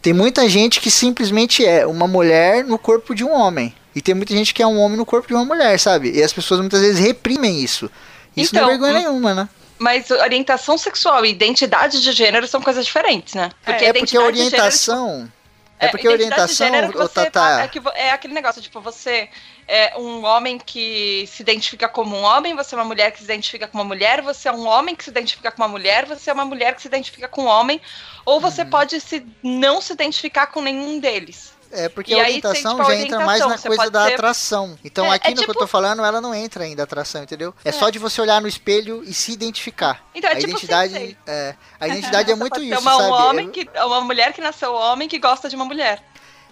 [0.00, 3.74] Tem muita gente que simplesmente é uma mulher no corpo de um homem.
[3.94, 6.12] E tem muita gente que é um homem no corpo de uma mulher, sabe?
[6.12, 7.90] E as pessoas muitas vezes reprimem isso.
[8.36, 9.48] Isso então, não é então, vergonha nenhuma, né?
[9.78, 13.50] Mas orientação sexual e identidade de gênero são coisas diferentes, né?
[13.64, 15.30] Porque é, é porque a orientação.
[15.78, 16.66] É, é porque a orientação.
[16.74, 19.28] É, tá, é, que, é aquele negócio, tipo, você
[19.68, 23.24] é um homem que se identifica como um homem, você é uma mulher que se
[23.24, 26.30] identifica como uma mulher, você é um homem que se identifica com uma mulher, você
[26.30, 27.80] é uma mulher que se identifica com um homem,
[28.26, 28.70] ou você uhum.
[28.70, 31.54] pode se, não se identificar com nenhum deles.
[31.70, 34.14] É, porque e a orientação já entra mais na coisa da ser...
[34.14, 34.78] atração.
[34.84, 35.46] Então, é, aqui é no tipo...
[35.46, 37.54] que eu tô tipo falando, ela não entra ainda atração, entendeu?
[37.64, 40.04] É, é, só de você olhar no espelho e se identificar.
[40.14, 43.10] Então, é a tipo identidade, é, a identidade é muito isso, uma, sabe?
[43.10, 46.02] Homem que, uma mulher que nasceu homem que gosta de uma mulher.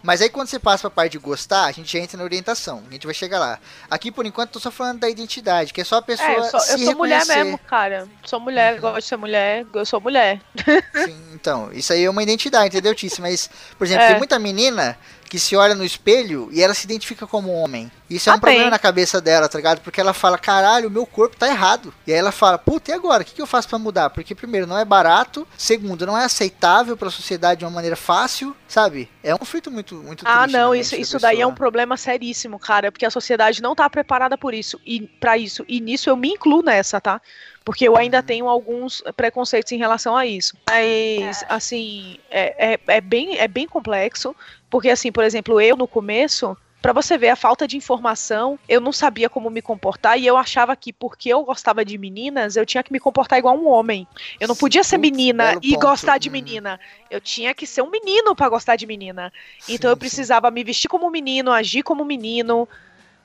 [0.04, 2.82] Mas aí quando você passa pra parte de gostar, a gente já entra na orientação.
[2.90, 3.58] A gente vai chegar lá.
[3.90, 6.28] Aqui, por enquanto, tô só falando da identidade, que é só a pessoa.
[6.28, 8.06] É, eu sou, se eu sou mulher mesmo, cara.
[8.22, 8.80] Sou mulher, uhum.
[8.82, 10.42] gosto de ser mulher, eu sou mulher.
[11.06, 13.22] Sim, então, isso aí é uma identidade, entendeu, Tícia?
[13.22, 13.48] Mas,
[13.78, 14.08] por exemplo, é.
[14.08, 14.98] tem muita menina
[15.28, 17.90] que se olha no espelho e ela se identifica como homem.
[18.08, 19.80] Isso é ah, um problema na cabeça dela, tá ligado?
[19.80, 21.92] Porque ela fala, caralho, o meu corpo tá errado.
[22.06, 23.22] E aí ela fala, puta, e agora?
[23.22, 24.10] O que, que eu faço para mudar?
[24.10, 25.46] Porque, primeiro, não é barato.
[25.56, 29.08] Segundo, não é aceitável pra sociedade de uma maneira fácil, sabe?
[29.22, 32.92] É um conflito muito, muito Ah, não, isso, isso daí é um problema seríssimo, cara.
[32.92, 34.78] Porque a sociedade não tá preparada por isso.
[34.86, 35.64] E para isso.
[35.66, 37.20] E nisso eu me incluo nessa, tá?
[37.64, 38.24] Porque eu ainda uhum.
[38.24, 40.56] tenho alguns preconceitos em relação a isso.
[40.68, 41.46] Mas, é.
[41.48, 44.36] assim, é, é, é, bem, é bem complexo,
[44.68, 48.78] porque, assim, por exemplo, eu no começo, para você ver a falta de informação, eu
[48.78, 52.66] não sabia como me comportar e eu achava que porque eu gostava de meninas, eu
[52.66, 54.06] tinha que me comportar igual um homem.
[54.38, 55.86] Eu não podia ser menina e ponto.
[55.86, 56.34] gostar de uhum.
[56.34, 56.78] menina.
[57.10, 59.32] Eu tinha que ser um menino para gostar de menina.
[59.60, 60.54] Sim, então eu precisava sim.
[60.54, 62.68] me vestir como menino, agir como menino,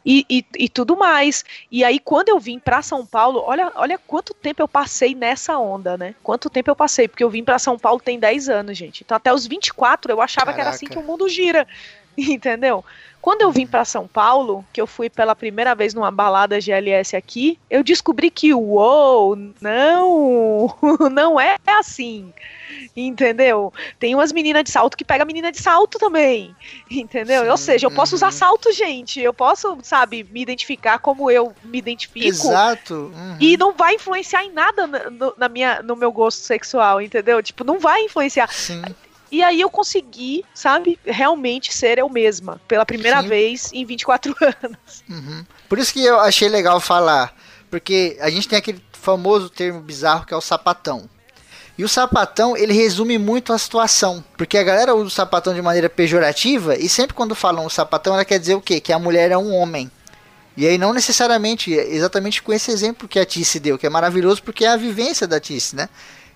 [0.05, 1.43] e, e, e, tudo mais.
[1.71, 5.57] E aí, quando eu vim para São Paulo, olha, olha quanto tempo eu passei nessa
[5.57, 6.15] onda, né?
[6.23, 9.03] Quanto tempo eu passei, porque eu vim para São Paulo tem 10 anos, gente.
[9.03, 10.55] Então, até os 24 eu achava Caraca.
[10.55, 11.67] que era assim que o mundo gira,
[12.17, 12.83] entendeu?
[13.21, 17.15] Quando eu vim para São Paulo, que eu fui pela primeira vez numa balada GLS
[17.15, 20.73] aqui, eu descobri que, uou, não,
[21.11, 22.33] não é assim.
[22.95, 23.73] Entendeu?
[23.99, 26.55] Tem umas meninas de salto que pega menina de salto também.
[26.89, 27.43] Entendeu?
[27.43, 28.31] Sim, Ou seja, eu posso usar uhum.
[28.31, 29.19] salto, gente.
[29.19, 32.27] Eu posso, sabe, me identificar como eu me identifico.
[32.27, 33.11] Exato.
[33.13, 33.37] Uhum.
[33.39, 37.41] E não vai influenciar em nada no, na minha, no meu gosto sexual, entendeu?
[37.43, 38.51] Tipo, não vai influenciar.
[38.51, 38.81] Sim.
[39.31, 43.27] E aí eu consegui, sabe, realmente ser eu mesma, pela primeira Sim.
[43.27, 45.03] vez em 24 anos.
[45.09, 45.45] Uhum.
[45.67, 47.35] Por isso que eu achei legal falar,
[47.69, 51.09] porque a gente tem aquele famoso termo bizarro que é o sapatão.
[51.77, 54.21] E o sapatão, ele resume muito a situação.
[54.37, 58.13] Porque a galera usa o sapatão de maneira pejorativa e sempre quando falam o sapatão,
[58.15, 58.81] ela quer dizer o quê?
[58.81, 59.89] Que a mulher é um homem.
[60.57, 64.43] E aí não necessariamente, exatamente com esse exemplo que a Tice deu, que é maravilhoso
[64.43, 65.87] porque é a vivência da Tice, né?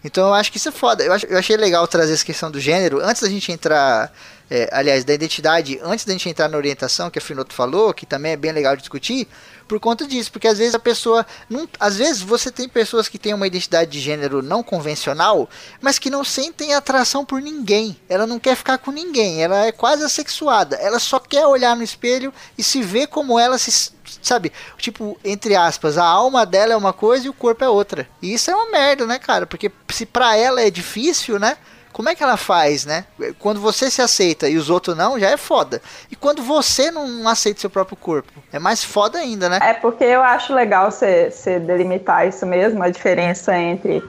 [0.04, 1.04] Então eu acho que isso é foda.
[1.04, 3.00] Eu, eu achei legal trazer essa questão do gênero.
[3.02, 4.12] Antes da gente entrar
[4.56, 8.06] é, aliás, da identidade, antes da gente entrar na orientação, que a Finoto falou, que
[8.06, 9.28] também é bem legal discutir,
[9.68, 13.18] por conta disso, porque às vezes a pessoa, não, às vezes você tem pessoas que
[13.18, 15.50] têm uma identidade de gênero não convencional,
[15.82, 17.98] mas que não sentem atração por ninguém.
[18.08, 20.76] Ela não quer ficar com ninguém, ela é quase assexuada.
[20.76, 24.54] Ela só quer olhar no espelho e se ver como ela se sabe?
[24.78, 28.08] Tipo, entre aspas, a alma dela é uma coisa e o corpo é outra.
[28.22, 29.48] E isso é uma merda, né, cara?
[29.48, 31.58] Porque se pra ela é difícil, né?
[31.94, 33.06] Como é que ela faz, né?
[33.40, 35.82] Quando você se aceita e os outros não, já é foda.
[36.12, 39.60] E quando você não aceita seu próprio corpo, é mais foda ainda, né?
[39.62, 44.04] É porque eu acho legal você delimitar isso mesmo, a diferença entre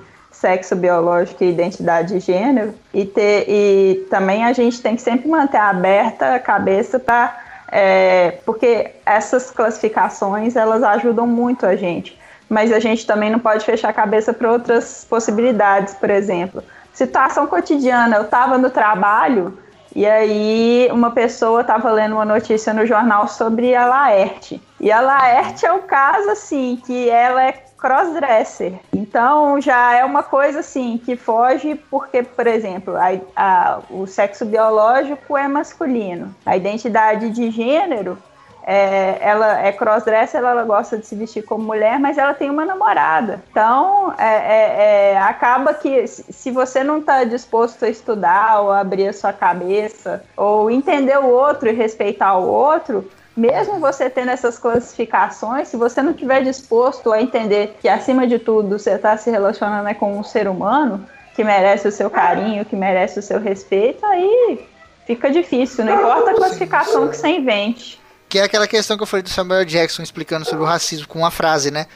[0.44, 5.28] sexo biológico e identidade de gênero e ter e também a gente tem que sempre
[5.28, 7.40] manter aberta a cabeça para
[7.70, 13.64] é, porque essas classificações elas ajudam muito a gente mas a gente também não pode
[13.64, 16.62] fechar a cabeça para outras possibilidades por exemplo
[16.94, 18.16] situação cotidiana.
[18.16, 19.58] Eu estava no trabalho
[19.94, 24.62] e aí uma pessoa estava lendo uma notícia no jornal sobre a Laerte.
[24.80, 28.80] E a Laerte é o caso assim que ela é crossdresser.
[28.92, 34.46] Então já é uma coisa assim que foge porque, por exemplo, a, a, o sexo
[34.46, 36.34] biológico é masculino.
[36.46, 38.18] A identidade de gênero
[38.66, 42.48] é, ela é crossdresser, ela, ela, gosta de se vestir como mulher, mas ela tem
[42.48, 43.42] uma namorada.
[43.50, 49.08] Então, é, é, é acaba que se você não está disposto a estudar ou abrir
[49.08, 54.58] a sua cabeça, ou entender o outro e respeitar o outro, mesmo você tendo essas
[54.58, 59.30] classificações, se você não estiver disposto a entender que, acima de tudo, você está se
[59.30, 61.04] relacionando né, com um ser humano
[61.34, 64.66] que merece o seu carinho, que merece o seu respeito, aí
[65.04, 68.03] fica difícil, não importa a classificação que você invente.
[68.34, 71.20] Que é aquela questão que eu falei do Samuel Jackson explicando sobre o racismo com
[71.20, 71.86] uma frase, né?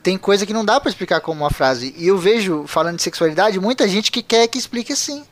[0.00, 1.92] Tem coisa que não dá para explicar como uma frase.
[1.98, 5.24] E eu vejo, falando de sexualidade, muita gente que quer que explique assim.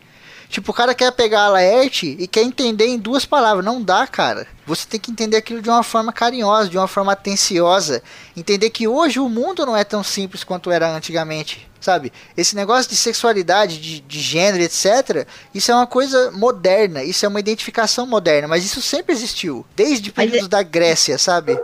[0.50, 3.64] Tipo, o cara quer pegar a Laerte e quer entender em duas palavras.
[3.64, 4.48] Não dá, cara.
[4.66, 8.02] Você tem que entender aquilo de uma forma carinhosa, de uma forma atenciosa.
[8.36, 12.12] Entender que hoje o mundo não é tão simples quanto era antigamente sabe?
[12.36, 17.28] Esse negócio de sexualidade, de, de gênero, etc., isso é uma coisa moderna, isso é
[17.28, 20.48] uma identificação moderna, mas isso sempre existiu, desde períodos é...
[20.48, 21.58] da Grécia, sabe?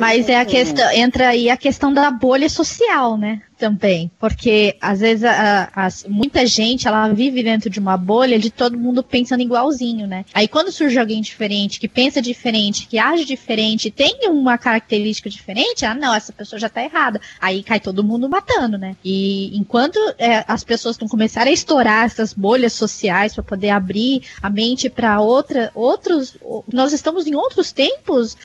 [0.00, 3.40] Mas é a questão, entra aí a questão da bolha social, né?
[3.62, 8.50] Também, porque às vezes a, a, muita gente ela vive dentro de uma bolha de
[8.50, 10.24] todo mundo pensando igualzinho, né?
[10.34, 15.84] Aí quando surge alguém diferente, que pensa diferente, que age diferente, tem uma característica diferente,
[15.84, 17.20] ah não, essa pessoa já tá errada.
[17.40, 18.96] Aí cai todo mundo matando, né?
[19.04, 24.24] E enquanto é, as pessoas estão começando a estourar essas bolhas sociais para poder abrir
[24.42, 26.36] a mente para outra, outros,
[26.72, 28.36] nós estamos em outros tempos,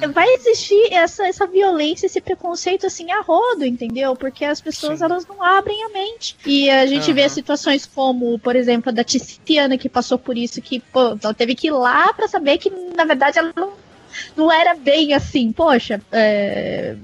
[0.00, 0.12] uhum.
[0.12, 4.14] vai existir essa, essa violência, esse preconceito assim a rodo, entendeu?
[4.14, 5.04] Porque as pessoas Sim.
[5.04, 6.36] elas não abrem a mente.
[6.46, 7.14] E a gente uhum.
[7.14, 11.34] vê situações como, por exemplo, a da Tiziana que passou por isso, que pô, ela
[11.34, 13.72] teve que ir lá para saber que na verdade ela não
[14.36, 16.96] não era bem assim, poxa, é,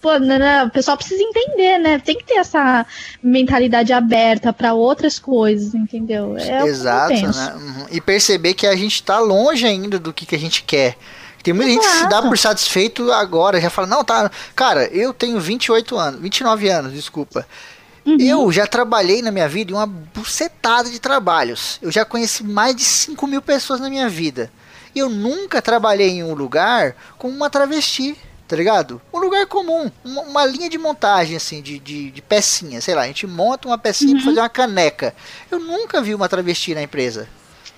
[0.00, 1.98] pô, não, não, o pessoal precisa entender, né?
[1.98, 2.86] Tem que ter essa
[3.22, 6.36] mentalidade aberta para outras coisas, entendeu?
[6.36, 7.54] É Exato, né?
[7.54, 7.86] Uhum.
[7.90, 10.96] E perceber que a gente tá longe ainda do que, que a gente quer.
[11.42, 14.30] Tem muita gente que se dá por satisfeito agora, já fala, não, tá.
[14.54, 17.46] Cara, eu tenho 28 anos, 29 anos, desculpa.
[18.04, 18.16] Uhum.
[18.18, 21.78] Eu já trabalhei na minha vida em uma bucetada de trabalhos.
[21.82, 24.50] Eu já conheci mais de 5 mil pessoas na minha vida.
[24.94, 28.16] E eu nunca trabalhei em um lugar com uma travesti,
[28.48, 29.00] tá ligado?
[29.12, 32.80] Um lugar comum, uma, uma linha de montagem, assim, de, de, de, pecinha.
[32.80, 34.16] Sei lá, a gente monta uma pecinha uhum.
[34.16, 35.14] pra fazer uma caneca.
[35.50, 37.28] Eu nunca vi uma travesti na empresa.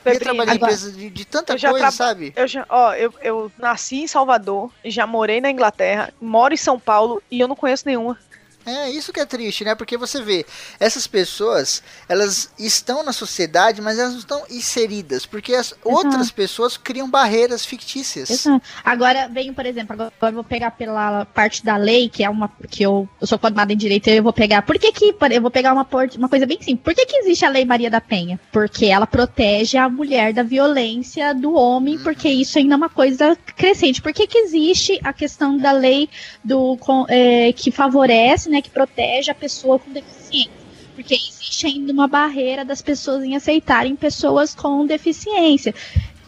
[0.05, 1.91] Eu trabalhei em empresa de, de tanta coisa, tra...
[1.91, 2.33] sabe?
[2.35, 6.79] Eu já, ó, eu, eu nasci em Salvador, já morei na Inglaterra, moro em São
[6.79, 8.19] Paulo e eu não conheço nenhuma.
[8.65, 9.75] É, isso que é triste, né?
[9.75, 10.47] Porque você vê,
[10.79, 15.89] essas pessoas, elas estão na sociedade, mas elas não estão inseridas, porque as Exato.
[15.89, 18.31] outras pessoas criam barreiras fictícias.
[18.31, 18.63] Exato.
[18.85, 22.51] Agora, venho, por exemplo, agora eu vou pegar pela parte da lei, que é uma
[22.71, 24.63] que eu, eu sou formada em direito, eu vou pegar.
[24.63, 25.87] Por que que, eu vou pegar uma,
[26.17, 26.83] uma coisa bem simples.
[26.83, 28.39] Por que que existe a Lei Maria da Penha?
[28.53, 32.03] Porque ela protege a mulher da violência do homem, uhum.
[32.03, 34.01] porque isso ainda é uma coisa crescente.
[34.01, 36.09] Por que que existe a questão da lei
[36.45, 36.79] do
[37.09, 40.63] é, que favorece né, que protege a pessoa com deficiência.
[40.95, 45.75] Porque existe ainda uma barreira das pessoas em aceitarem pessoas com deficiência.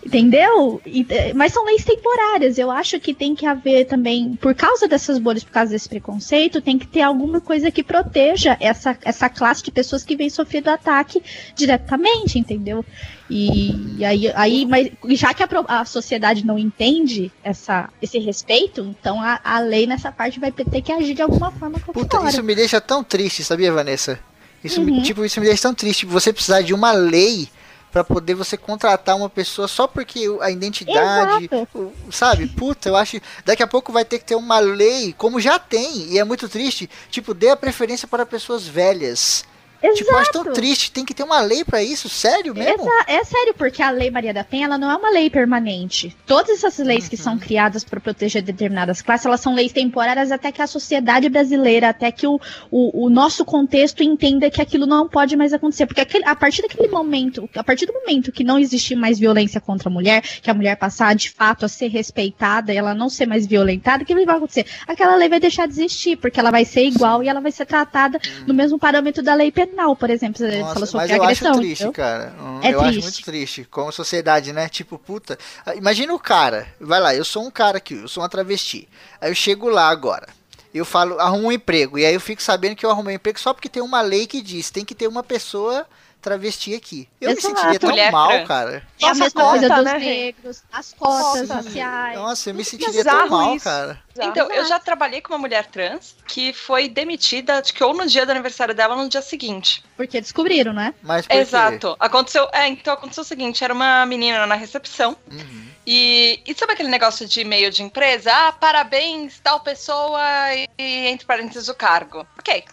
[0.05, 0.83] Entendeu?
[0.87, 2.59] Eh, mas são leis temporárias.
[2.59, 6.61] Eu acho que tem que haver também, por causa dessas bolhas, por causa desse preconceito,
[6.61, 10.71] tem que ter alguma coisa que proteja essa, essa classe de pessoas que vem sofrendo
[10.71, 11.23] ataque
[11.55, 12.85] diretamente, entendeu?
[13.29, 18.83] E, e aí, aí, mas já que a, a, sociedade não entende essa, esse respeito,
[18.83, 21.79] então a, a lei nessa parte vai ter que agir de alguma forma.
[21.79, 24.21] Puta, isso me deixa tão triste, sabia, Vanessa?
[24.63, 24.87] Isso, uhum.
[24.87, 26.05] me, tipo, isso me deixa tão triste.
[26.05, 27.49] Você precisar de uma lei
[27.91, 31.93] pra poder você contratar uma pessoa só porque a identidade, Exato.
[32.11, 32.49] sabe?
[32.49, 33.21] Puta, eu acho.
[33.45, 36.49] Daqui a pouco vai ter que ter uma lei, como já tem, e é muito
[36.49, 39.45] triste, tipo, dê a preferência para pessoas velhas.
[39.93, 40.53] Tipo, eu tão Exato.
[40.55, 42.83] triste, tem que ter uma lei pra isso, sério mesmo?
[42.83, 46.17] Exa- é sério, porque a Lei Maria da Penha ela não é uma lei permanente.
[46.27, 47.23] Todas essas leis que Uhum.
[47.23, 51.89] são criadas para proteger determinadas classes, elas são leis temporárias até que a sociedade brasileira,
[51.91, 52.41] até que o,
[52.71, 55.87] o, o nosso contexto entenda que aquilo não pode mais acontecer.
[55.87, 59.61] Porque aquele- a partir daquele momento, a partir do momento que não existir mais violência
[59.61, 63.09] contra a mulher, que a mulher passar de fato a ser respeitada e ela não
[63.09, 64.67] ser mais violentada, o que vai acontecer?
[64.87, 67.67] Aquela lei vai deixar de existir, porque ela vai ser igual e ela vai ser
[67.67, 70.39] tratada no mesmo parâmetro da lei penal, por exemplo.
[70.39, 71.51] Você Nossa, falou mas sobre eu agressão.
[71.51, 71.93] acho triste, entendeu?
[71.93, 72.35] cara.
[72.41, 73.03] Hum, É eu acho triste.
[73.05, 73.65] muito triste.
[73.71, 74.69] Como sociedade, né?
[74.69, 75.39] Tipo, puta.
[75.77, 76.67] Imagina o cara.
[76.81, 78.89] Vai lá, eu sou um cara aqui, eu sou uma travesti.
[79.21, 80.29] Aí eu chego lá agora.
[80.73, 81.99] Eu falo, arrumo um emprego.
[81.99, 84.27] E aí eu fico sabendo que eu arrumei um emprego só porque tem uma lei
[84.27, 85.87] que diz, tem que ter uma pessoa
[86.25, 87.09] travesti aqui.
[87.21, 87.55] Eu me Exato.
[87.55, 88.49] sentiria tão Mulher mal, trans.
[88.49, 88.83] cara.
[89.01, 91.63] É a Nossa, mesma coisa cota, dos né, negros, as cotas Cota.
[91.63, 92.19] sociais.
[92.19, 93.65] Nossa, eu me sentiria tão mal, isso.
[93.65, 94.03] cara.
[94.19, 98.07] Então, eu já trabalhei com uma mulher trans que foi demitida, acho que ou no
[98.07, 99.85] dia do aniversário dela ou no dia seguinte.
[99.97, 100.95] Porque descobriram, né?
[101.03, 101.39] Mas por quê?
[101.39, 101.97] Exato.
[102.01, 105.69] Aconteceu, é, então aconteceu o seguinte, era uma menina na recepção Uhum.
[105.87, 108.33] e, e sabe aquele negócio de e-mail de empresa?
[108.33, 110.21] Ah, parabéns, tal pessoa
[110.55, 112.27] e, e entre parênteses o cargo.
[112.39, 112.65] Ok.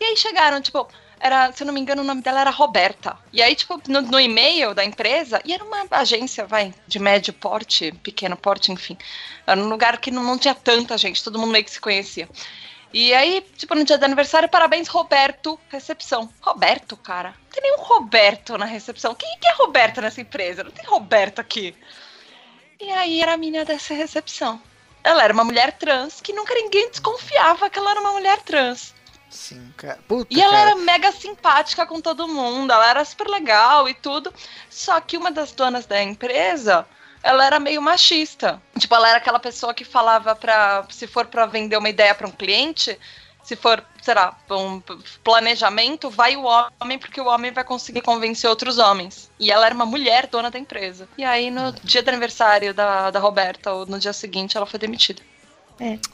[0.00, 0.86] E aí chegaram, tipo,
[1.18, 3.16] era, se eu não me engano, o nome dela era Roberta.
[3.32, 7.32] E aí, tipo, no, no e-mail da empresa, e era uma agência, vai, de médio
[7.32, 8.96] porte, pequeno porte, enfim.
[9.46, 12.28] Era um lugar que não, não tinha tanta gente, todo mundo meio que se conhecia.
[12.92, 16.32] E aí, tipo, no dia do aniversário, parabéns, Roberto, recepção.
[16.40, 17.30] Roberto, cara?
[17.30, 19.14] Não tem nenhum Roberto na recepção.
[19.14, 20.64] Quem que é Roberto nessa empresa?
[20.64, 21.74] Não tem Roberto aqui.
[22.80, 24.60] E aí era a menina dessa recepção.
[25.02, 28.94] Ela era uma mulher trans que nunca ninguém desconfiava que ela era uma mulher trans.
[29.36, 29.98] Sim, cara.
[30.08, 30.70] Puta, E ela cara.
[30.70, 34.32] era mega simpática com todo mundo, ela era super legal e tudo.
[34.70, 36.86] Só que uma das donas da empresa,
[37.22, 38.60] ela era meio machista.
[38.78, 40.86] Tipo, ela era aquela pessoa que falava pra.
[40.88, 42.98] Se for pra vender uma ideia pra um cliente,
[43.44, 44.82] se for, sei lá, um
[45.22, 49.30] planejamento, vai o homem, porque o homem vai conseguir convencer outros homens.
[49.38, 51.06] E ela era uma mulher dona da empresa.
[51.18, 54.80] E aí, no dia do aniversário da, da Roberta, ou no dia seguinte, ela foi
[54.80, 55.22] demitida.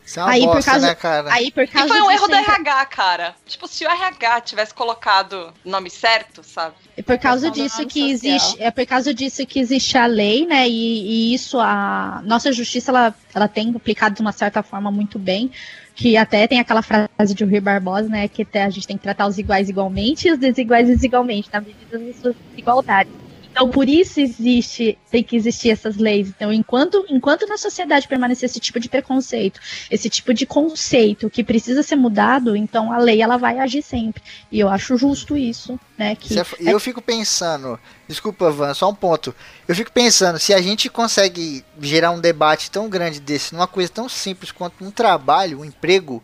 [0.04, 1.32] Isso é uma Aí, por bosta, causa- né, cara?
[1.32, 3.34] Aí por E causa foi um erro do RH, cara.
[3.46, 6.74] Tipo, se o RH tivesse colocado o nome certo, sabe?
[6.96, 8.08] É por causa disso que social.
[8.10, 10.68] existe, é por causa disso que existe a lei, né?
[10.68, 15.18] E, e isso a nossa justiça ela, ela tem aplicado de uma certa forma muito
[15.18, 15.50] bem,
[15.94, 18.26] que até tem aquela frase de Rui Barbosa, né?
[18.26, 21.60] Que até a gente tem que tratar os iguais igualmente e os desiguais desigualmente, na
[21.60, 23.12] medida das suas desigualdades.
[23.52, 26.28] Então, por isso existe, tem que existir essas leis.
[26.28, 29.60] Então, enquanto, enquanto na sociedade permanecer esse tipo de preconceito,
[29.90, 34.22] esse tipo de conceito que precisa ser mudado, então a lei ela vai agir sempre.
[34.50, 36.16] E eu acho justo isso, né?
[36.16, 39.34] Que é eu fico pensando, desculpa, Van, só um ponto.
[39.68, 43.90] Eu fico pensando, se a gente consegue gerar um debate tão grande desse, numa coisa
[43.90, 46.22] tão simples quanto um trabalho, um emprego,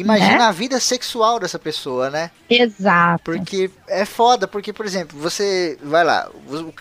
[0.00, 0.44] imagina Né?
[0.44, 2.30] a vida sexual dessa pessoa, né?
[2.48, 3.24] Exato.
[3.24, 6.28] Porque é foda, porque, por exemplo, você vai lá,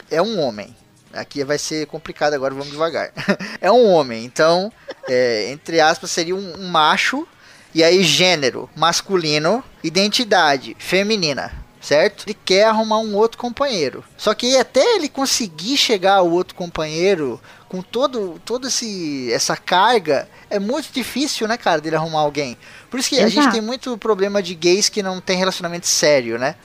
[0.10, 0.76] é um homem.
[1.12, 3.12] Aqui vai ser complicado agora, vamos devagar.
[3.60, 4.72] é um homem, então,
[5.08, 7.28] é, entre aspas, seria um, um macho.
[7.74, 11.52] E aí, gênero masculino, identidade feminina,
[11.90, 12.26] certo?
[12.28, 14.04] Ele quer arrumar um outro companheiro.
[14.16, 20.30] Só que até ele conseguir chegar ao outro companheiro com todo, todo esse essa carga,
[20.52, 22.56] é muito difícil, né, cara, dele arrumar alguém.
[22.92, 26.38] Por isso que a gente tem muito problema de gays que não tem relacionamento sério,
[26.38, 26.56] né?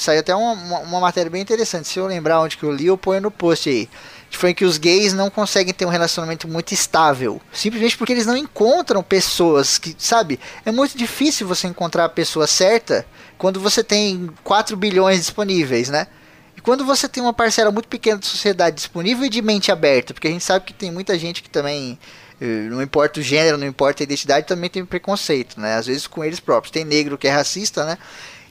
[0.00, 1.86] Saiu até uma, uma, uma matéria bem interessante.
[1.86, 3.88] Se eu lembrar onde que eu li, eu ponho no post aí.
[4.36, 7.40] Foi que os gays não conseguem ter um relacionamento muito estável.
[7.52, 10.38] Simplesmente porque eles não encontram pessoas que, sabe?
[10.64, 13.06] É muito difícil você encontrar a pessoa certa
[13.38, 16.06] quando você tem 4 bilhões disponíveis, né?
[16.56, 20.14] E quando você tem uma parcela muito pequena da sociedade disponível e de mente aberta,
[20.14, 21.98] porque a gente sabe que tem muita gente que também,
[22.40, 25.74] eh, não importa o gênero, não importa a identidade, também tem preconceito, né?
[25.76, 26.70] Às vezes com eles próprios.
[26.70, 27.98] Tem negro que é racista, né?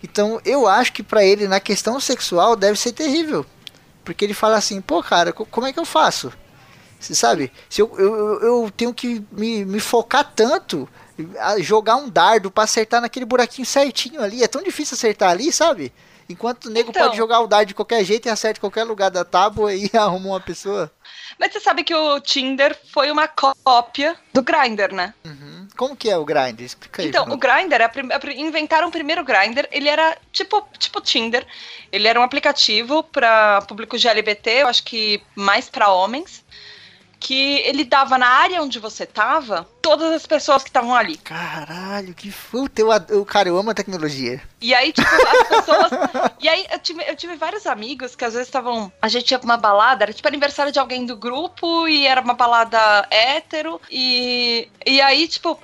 [0.04, 3.46] Então eu acho que pra ele, na questão sexual, deve ser terrível.
[4.04, 6.32] Porque ele fala assim, pô, cara, co- como é que eu faço?
[7.00, 7.52] Você sabe?
[7.70, 10.88] Se eu, eu, eu- tenho que me, me focar tanto,
[11.40, 14.42] a jogar um dardo pra acertar naquele buraquinho certinho ali.
[14.44, 15.94] É tão difícil acertar ali, sabe?
[16.30, 17.04] Enquanto o nego Então.
[17.04, 20.30] pode jogar o dardo de qualquer jeito e acerta qualquer lugar da tábua e arruma
[20.30, 20.90] uma pessoa.
[21.38, 25.14] Mas você sabe que o Tinder foi uma cópia do Grindr, né?
[25.26, 25.53] Uhum.
[25.76, 26.60] Como que é o grind?
[26.62, 27.08] Explica aí.
[27.08, 31.46] Então, o Grindr, é prim- inventaram o primeiro Grindr, ele era tipo, tipo Tinder,
[31.92, 36.44] ele era um aplicativo para público de LGBT, eu acho que mais para homens,
[37.20, 41.18] que ele dava na área onde você tava, todas as pessoas que estavam ali.
[41.18, 44.42] Caralho, que puta, eu, eu, cara, eu amo a tecnologia.
[44.62, 45.92] E aí, tipo, as pessoas.
[46.40, 48.92] e aí, eu tive, eu tive vários amigos que às vezes estavam.
[49.02, 52.22] A gente ia pra uma balada, era tipo aniversário de alguém do grupo, e era
[52.22, 53.80] uma balada hétero.
[53.92, 55.60] E, e aí, tipo,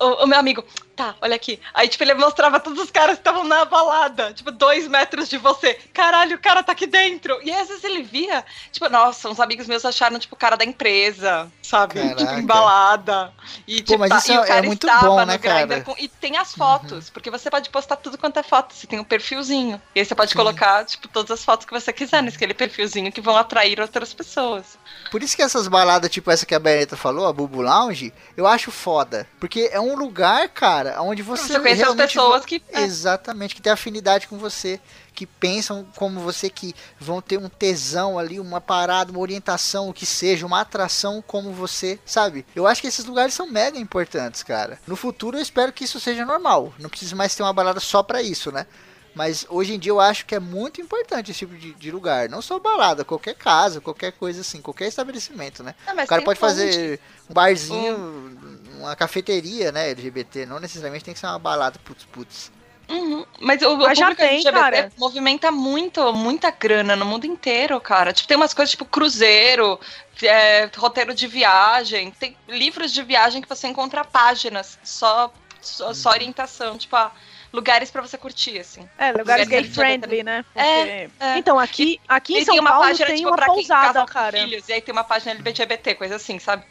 [0.00, 0.64] o, o meu amigo.
[0.94, 1.58] Tá, olha aqui.
[1.74, 5.36] Aí, tipo, ele mostrava todos os caras que estavam na balada, tipo, dois metros de
[5.36, 5.74] você.
[5.92, 7.36] Caralho, o cara tá aqui dentro.
[7.42, 10.56] E aí, às vezes ele via, tipo, nossa, uns amigos meus acharam, tipo, o cara
[10.56, 12.00] da empresa, sabe?
[12.00, 12.40] Tipo, Caraca.
[12.40, 13.32] em balada.
[13.66, 15.80] E, Pô, tipo, mas tá- isso é- o cara é muito estava bom, né, cara?
[15.80, 18.74] com- e tem as fotos, porque você pode postar tudo quanto é foto.
[18.74, 19.80] Você tem um perfilzinho.
[19.94, 23.20] E aí você pode colocar, tipo, todas as fotos que você quiser naquele perfilzinho que
[23.22, 24.78] vão atrair outras pessoas.
[25.10, 28.46] Por isso que essas baladas, tipo essa que a Beretta falou, a Bubu Lounge, eu
[28.46, 29.26] acho foda.
[29.40, 31.54] Porque é um lugar, cara, onde você.
[31.54, 32.62] Você conhece as pessoas que.
[32.72, 32.82] é.
[32.82, 34.78] Exatamente, que tem afinidade com você,
[35.14, 39.94] que pensam como você, que vão ter um tesão ali, uma parada, uma orientação, o
[39.94, 42.44] que seja, uma atração como você, sabe?
[42.54, 44.78] Eu acho que esses lugares são mega importantes, cara.
[44.86, 46.74] No futuro eu espero que isso seja normal.
[46.78, 48.66] Não precisa mais ter uma balada só pra isso, né?
[49.14, 52.28] Mas hoje em dia eu acho que é muito importante esse tipo de, de lugar.
[52.28, 55.74] Não só balada, qualquer casa, qualquer coisa assim, qualquer estabelecimento, né?
[55.86, 57.00] Não, O cara pode um fazer
[57.30, 58.36] um barzinho,
[58.78, 60.46] uma cafeteria, né, LGBT.
[60.46, 62.50] Não necessariamente tem que ser uma balada putz putz.
[62.88, 63.24] Uhum.
[63.40, 64.92] Mas o, o Mas já público tem, LGBT cara.
[64.98, 68.12] movimenta muito, muita grana no mundo inteiro, cara.
[68.12, 69.78] Tipo, tem umas coisas tipo cruzeiro,
[70.22, 76.10] é, roteiro de viagem, tem livros de viagem que você encontra páginas, só, só, só
[76.10, 77.10] orientação, tipo, ah,
[77.52, 78.88] lugares pra você curtir, assim.
[78.98, 79.74] É, lugares Lugares gay LGBT.
[79.80, 80.44] friendly, né?
[80.52, 81.38] Porque- É, é.
[81.38, 83.66] Então, aqui, aqui em E São tem uma Paulo página, tem tipo, uma pra quem
[83.66, 84.38] casa pousada, com cara.
[84.38, 86.64] filhos, e aí tem uma página LGBT, coisa assim, sabe?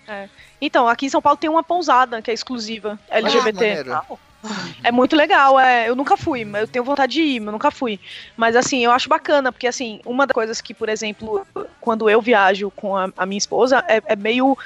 [0.61, 3.51] Então, aqui em São Paulo tem uma pousada que é exclusiva LGBT.
[3.53, 4.01] maneiro.
[4.83, 5.87] É muito legal, é.
[5.87, 7.99] Eu nunca fui, eu tenho vontade de ir, mas eu nunca fui.
[8.35, 11.45] Mas assim, eu acho bacana, porque assim, uma das coisas que, por exemplo,
[11.79, 14.57] quando eu viajo com a, a minha esposa, é, é meio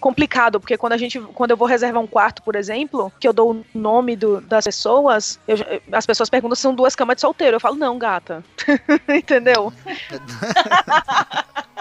[0.00, 3.32] complicado, porque quando a gente, quando eu vou reservar um quarto, por exemplo, que eu
[3.32, 5.56] dou o nome do- das pessoas, eu
[5.92, 7.56] as pessoas perguntam se são duas camas de solteiro.
[7.56, 8.44] Eu falo, não, gata.
[9.08, 9.72] Entendeu?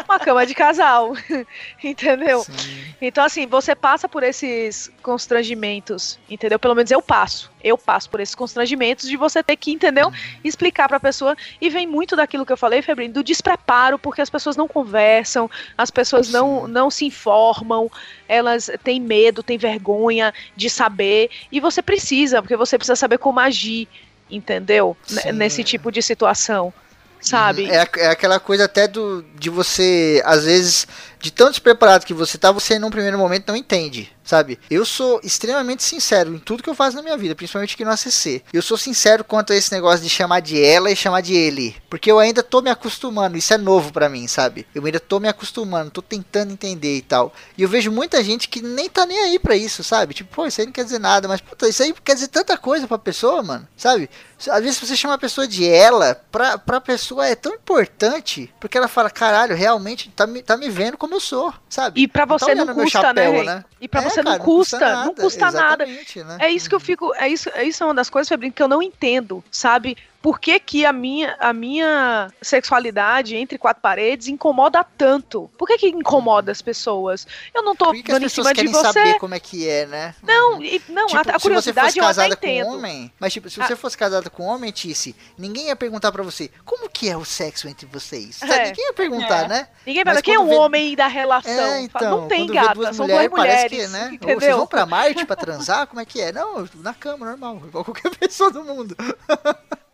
[0.08, 1.12] Uma cama de casal.
[1.84, 2.44] Entendeu?
[2.44, 2.94] Sim.
[3.02, 6.58] Então, assim, você passa por esses constrangimentos, entendeu?
[6.58, 7.52] Pelo menos eu passo.
[7.64, 10.12] Eu passo por esses constrangimentos de você ter que, entendeu?
[10.44, 11.36] Explicar pra pessoa.
[11.60, 15.50] E vem muito daquilo que eu falei, Febrino, do despreparo, porque as pessoas não conversam,
[15.78, 17.90] as pessoas não, não se informam,
[18.28, 21.30] elas têm medo, têm vergonha de saber.
[21.52, 23.88] E você precisa, porque você precisa saber como agir,
[24.30, 24.96] entendeu?
[25.06, 25.32] Sim.
[25.34, 26.74] Nesse tipo de situação.
[27.20, 27.70] Sabe?
[27.70, 30.88] É, é aquela coisa até do de você, às vezes,
[31.20, 34.60] de tão despreparado que você tá, você num primeiro momento não entende, sabe?
[34.70, 37.92] Eu sou extremamente sincero em tudo que eu faço na minha vida, principalmente aqui no
[37.92, 38.44] ACC.
[38.52, 41.76] Eu sou sincero quanto a esse negócio de chamar de ela e chamar de ele,
[41.90, 44.68] porque eu ainda tô me acostumando, isso é novo pra mim, sabe?
[44.76, 47.34] Eu ainda tô me acostumando, tô tentando entender e tal.
[47.58, 50.14] E eu vejo muita gente que nem tá nem aí pra isso, sabe?
[50.14, 52.58] Tipo, pô, isso aí não quer dizer nada, mas puta, isso aí quer dizer tanta
[52.58, 54.10] coisa pra pessoa, mano, sabe?
[54.50, 58.78] Às vezes você chama a pessoa de ela, pra, pra pessoa é tão importante, porque
[58.78, 62.02] ela fala, caralho, realmente tá me, tá me vendo como eu sou, sabe?
[62.02, 63.66] E pra Não tá você não meu custa, chapéu, né, né?
[63.80, 65.84] E pra É, você cara, não custa, não custa nada.
[65.84, 66.38] exatamente, Né?
[66.40, 67.14] É isso que eu fico.
[67.16, 69.98] É isso, é isso é uma das coisas, Febrinho, que eu não entendo, sabe?
[70.28, 75.50] Por que, que a, minha, a minha sexualidade entre quatro paredes incomoda tanto?
[75.58, 77.26] Por que, que incomoda as pessoas?
[77.56, 78.92] Eu não tô Por que, dando em pessoas cima de querem você.
[78.92, 80.14] saber como é que é, né?
[80.22, 82.68] Não, e- não Tipo, a, a se você curiosidade fosse eu até casada com entendo.
[82.68, 83.68] um homem, mas tipo, se Ah.
[83.68, 87.16] você fosse casada com um homem, Tice, ninguém ia perguntar pra você como que é
[87.16, 88.42] o sexo entre vocês.
[88.42, 88.66] É.
[88.68, 89.48] Ninguém ia perguntar, É.
[89.48, 89.68] né?
[89.86, 91.52] Ninguém Mas fala quem é o vê- homem da relação.
[91.54, 93.62] É, então, não tem gata, duas são mulheres, duas mulheres.
[93.72, 94.18] parece que, né?
[94.34, 95.88] Ou vocês vão pra Marte pra transar?
[95.88, 96.34] Como é que é?
[96.34, 98.94] Não, na cama, normal, igual qualquer pessoa do mundo.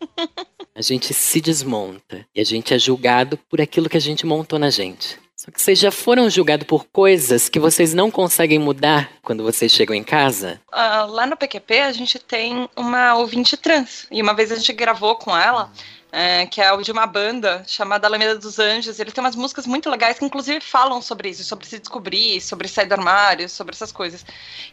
[0.76, 4.58] A gente se desmonta e a gente é julgado por aquilo que a gente montou
[4.58, 5.20] na gente.
[5.36, 9.72] Só que vocês já foram julgados por coisas que vocês não conseguem mudar quando vocês
[9.72, 10.60] chegam em casa?
[10.72, 14.08] Ah, lá no PQP a gente tem uma ouvinte trans.
[14.10, 15.70] E uma vez a gente gravou com ela,
[16.16, 19.00] é, que é de uma banda chamada Alameda dos Anjos.
[19.00, 22.68] Eles têm umas músicas muito legais que inclusive falam sobre isso, sobre se descobrir, sobre
[22.68, 24.24] sair do armário, sobre essas coisas.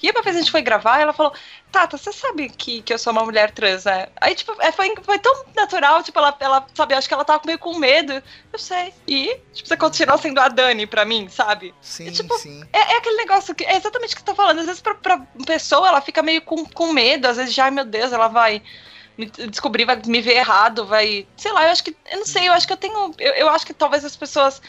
[0.02, 1.32] E aí, uma vez a gente foi gravar, ela falou:
[1.72, 4.08] Tata, você sabe que, que eu sou uma mulher trans, né?
[4.20, 7.40] Aí, tipo, é, foi, foi tão natural, tipo, ela, ela, sabe, acho que ela tava
[7.46, 8.22] meio com medo.
[8.52, 8.92] Eu sei.
[9.08, 11.74] E, tipo, você continua sendo a Dani pra mim, sabe?
[11.80, 12.62] Sim, tipo, sim.
[12.70, 14.58] É, é aquele negócio que é exatamente o que você tá falando.
[14.58, 17.26] Às vezes, pra, pra pessoa, ela fica meio com, com medo.
[17.26, 18.62] Às vezes, já, ai meu Deus, ela vai
[19.26, 21.26] descobrir, vai me ver errado, vai.
[21.36, 21.97] Sei lá, eu acho que.
[22.10, 23.14] Eu não sei, eu acho que eu tenho.
[23.18, 24.60] Eu, eu acho que talvez as pessoas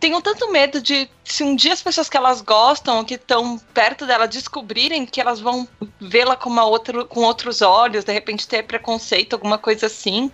[0.00, 3.58] tenham tanto medo de se um dia as pessoas que elas gostam, ou que estão
[3.74, 5.68] perto dela, descobrirem que elas vão
[6.00, 6.64] vê-la com, uma
[7.06, 10.32] com outros olhos, de repente ter preconceito, alguma coisa assim.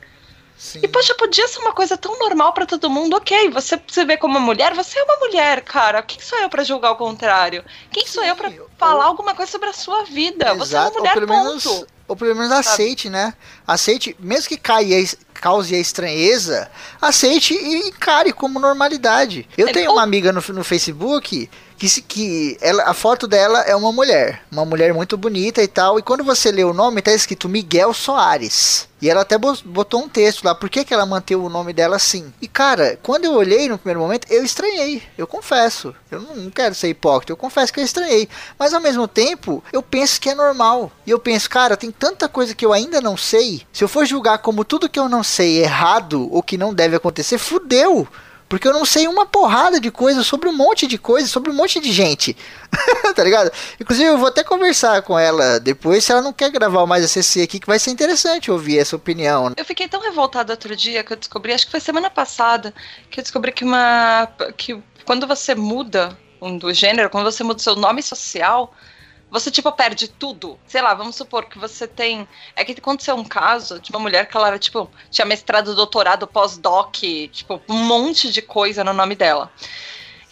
[0.59, 0.81] Sim.
[0.83, 3.15] E, poxa, podia ser uma coisa tão normal pra todo mundo.
[3.17, 6.03] Ok, você se vê como uma mulher, você é uma mulher, cara.
[6.03, 7.63] Quem sou eu pra julgar o contrário?
[7.91, 10.55] Quem sou Sim, eu pra eu- falar alguma coisa sobre a sua vida?
[10.55, 11.45] Você é uma Exato, mulher, ou pelo ponto.
[11.45, 13.35] menos, ou pelo menos aceite, né?
[13.67, 14.97] Aceite, mesmo que caia,
[15.35, 16.71] cause a estranheza,
[17.03, 19.47] aceite e encare como normalidade.
[19.59, 23.27] Eu É, tenho ou- uma amiga no, no Facebook que, se, que ela, a foto
[23.27, 26.73] dela é uma mulher, uma mulher muito bonita e tal, e quando você lê o
[26.75, 28.89] nome tá escrito Miguel Soares.
[29.01, 31.75] E ela até bo- botou um texto lá, por que, que ela manteve o nome
[31.75, 32.33] dela assim?
[32.41, 35.95] E cara, quando eu olhei no primeiro momento, eu estranhei, eu confesso.
[36.11, 38.27] Eu não, quero ser hipócrita, eu confesso que eu estranhei.
[38.59, 40.91] Mas ao mesmo tempo, eu penso que é normal.
[41.07, 43.67] E eu penso, cara, tem tanta coisa que eu ainda não sei.
[43.71, 46.97] Se eu for julgar como tudo que eu não sei errado ou que não deve
[46.97, 48.09] acontecer, fudeu.
[48.49, 51.55] Porque eu não sei uma porrada de coisa sobre um monte de coisa, sobre um
[51.55, 52.37] monte de gente.
[53.15, 53.51] tá ligado?
[53.81, 57.09] Inclusive, eu vou até conversar com ela depois se ela não quer gravar mais a
[57.09, 59.53] CC aqui, que vai ser interessante ouvir essa opinião.
[59.57, 62.73] Eu fiquei tão revoltada outro dia que eu descobri, acho que foi semana passada,
[63.11, 64.29] que eu descobri que uma.
[64.57, 68.73] que quando você muda um, do gênero, quando você muda o seu nome social,
[69.31, 70.59] você, tipo, perde tudo.
[70.67, 72.27] Sei lá, vamos supor que você tem.
[72.55, 76.27] É que aconteceu um caso de uma mulher que ela era, tipo, tinha mestrado, doutorado,
[76.27, 76.97] pós-doc,
[77.33, 79.51] tipo, um monte de coisa no nome dela.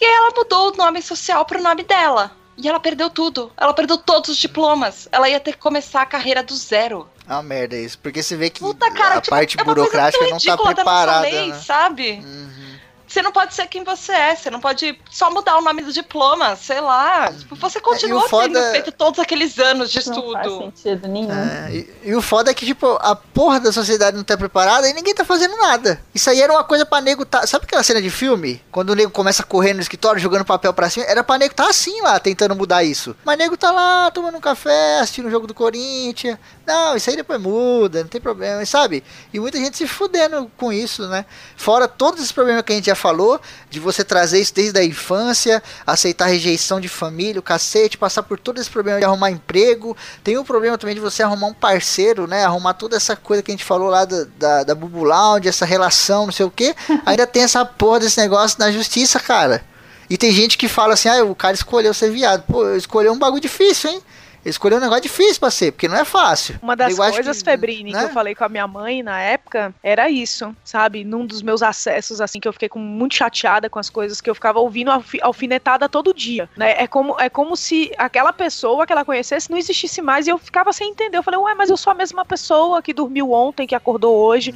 [0.01, 2.31] E aí ela mudou o nome social pro nome dela.
[2.57, 3.51] E ela perdeu tudo.
[3.57, 5.09] Ela perdeu todos os diplomas.
[5.11, 7.09] Ela ia ter que começar a carreira do zero.
[7.27, 7.99] Uma merda isso.
[7.99, 11.21] Porque você vê que Puta, cara, a tipo, parte é burocrática não tá nossa preparada.
[11.23, 11.59] lei, né?
[11.59, 12.12] sabe?
[12.25, 12.74] Uhum.
[13.15, 15.93] Você não pode ser quem você é, você não pode só mudar o nome do
[15.93, 17.32] diploma, sei lá.
[17.32, 20.65] Tipo, você continua É, o foda- tendo feito todos aqueles anos de Não faz estudo.
[20.77, 21.31] sentido nenhum.
[21.32, 24.89] É, e, e o foda é que, tipo, a porra da sociedade não tá preparada
[24.89, 26.01] e ninguém tá fazendo nada.
[26.12, 27.47] Isso aí era uma coisa pra nego tá.
[27.47, 28.61] Sabe aquela cena de filme?
[28.73, 31.07] Quando o nego começa a correr no escritório, jogando papel pra cima?
[31.07, 33.15] Era pra nego tá assim lá, tentando mudar isso.
[33.24, 36.36] Mas nego tá lá, tomando um café, assistindo o jogo do Corinthians.
[36.66, 39.05] Não, isso aí depois muda, não tem problema, sabe?
[39.32, 41.27] E muita gente se fudendo com isso, né?
[41.57, 43.39] Fora todos esses problemas que a gente já falou,
[43.69, 48.39] de você trazer isso desde a infância, aceitar rejeição de família, o cacete, passar por
[48.39, 49.95] todo esse problema de arrumar emprego.
[50.23, 52.45] Tem o problema também de você arrumar um parceiro, né?
[52.45, 55.66] Arrumar toda essa coisa que a gente falou lá da, da, da Bubu Lounge, essa
[55.66, 56.74] relação, não sei o que.
[57.05, 59.62] Ainda tem essa porra desse negócio na justiça, cara.
[60.09, 62.43] E tem gente que fala assim, ah, o cara escolheu ser viado.
[62.43, 64.03] Pô, escolheu um bagulho difícil, hein?
[64.45, 66.59] Ele escolheu um negócio difícil pra ser, porque não é fácil.
[66.62, 67.99] Uma das Eu coisas, que, Febrini, né?
[67.99, 71.03] que eu falei com a minha mãe na época, era isso, sabe?
[71.03, 74.29] Num dos meus acessos, assim, que eu fiquei com- muito chateada com as coisas, que
[74.29, 76.75] eu ficava ouvindo alfi- alfinetada todo dia, né?
[76.77, 80.37] É como, é como se aquela pessoa que ela conhecesse não existisse mais e eu
[80.37, 81.16] ficava sem entender.
[81.16, 84.53] Eu falei, ué, mas eu sou a mesma pessoa que dormiu ontem, que acordou hoje.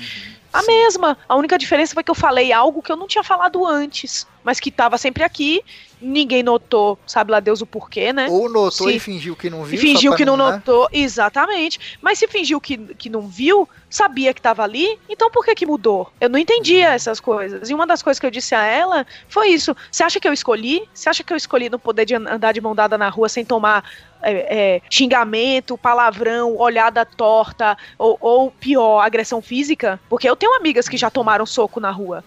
[0.52, 1.16] A mesma.
[1.28, 4.58] A única diferença foi que eu falei algo que eu não tinha falado antes, mas
[4.58, 5.62] que tava sempre aqui.
[6.00, 8.28] Ninguém notou, sabe lá Deus o porquê, né?
[8.30, 8.94] Ou notou Sim.
[8.94, 9.80] e fingiu que não viu.
[9.80, 10.44] Fingiu que não né?
[10.52, 11.98] notou, exatamente.
[12.00, 15.66] Mas se fingiu que, que não viu, sabia que tava ali, então por que que
[15.66, 16.10] mudou?
[16.20, 17.68] Eu não entendia essas coisas.
[17.68, 19.76] E uma das coisas que eu disse a ela foi isso.
[19.90, 20.88] Você acha que eu escolhi?
[20.94, 23.28] Você acha que eu escolhi não poder de an- andar de mão dada na rua
[23.28, 23.84] sem tomar
[24.22, 29.98] é, é, xingamento, palavrão, olhada torta ou, ou pior, agressão física?
[30.08, 32.22] Porque eu tenho amigas que já tomaram soco na rua.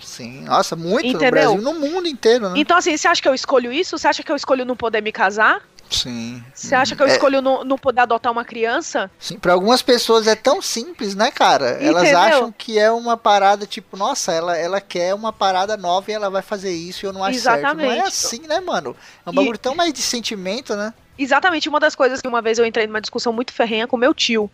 [0.00, 1.24] Sim, nossa, muito Entendeu?
[1.26, 2.54] no Brasil, no mundo inteiro, né?
[2.58, 3.98] Então, assim, você acha que eu escolho isso?
[3.98, 5.60] Você acha que eu escolho não poder me casar?
[5.90, 6.42] Sim.
[6.54, 7.12] Você acha que eu É.
[7.12, 9.10] escolho não, não poder adotar uma criança?
[9.18, 11.70] Sim, para algumas pessoas é tão simples, né, cara?
[11.82, 12.18] Elas Entendeu?
[12.18, 16.28] acham que é uma parada tipo, nossa, ela, ela quer uma parada nova e ela
[16.28, 17.62] vai fazer isso e eu não acho certo.
[17.74, 18.06] Não é Exatamente.
[18.08, 18.94] assim, né, mano?
[19.24, 20.92] É um E- bagulho tão mais de sentimento, né?
[21.18, 24.12] Exatamente, uma das coisas que uma vez eu entrei numa discussão muito ferrenha com meu
[24.14, 24.48] tio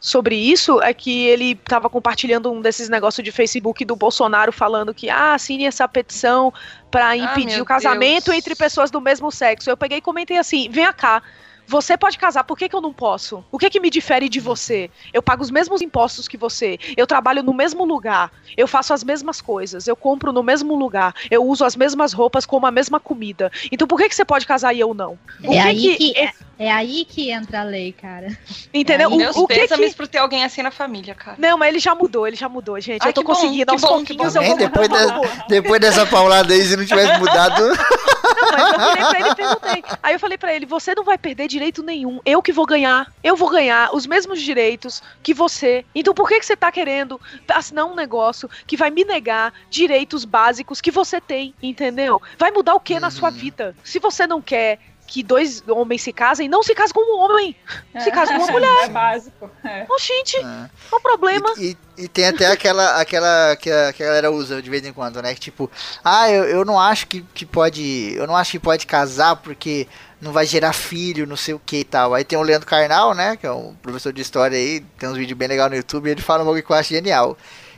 [0.00, 4.94] sobre isso é que ele estava compartilhando um desses negócios de Facebook do Bolsonaro falando
[4.94, 6.52] que ah, assine essa petição
[6.90, 8.38] para impedir meu o casamento Deus.
[8.38, 9.68] entre pessoas do mesmo sexo.
[9.68, 11.22] Eu peguei e comentei assim: "Vem cá,
[11.66, 13.44] você pode casar, por que, que eu não posso?
[13.52, 14.90] O que que me difere de você?
[15.12, 19.04] Eu pago os mesmos impostos que você, eu trabalho no mesmo lugar, eu faço as
[19.04, 22.98] mesmas coisas, eu compro no mesmo lugar, eu uso as mesmas roupas, como a mesma
[22.98, 23.52] comida.
[23.70, 25.18] Então por que, que você pode casar e eu não?
[25.44, 28.36] O É que aí que, é- é, é aí que entra a lei, cara.
[28.74, 29.10] Entendeu?
[29.10, 29.94] É, O- Meus o, que que...
[29.94, 31.36] por ter alguém assim na família, cara.
[31.38, 33.02] Não, mas ele já mudou, ele já mudou, gente.
[33.02, 34.34] Ai, eu tô que bom, conseguindo que aos bom, que pouquinhos.
[34.34, 34.42] bom.
[34.42, 37.62] Eu vou depois, de- depois dessa paulada aí, se não tivesse mudado.
[37.68, 39.84] Não, mas eu virei pra ele e perguntei.
[40.02, 42.20] Aí eu falei pra ele: você não vai perder direito nenhum.
[42.24, 43.12] Eu que vou ganhar.
[43.22, 45.84] Eu vou ganhar os mesmos direitos que você.
[45.94, 50.24] Então por que, que você tá querendo assinar um negócio que vai me negar direitos
[50.24, 51.54] básicos que você tem?
[51.62, 52.20] Entendeu?
[52.38, 53.74] Vai mudar o que na sua vida?
[53.84, 54.78] Se você não quer.
[55.10, 57.56] Que dois homens se casem, não se case com um homem.
[57.98, 58.84] Se casa com uma mulher.
[58.84, 59.50] É básico.
[59.64, 59.86] É.
[59.88, 60.42] Oxente, É.
[60.90, 61.50] qual o problema?
[61.56, 64.84] E, e- e tem até aquela, aquela que a, que a galera usa de vez
[64.84, 65.32] em quando, né?
[65.32, 65.70] Que tipo,
[66.04, 68.12] ah, eu, eu não acho que, que pode.
[68.14, 69.88] Eu não acho que pode casar porque
[70.20, 72.12] não vai gerar filho, não sei o que e tal.
[72.12, 73.34] Aí tem o Leandro Carnal, né?
[73.36, 76.10] Que é um professor de história aí, tem uns vídeos bem legais no YouTube, e
[76.10, 77.34] ele fala um bagulho que eu acho genial.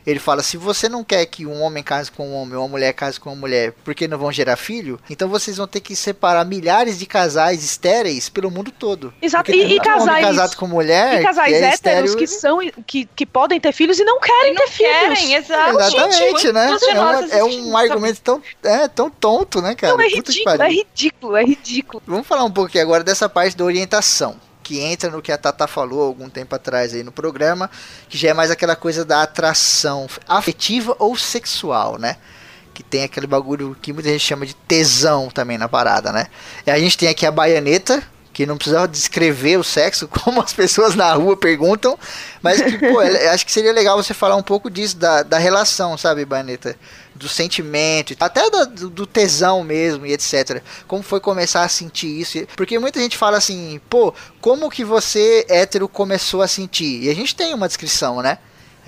[0.06, 2.68] Ele fala: se você não quer que um homem case com um homem ou uma
[2.68, 5.94] mulher case com uma mulher porque não vão gerar filho, então vocês vão ter que
[5.96, 9.12] separar milhares de casais estéreis pelo mundo todo.
[9.20, 9.50] Exato.
[9.50, 10.24] E, e tem homem casais.
[10.26, 11.20] casado com mulher.
[11.20, 14.18] E casais que é héteros estéreo- que são que, que podem ter filhos e não
[14.20, 14.90] querem E não ter filhos.
[14.92, 15.80] querem, exato.
[15.80, 16.76] Exatamente, Gente, né?
[16.88, 19.92] É, uma- é um argumento tão, é, tão tonto, né, cara?
[19.94, 22.02] Não, é ridículo, é ridículo, é ridículo.
[22.06, 25.38] Vamos falar um pouco aqui agora dessa parte da orientação, que entra no que a
[25.38, 27.70] Tata falou algum tempo atrás aí no programa,
[28.08, 32.16] que já é mais aquela coisa da atração afetiva ou sexual, né?
[32.72, 36.26] Que tem aquele bagulho que muita gente chama de tesão também na parada, né?
[36.66, 40.52] E a gente tem aqui a baianeta, que não precisa descrever o sexo, como as
[40.52, 41.98] pessoas na rua perguntam,
[42.42, 45.38] mas que, pô, é- acho que seria legal você falar um pouco disso, da, da
[45.38, 46.76] relação, sabe, Baianeta?
[47.14, 50.62] Do sentimento, até do tesão mesmo e etc.
[50.86, 52.38] Como foi começar a sentir isso?
[52.56, 57.02] Porque muita gente fala assim, pô, como que você, hétero, começou a sentir?
[57.02, 58.38] E a gente tem uma descrição, né?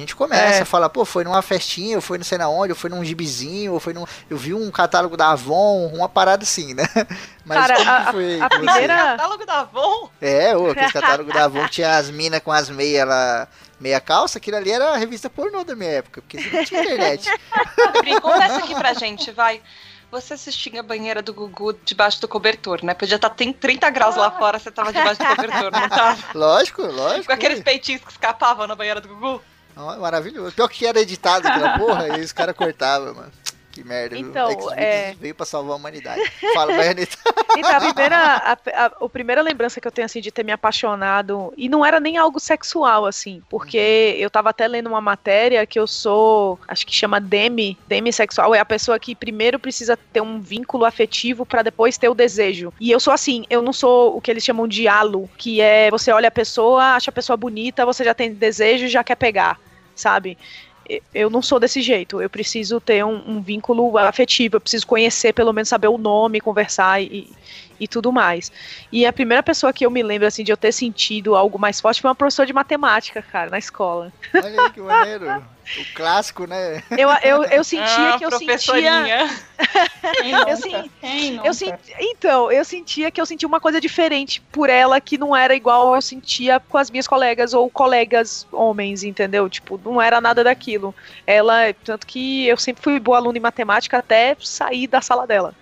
[0.03, 0.63] A gente começa É.
[0.63, 3.05] a falar, pô, foi numa festinha, ou foi não sei na onde, ou foi num
[3.05, 4.05] gibizinho, ou foi num.
[4.29, 6.83] Eu vi um catálogo da Avon, uma parada assim, né?
[7.47, 8.57] Mas Cara, como a- que foi a você?
[8.57, 10.11] primeira- Catálogo da Avon?
[10.21, 13.47] É, ô, aquele catálogo da Avon que tinha as minas com as meias lá,
[13.79, 17.31] meia calça, aquilo ali era a revista pornô da minha época, porque não tinha internet.
[18.03, 19.63] Brin, Confessa aqui pra gente, vai.
[20.11, 22.93] Você assistia a banheira do Gugu debaixo do cobertor, né?
[22.93, 26.19] Podia estar 30 graus lá fora, você tava debaixo do cobertor, não tava?
[26.35, 27.27] Lógico, lógico.
[27.27, 29.41] Com aqueles peitinhos que escapavam na banheira do Gugu?
[29.77, 30.55] Maravilhoso.
[30.55, 33.33] Pior que era editado aquela porra, e os caras cortavam, mano.
[33.73, 34.29] Que merda, viu?
[34.29, 36.23] Então, Xvideos é- veio pra salvar a humanidade.
[36.55, 37.17] Fala, Baianeta.
[37.55, 40.53] Então, a primeira, a, a- a primeira lembrança que eu tenho, assim, de ter me
[40.53, 45.67] apaixonado, e não era nem algo sexual, assim, porque eu tava até lendo uma matéria
[45.67, 50.21] que eu sou, acho que chama demi, demisexual, é a pessoa que primeiro precisa ter
[50.23, 52.73] um vínculo afetivo pra depois ter o desejo.
[52.81, 55.91] E eu sou assim, eu não sou o que eles chamam de halo, que é
[55.91, 59.17] você olha a pessoa, acha a pessoa bonita, você já tem desejo e já quer
[59.17, 59.59] pegar,
[59.95, 60.39] sabe?
[61.15, 62.21] Eu não sou desse jeito.
[62.21, 64.57] Eu preciso ter um, um vínculo afetivo.
[64.57, 67.31] Eu preciso conhecer, pelo menos saber o nome, conversar e,
[67.79, 68.51] e tudo mais.
[68.91, 71.81] E a primeira pessoa que eu me lembro assim de eu ter sentido algo mais
[71.81, 74.13] forte foi uma professora de matemática, cara, na escola.
[74.35, 75.43] Olha aí que maneiro.
[75.77, 76.83] O clássico, né?
[76.91, 79.31] Eu, eu, eu sentia Ah, que eu sentia.
[80.49, 80.59] Eu
[81.01, 85.17] Quem Eu senti, então, eu sentia que eu sentia uma coisa diferente por ela que
[85.17, 89.49] não era igual eu sentia com as minhas colegas ou colegas homens, entendeu?
[89.49, 90.95] Tipo, não era nada daquilo.
[91.27, 95.55] Ela, tanto que eu sempre fui boa aluna em matemática até sair da sala dela.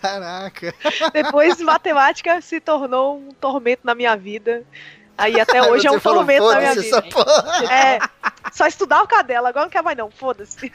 [0.00, 0.74] Caraca.
[1.12, 4.64] Depois matemática se tornou um tormento na minha vida.
[5.18, 7.72] Aí até hoje é um tormento na minha "Foda-se vida.
[7.72, 7.98] É,
[8.52, 10.70] só estudar o cadela, agora não quer mais não, foda-se.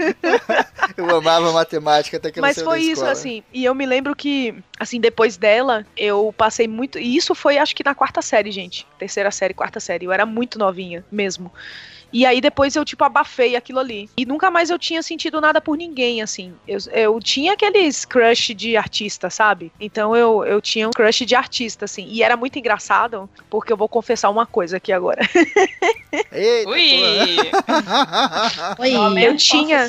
[0.95, 3.11] Eu amava matemática até que Mas foi isso, escola.
[3.11, 3.43] assim.
[3.53, 6.99] E eu me lembro que, assim, depois dela, eu passei muito.
[6.99, 8.85] E isso foi, acho que na quarta série, gente.
[8.99, 10.05] Terceira série, quarta série.
[10.05, 11.51] Eu era muito novinha mesmo.
[12.13, 14.07] E aí depois eu, tipo, abafei aquilo ali.
[14.15, 16.53] E nunca mais eu tinha sentido nada por ninguém, assim.
[16.67, 19.71] Eu, eu tinha aqueles crush de artista, sabe?
[19.79, 22.05] Então eu, eu tinha um crush de artista, assim.
[22.07, 25.21] E era muito engraçado, porque eu vou confessar uma coisa aqui agora.
[26.31, 27.37] Eita, Ui!
[28.93, 29.87] Lamento Eu tinha-.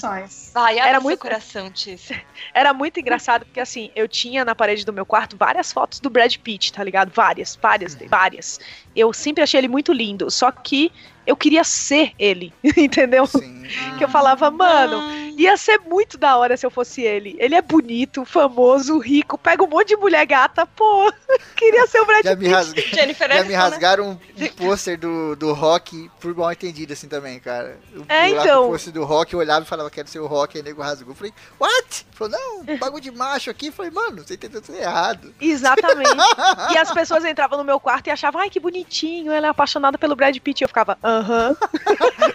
[0.54, 2.22] Vai, Era muito- coração, Tícia.
[2.54, 6.08] Era muito engraçado, porque assim, eu tinha na parede do meu quarto várias fotos do
[6.08, 7.10] Brad Pitt, tá ligado?
[7.12, 8.60] Várias, várias, várias.
[8.94, 10.90] Eu sempre achei ele muito lindo, só que
[11.26, 13.26] eu queria ser ele, entendeu?
[13.26, 13.62] Sim.
[13.98, 15.02] Que eu falava, mano,
[15.38, 17.36] ia ser muito da hora se eu fosse ele.
[17.38, 21.12] Ele é bonito, famoso, rico, pega um monte de mulher gata, pô,
[21.56, 22.48] queria ser o Brad Pitt.
[22.48, 22.82] rasga...
[22.94, 23.56] Jennifer Já Aniston, me né?
[23.56, 27.78] rasgaram um, um pôster do, do rock por mal entendido, assim, também, cara.
[27.92, 28.64] Eu, É, eu então.
[28.66, 30.82] o pôster do rock, eu olhava e falava, quero ser o rock, aí o nego
[30.82, 31.12] rasgou.
[31.12, 32.06] Eu falei, what?
[32.12, 33.66] Falou, não, bagulho de macho aqui.
[33.68, 35.34] Eu falei, mano, você entendeu tudo errado.
[35.40, 36.10] Exatamente.
[36.72, 39.98] e as pessoas entravam no meu quarto e achavam, ai, que bonitinho, ela é apaixonada
[39.98, 40.62] pelo Brad Pitt.
[40.62, 41.56] E eu ficava, aham,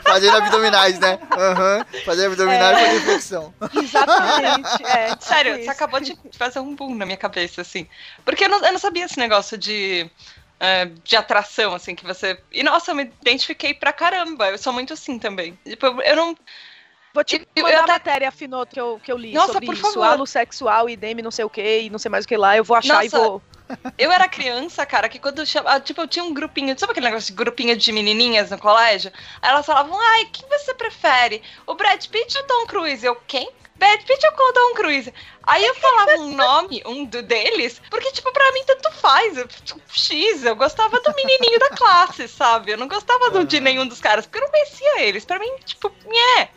[0.04, 1.20] Fazendo abdominais, né?
[1.32, 1.86] Aham.
[2.06, 2.89] Fazendo abdominais É.
[2.90, 3.54] reflexão.
[3.74, 4.84] exatamente.
[4.86, 5.66] É, tipo Sério, isso.
[5.66, 7.88] você acabou de fazer um boom na minha cabeça, assim.
[8.26, 10.10] Porque eu não, eu não sabia esse negócio de,
[10.60, 12.40] é, de atração, assim, que você.
[12.52, 14.50] E nossa, eu me identifiquei pra caramba.
[14.50, 15.58] Eu sou muito assim também.
[15.66, 16.36] Tipo, eu- não.
[17.14, 19.54] Vou te Eu- mandar eu a até- matéria afinal que eu, que eu li Nossa,
[19.54, 19.82] sobre por isso.
[19.82, 20.04] favor.
[20.04, 22.56] Halo sexual e demi não sei o que e não sei mais o que lá.
[22.56, 23.18] Eu vou achar e Nossa.
[23.18, 23.42] vou...
[23.98, 27.28] Eu era criança, cara, que quando chama, tipo, eu tinha um grupinho, sabe aquele negócio
[27.28, 29.12] de grupinho de menininhas no colégio?
[29.42, 31.42] Aí elas falavam, ai, quem você prefere?
[31.68, 33.06] O Brad Pitt ou o Tom Cruise?
[33.06, 33.50] Eu, quem?
[33.76, 35.14] Brad Pitt ou o Tom Cruise?
[35.44, 39.38] Aí eu falava um nome, um do deles, porque, tipo, pra mim tanto faz.
[39.38, 42.72] Eu, tipo, X, eu gostava do menininho da classe, sabe?
[42.72, 45.26] Eu não gostava do, de nenhum dos caras, porque eu não conhecia eles.
[45.26, 46.50] Pra mim, tipo, nhé.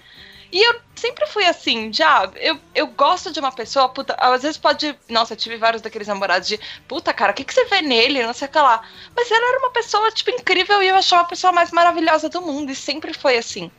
[0.53, 4.59] E eu sempre fui assim, já, eu, eu gosto de uma pessoa, puta, às vezes
[4.59, 4.97] pode.
[5.09, 8.23] Nossa, eu tive vários daqueles namorados de, puta, cara, o que, que você vê nele?
[8.23, 8.87] Não sei o que lá.
[9.17, 12.43] Mas ela era uma pessoa, tipo, incrível e eu achava a pessoa mais maravilhosa do
[12.43, 13.71] mundo, e sempre foi assim.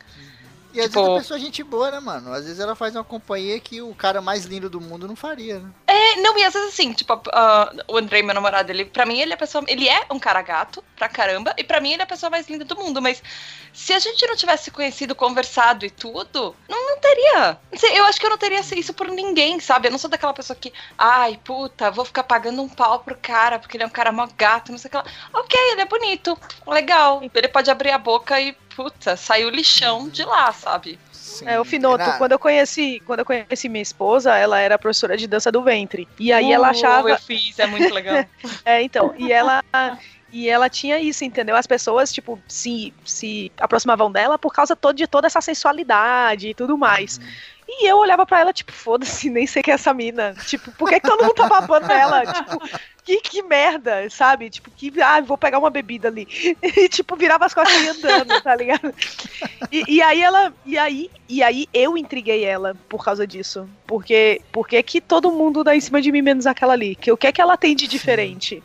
[0.74, 2.34] E às Tipo- vezes a pessoa é gente boa, né, mano?
[2.34, 5.60] Às vezes ela faz uma companhia que o cara mais lindo do mundo não faria,
[5.60, 5.70] né?
[5.88, 9.20] É, não, e às vezes assim, tipo, ah, o Andrei, meu namorado, ele, pra mim,
[9.20, 9.64] ele é a pessoa.
[9.68, 12.50] Ele é um cara gato, pra caramba, e pra mim ele é a pessoa mais
[12.50, 13.02] linda do mundo.
[13.02, 13.22] Mas
[13.72, 17.58] se a gente não tivesse conhecido, conversado e tudo, não, não teria.
[17.96, 19.88] Eu acho que eu não teria isso por ninguém, sabe?
[19.88, 23.60] Eu não sou daquela pessoa que, ai, puta, vou ficar pagando um pau pro cara,
[23.60, 25.06] porque ele é um cara mó gato, não sei o que lá.
[25.34, 27.22] Ok, ele é bonito, legal.
[27.34, 31.00] Ele pode abrir a boca e, puta, saiu o lixão de lá, sabe?
[31.12, 31.48] Sim.
[31.48, 35.18] É, o Finoto, Renato, quando eu conheci, quando eu conheci minha esposa, ela era professora
[35.18, 36.08] de dança do ventre.
[36.20, 38.26] E aí ela Uh, achava, Eu fiz, é muito legal.
[38.64, 39.64] é, então, e ela
[40.34, 41.56] e ela tinha isso, entendeu?
[41.56, 46.54] As pessoas, tipo, se, se aproximavam dela por causa todo, de toda essa sensualidade e
[46.56, 47.20] tudo mais.
[47.82, 50.36] E eu olhava pra ela, tipo, foda-se, nem sei quem é essa mina.
[50.46, 52.24] Tipo, por que, que todo mundo tá babando nela?
[52.34, 52.60] Tipo,
[53.04, 54.50] que, que merda, sabe?
[54.50, 56.28] Tipo, que, ah, vou pegar uma bebida ali.
[56.64, 58.94] E, tipo, virava as costas e ia andando, tá ligado?
[59.72, 63.68] E, e aí ela, e aí, e aí eu intriguei ela por causa disso.
[63.86, 66.96] Porque, porque que todo mundo dá em cima de mim menos aquela ali?
[66.96, 68.64] Que o que é que ela tem de diferente?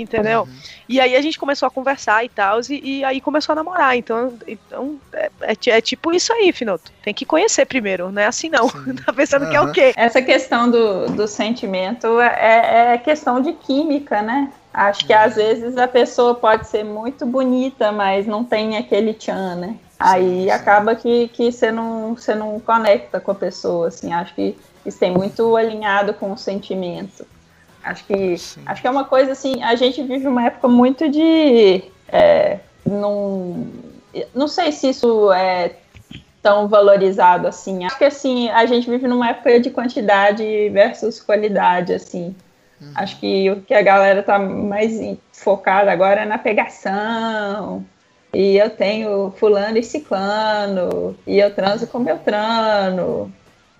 [0.00, 0.42] Entendeu?
[0.42, 0.56] Uhum.
[0.88, 3.96] E aí a gente começou a conversar e tal, e, e aí começou a namorar.
[3.96, 6.90] Então, então é, é é tipo isso aí, Finoto.
[7.02, 8.68] Tem que conhecer primeiro, não é assim não.
[8.68, 8.94] Sim.
[9.04, 9.92] tá pensando que é o quê?
[9.96, 14.52] Essa questão do, do sentimento é, é questão de química, né?
[14.72, 19.56] Acho que às vezes a pessoa pode ser muito bonita, mas não tem aquele tchan,
[19.56, 19.76] né?
[19.98, 20.50] Aí sim.
[20.50, 24.12] acaba que, que você, não, você não conecta com a pessoa, assim.
[24.12, 24.56] Acho que
[24.86, 27.26] isso tem muito alinhado com o sentimento.
[27.82, 28.62] Acho que, Sim.
[28.66, 31.82] acho que é uma coisa assim, a gente vive uma época muito de.
[32.08, 33.66] É, não,
[34.34, 35.72] não sei se isso é
[36.42, 37.84] tão valorizado assim.
[37.84, 42.34] Acho que assim, a gente vive numa época de quantidade versus qualidade, assim.
[42.94, 44.92] Acho que o que a galera tá mais
[45.32, 47.84] focada agora é na pegação.
[48.32, 53.32] E eu tenho fulano e ciclano, e eu transo com Beltrano,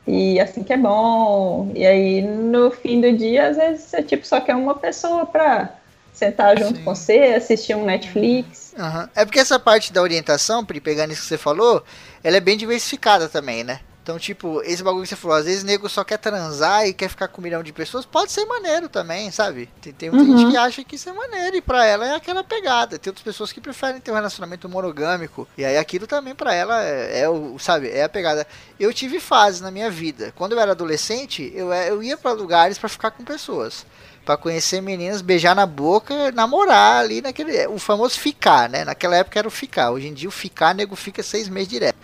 [0.08, 1.70] e assim que é bom.
[1.74, 5.74] E aí, no fim do dia, às vezes você tipo, só quer uma pessoa pra
[6.12, 6.84] sentar junto Sim.
[6.84, 8.74] com você, assistir um Netflix.
[8.76, 9.08] Aham.
[9.14, 11.84] É porque essa parte da orientação, Pri, pegando isso que você falou,
[12.24, 13.80] ela é bem diversificada também, né?
[14.08, 16.94] Então, tipo, esse bagulho que você falou, às vezes o nego só quer transar e
[16.94, 19.68] quer ficar com um milhão de pessoas, pode ser maneiro também, sabe?
[19.82, 20.38] Tem, tem muita Uhum.
[20.38, 22.98] gente que acha que isso é maneiro e pra ela é aquela pegada.
[22.98, 26.82] Tem outras pessoas que preferem ter um relacionamento monogâmico e aí aquilo também pra ela
[26.82, 28.46] é, é o, sabe, é a pegada.
[28.80, 30.32] Eu tive fases na minha vida.
[30.34, 33.84] Quando eu era adolescente, eu, eu ia pra lugares pra ficar com pessoas.
[34.24, 37.66] Pra conhecer meninas, beijar na boca, namorar ali naquele.
[37.66, 38.86] O famoso ficar, né?
[38.86, 39.90] Naquela época era o ficar.
[39.90, 41.98] Hoje em dia o ficar, nego fica seis meses direto.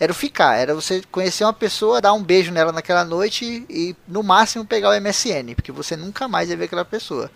[0.00, 3.94] Era o ficar, era você conhecer uma pessoa, dar um beijo nela naquela noite e
[4.08, 7.30] no máximo pegar o MSN, porque você nunca mais ia ver aquela pessoa.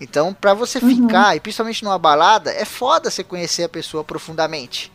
[0.00, 4.90] Então, pra você ficar, e principalmente numa balada, é foda você conhecer a pessoa profundamente.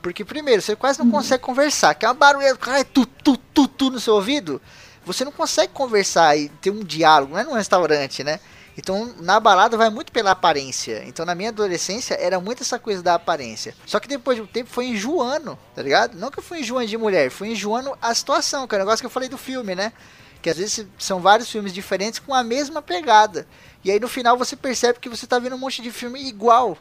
[0.00, 3.66] Porque, primeiro, você quase não consegue conversar, que é uma barulheira, cara, tu, tu, tu,
[3.66, 4.62] tu no seu ouvido.
[5.04, 8.38] Você não consegue conversar e ter um diálogo, não é num restaurante, né?
[8.76, 11.04] Então, na balada vai muito pela aparência.
[11.06, 13.74] Então, na minha adolescência, era muito essa coisa da aparência.
[13.86, 16.16] Só que depois de um tempo foi enjoando, tá ligado?
[16.16, 19.00] Não que eu fui enjoando de mulher, foi enjoando a situação, que é o negócio
[19.00, 19.92] que eu falei do filme, né?
[20.44, 23.46] Que às vezes são vários filmes diferentes com a mesma pegada.
[23.82, 26.76] E aí no final você percebe que você tá vendo um monte de filme igual,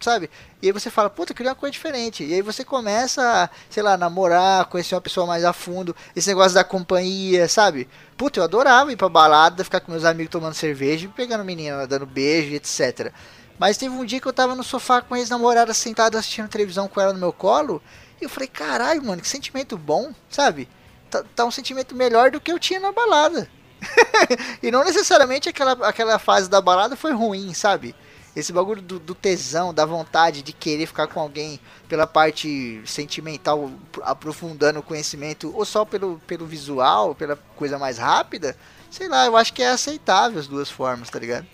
[0.00, 0.30] sabe?
[0.62, 2.24] E aí você fala, puta, eu queria uma coisa diferente.
[2.24, 6.26] E aí você começa a, sei lá, namorar, conhecer uma pessoa mais a fundo, esse
[6.30, 7.86] negócio da companhia, sabe?
[8.16, 12.06] Puta, eu adorava ir pra balada, ficar com meus amigos tomando cerveja, pegando menina, dando
[12.06, 13.12] beijo, etc.
[13.58, 16.88] Mas teve um dia que eu tava no sofá com a ex-namorada sentado assistindo televisão
[16.88, 17.82] com ela no meu colo,
[18.18, 20.66] e eu falei, caralho, mano, que sentimento bom, sabe?
[21.10, 23.48] Tá, tá um sentimento melhor do que eu tinha na balada.
[24.62, 27.94] e não necessariamente aquela, aquela fase da balada foi ruim, sabe?
[28.34, 31.58] Esse bagulho do, do tesão, da vontade de querer ficar com alguém
[31.88, 33.70] pela parte sentimental,
[34.02, 38.56] aprofundando o conhecimento, ou só pelo, pelo visual, pela coisa mais rápida,
[38.88, 41.46] sei lá, eu acho que é aceitável as duas formas, tá ligado?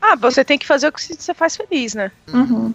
[0.00, 2.10] Ah, você tem que fazer o que você faz feliz, né?
[2.32, 2.74] Uhum.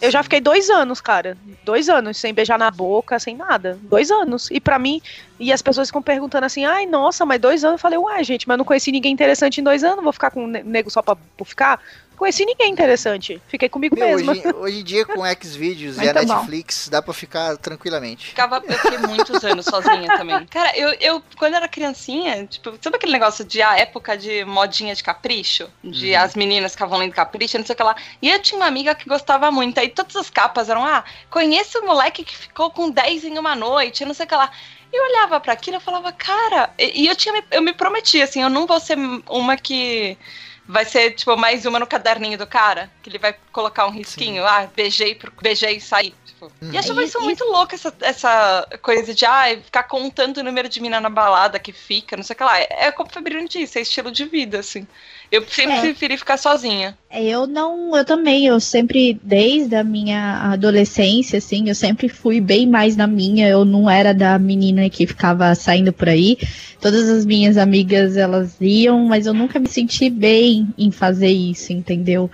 [0.00, 1.36] Eu já fiquei dois anos, cara.
[1.64, 3.78] Dois anos, sem beijar na boca, sem nada.
[3.82, 4.50] Dois anos.
[4.50, 5.00] E pra mim,
[5.38, 7.74] e as pessoas ficam perguntando assim, ai, nossa, mas dois anos.
[7.74, 10.30] Eu falei, uai, gente, mas eu não conheci ninguém interessante em dois anos, vou ficar
[10.30, 11.80] com um ne- nego só pra, por ficar?
[12.20, 13.40] Conheci ninguém interessante.
[13.48, 14.32] Fiquei comigo Meu, mesma.
[14.32, 16.20] hoje, hoje em dia com Xvideos e a bom.
[16.20, 18.26] Netflix dá pra ficar tranquilamente.
[18.26, 20.44] Ficava, eu fiquei muitos anos sozinha também.
[20.44, 24.94] Cara, eu, eu, quando era criancinha, tipo, sabe aquele negócio de a época de modinha
[24.94, 25.70] de capricho?
[25.82, 27.96] De as meninas ficavam lendo capricho, não sei o que lá.
[28.20, 29.80] E eu tinha uma amiga que gostava muito.
[29.80, 33.56] Aí todas as capas eram, ah, conheço o moleque que ficou com 10 em uma
[33.56, 34.50] noite, não sei o que lá.
[34.92, 38.20] E eu olhava pra aquilo e falava, cara, e, e eu tinha eu me prometi,
[38.20, 40.18] assim, eu não vou ser uma que
[40.70, 44.46] vai ser, tipo, mais uma no caderninho do cara, que ele vai colocar um risquinho,
[44.46, 46.14] ah, beijei, beijei e saí.
[46.72, 50.42] E achava E- isso e- muito louco, essa, essa coisa de ah, ficar contando o
[50.42, 52.58] número de mina na balada que fica, não sei o que lá.
[52.58, 54.86] É, é como foi Bruno disse, é estilo de vida, assim.
[55.30, 55.80] Eu sempre É.
[55.82, 56.98] preferi ficar sozinha.
[57.08, 62.40] É, Eu não, eu também, eu sempre, desde a minha adolescência, assim, eu sempre fui
[62.40, 66.36] bem mais na minha, eu não era da menina que ficava saindo por aí.
[66.80, 71.72] Todas as minhas amigas, elas iam, mas eu nunca me senti bem em fazer isso,
[71.72, 72.30] entendeu?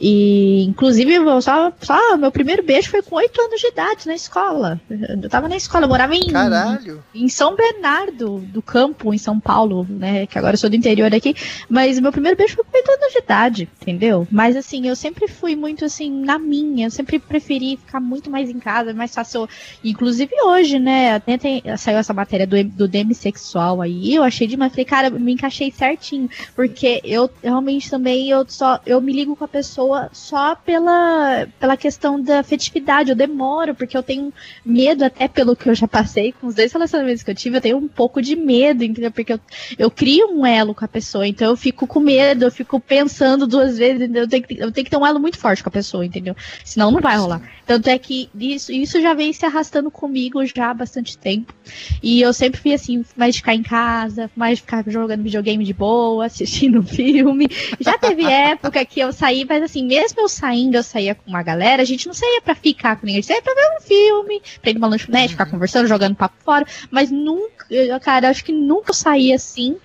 [0.00, 4.14] E, inclusive, eu só, só meu primeiro beijo foi com oito anos de idade na
[4.14, 4.78] escola.
[4.90, 7.02] Eu tava na escola, eu morava em, Caralho.
[7.14, 10.26] em São Bernardo do Campo, em São Paulo, né?
[10.26, 11.34] Que agora eu sou do interior aqui.
[11.68, 14.28] Mas meu primeiro beijo foi com 8 anos de idade, entendeu?
[14.30, 16.86] Mas assim, eu sempre fui muito assim, na minha.
[16.88, 19.48] Eu sempre preferi ficar muito mais em casa, mais fácil.
[19.82, 21.14] Inclusive hoje, né?
[21.14, 24.14] Até tem- saiu essa matéria do, do demissexual aí.
[24.14, 24.72] Eu achei demais.
[24.72, 26.28] Falei, cara, eu me encaixei certinho.
[26.54, 31.76] Porque eu realmente também eu só eu me ligo com a pessoa só pela, pela
[31.76, 33.10] questão da afetividade.
[33.10, 34.32] Eu demoro, porque eu tenho
[34.64, 37.60] medo, até pelo que eu já passei com os dois relacionamentos que eu tive, eu
[37.60, 39.10] tenho um pouco de medo, entendeu?
[39.10, 39.40] Porque eu,
[39.78, 43.46] eu crio um elo com a pessoa, então eu fico com medo, eu fico pensando
[43.46, 44.22] duas vezes, entendeu?
[44.22, 46.36] Eu tenho, que, eu tenho que ter um elo muito forte com a pessoa, entendeu?
[46.64, 47.42] Senão não vai rolar.
[47.66, 51.52] Tanto é que isso, isso já vem se arrastando comigo já há bastante tempo.
[52.00, 55.64] E eu sempre fui assim, mais de ficar em casa, mais de ficar jogando videogame
[55.64, 57.48] de boa, assistindo filme.
[57.80, 61.42] Já teve época que eu saí, mas assim, mesmo eu saindo, eu saía com uma
[61.42, 63.80] galera, a gente não saía pra ficar com ninguém, a gente saía pra ver um
[63.80, 66.66] filme, pra ir numa lanchonete, ficar conversando, jogando papo fora.
[66.90, 67.66] Mas nunca,
[68.02, 69.76] cara, acho que nunca eu saí assim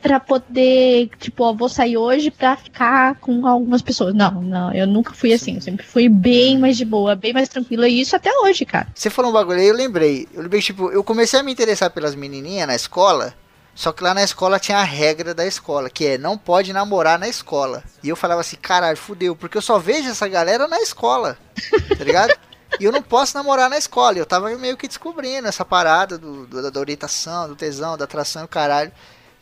[0.00, 4.14] pra poder, tipo, ó, vou sair hoje pra ficar com algumas pessoas.
[4.14, 5.56] Não, não, eu nunca fui assim.
[5.56, 7.88] Eu sempre fui bem mais de boa, bem mais tranquila.
[7.88, 8.88] E isso até hoje, cara.
[8.94, 10.26] Você falou um bagulho aí, eu lembrei.
[10.32, 13.34] Eu lembrei, tipo, eu comecei a me interessar pelas menininhas na escola,
[13.74, 17.18] só que lá na escola tinha a regra da escola, que é não pode namorar
[17.18, 17.82] na escola.
[18.02, 21.38] E eu falava assim, caralho, fudeu, porque eu só vejo essa galera na escola,
[21.96, 22.34] tá ligado?
[22.78, 24.16] E eu não posso namorar na escola.
[24.16, 28.04] E eu tava meio que descobrindo essa parada do, do- da orientação, do tesão, da
[28.04, 28.92] atração e o caralho.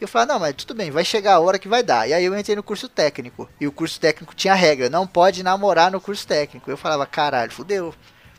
[0.00, 2.08] E eu falei, não, mas tudo bem, vai chegar a hora que vai dar.
[2.08, 3.48] E aí eu entrei no curso técnico.
[3.60, 6.70] E o curso técnico tinha regra, não pode namorar no curso técnico.
[6.70, 7.92] Eu falava, caralho, fudeu.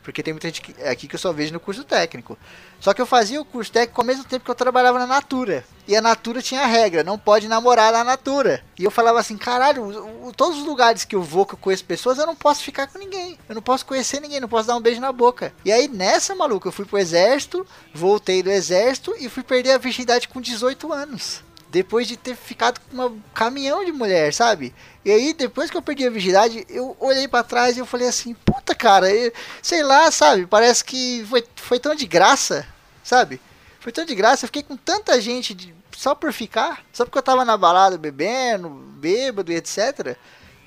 [0.04, 2.38] Porque tem muita gente aqui que eu só vejo no curso técnico.
[2.80, 5.64] Só que eu fazia o curso técnico ao mesmo tempo que eu trabalhava na Natura.
[5.88, 8.64] E a Natura tinha a regra, não pode namorar na Natura.
[8.78, 12.18] E eu falava assim, caralho, todos os lugares que eu vou, que eu conheço pessoas,
[12.18, 13.38] eu não posso ficar com ninguém.
[13.48, 15.54] Eu não posso conhecer ninguém, não posso dar um beijo na boca.
[15.66, 19.78] E aí nessa, maluca, eu fui pro exército, voltei do exército e fui perder a
[19.78, 21.44] virgindade com 18 anos.
[21.70, 24.74] Depois de ter ficado com um caminhão de mulher, sabe?
[25.06, 28.08] E aí, depois que eu perdi a virgindade, eu olhei pra trás e eu falei
[28.08, 29.32] assim, puta cara, eu-
[29.62, 30.48] sei lá, sabe?
[30.48, 32.66] Parece que foi, foi tão de graça,
[33.04, 33.40] sabe?
[33.80, 37.18] Foi tão de graça, eu fiquei com tanta gente de- só por ficar, só porque
[37.20, 40.18] eu tava na balada bebendo, bêbado e etc.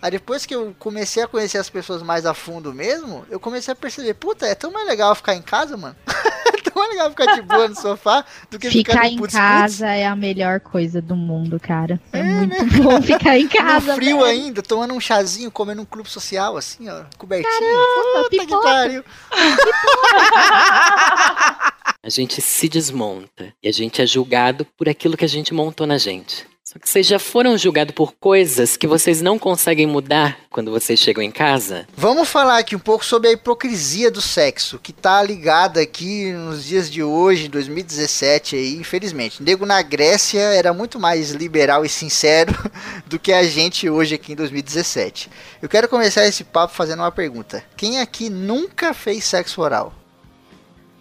[0.00, 3.72] Aí depois que eu comecei a conhecer as pessoas mais a fundo mesmo, eu comecei
[3.72, 5.96] a perceber, puta, é tão mais legal ficar em casa, mano.
[6.72, 9.34] é tão mais legal ficar de boa no sofá do que Ficar ficar em putz,
[9.34, 12.00] casa é a melhor coisa do mundo, cara.
[12.12, 13.62] É, muito bom ficar em putz.
[13.62, 13.92] casa.
[13.92, 14.30] No frio velho.
[14.30, 17.52] ainda, tomando um chazinho, comendo um clube social, assim, ó, cobertinho.
[17.52, 19.04] Caramba, Puta que pariu.
[22.04, 25.86] A gente se desmonta e a gente é julgado por aquilo que a gente montou
[25.86, 26.44] na gente.
[26.72, 30.98] Só que vocês já foram julgados por coisas que vocês não conseguem mudar quando vocês
[30.98, 31.86] chegam em casa?
[31.94, 36.64] Vamos falar aqui um pouco sobre a hipocrisia do sexo, que tá ligada aqui nos
[36.64, 39.42] dias de hoje, em 2017 aí, infelizmente.
[39.42, 42.54] Nego na Grécia era muito mais liberal e sincero
[43.04, 45.28] do que a gente hoje aqui em 2017.
[45.60, 47.62] Eu quero começar esse papo fazendo uma pergunta.
[47.76, 49.92] Quem aqui nunca fez sexo oral?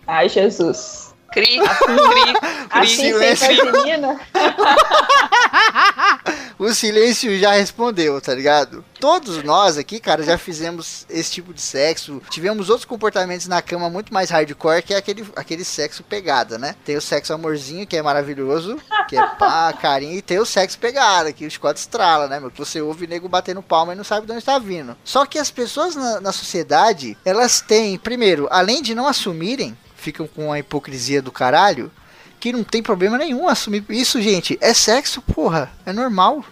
[0.06, 1.11] Ai, Jesus.
[1.32, 1.60] Cri, cri,
[2.70, 4.20] Assim sem silêncio.
[6.62, 8.86] O silêncio já respondeu, tá ligado?
[9.00, 12.22] Todos nós aqui, cara, já fizemos esse tipo de sexo.
[12.30, 16.76] Tivemos outros comportamentos na cama muito mais hardcore, que é aquele, aquele sexo pegada, né?
[16.86, 18.80] Tem o sexo amorzinho, que é maravilhoso,
[19.10, 22.52] que é pá, carinho, e tem o sexo pegada, que o chicote estrala, né, meu?
[22.52, 24.96] Que você ouve o nego batendo palma e não sabe de onde tá vindo.
[25.04, 30.28] Só que as pessoas na, na sociedade, elas têm, primeiro, além de não assumirem, ficam
[30.28, 31.92] com a hipocrisia do caralho,
[32.40, 34.58] que não tem problema nenhum assumir isso, gente.
[34.60, 35.72] É sexo, porra.
[35.86, 36.44] É normal.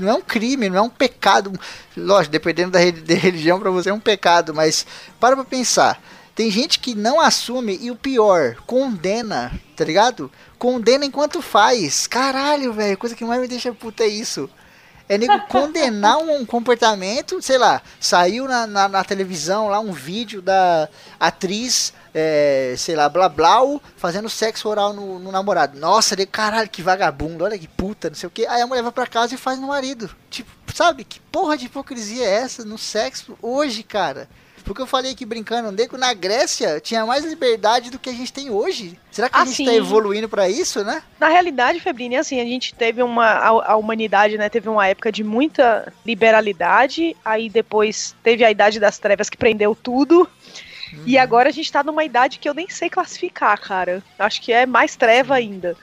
[0.00, 1.52] Não é um crime, não é um pecado.
[1.96, 4.84] Lógico, dependendo da, re- da religião, pra você é um pecado, mas
[5.18, 6.02] para pra pensar.
[6.34, 10.30] Tem gente que não assume e o pior, condena, tá ligado?
[10.58, 12.08] Condena enquanto faz.
[12.08, 14.50] Caralho, velho, coisa que mais me deixa puta é isso.
[15.08, 19.92] É nego condenar um, um comportamento, sei lá, saiu na, na, na televisão lá um
[19.92, 20.88] vídeo da
[21.20, 23.60] atriz, é, sei lá, blá blá,
[23.96, 25.78] fazendo sexo oral no, no namorado.
[25.78, 28.46] Nossa, ele, caralho, que vagabundo, olha que puta, não sei o que.
[28.46, 30.08] Aí a mulher vai pra casa e faz no marido.
[30.30, 34.28] Tipo, sabe, que porra de hipocrisia é essa no sexo hoje, cara?
[34.64, 38.32] Porque eu falei aqui brincando, nego na Grécia tinha mais liberdade do que a gente
[38.32, 38.98] tem hoje.
[39.10, 39.66] Será que a Ah, gente sim.
[39.66, 41.02] tá evoluindo pra isso, né?
[41.20, 43.26] Na realidade, Febrini, assim, a gente teve uma.
[43.26, 48.80] A, a humanidade, né, teve uma época de muita liberalidade, aí depois teve a Idade
[48.80, 50.26] das Trevas que prendeu tudo.
[51.06, 54.02] E agora a gente tá numa idade que eu nem sei classificar, cara.
[54.18, 55.76] Acho que é mais treva ainda.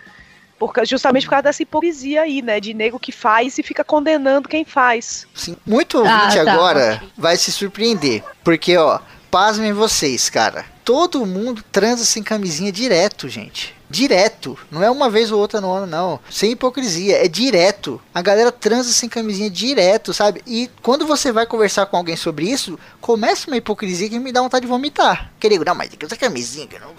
[0.59, 2.59] Porque, justamente por causa dessa hipocrisia aí, né?
[2.59, 5.25] De nego que faz e fica condenando quem faz.
[5.33, 5.57] Sim.
[5.65, 7.09] Muito ouvinte Ah, tá, agora ok.
[7.17, 8.23] vai se surpreender.
[8.43, 8.99] Porque, ó,
[9.31, 10.65] pasmem vocês, cara.
[10.83, 13.73] Todo mundo transa sem camisinha direto, gente.
[13.89, 14.57] Direto.
[14.69, 16.19] Não é uma vez ou outra no ano, não.
[16.29, 17.23] Sem hipocrisia.
[17.23, 18.01] É direto.
[18.13, 20.41] A galera transa sem camisinha direto, sabe?
[20.47, 24.41] E quando você vai conversar com alguém sobre isso, começa uma hipocrisia que me dá
[24.41, 25.31] vontade de vomitar.
[25.39, 26.91] Que eu digo, não, mas tem que usar camisinha, que não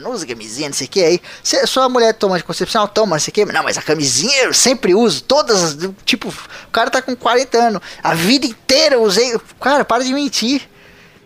[0.00, 1.02] não uso camisinha, não sei o que.
[1.04, 3.44] Aí, se sua mulher toma anticoncepção, ela toma, não sei o que.
[3.44, 5.22] Não, mas a camisinha eu sempre uso.
[5.24, 7.82] Todas, as- tipo, o cara tá com 40 anos.
[8.02, 9.36] A vida inteira eu usei.
[9.60, 10.68] Cara, para de mentir.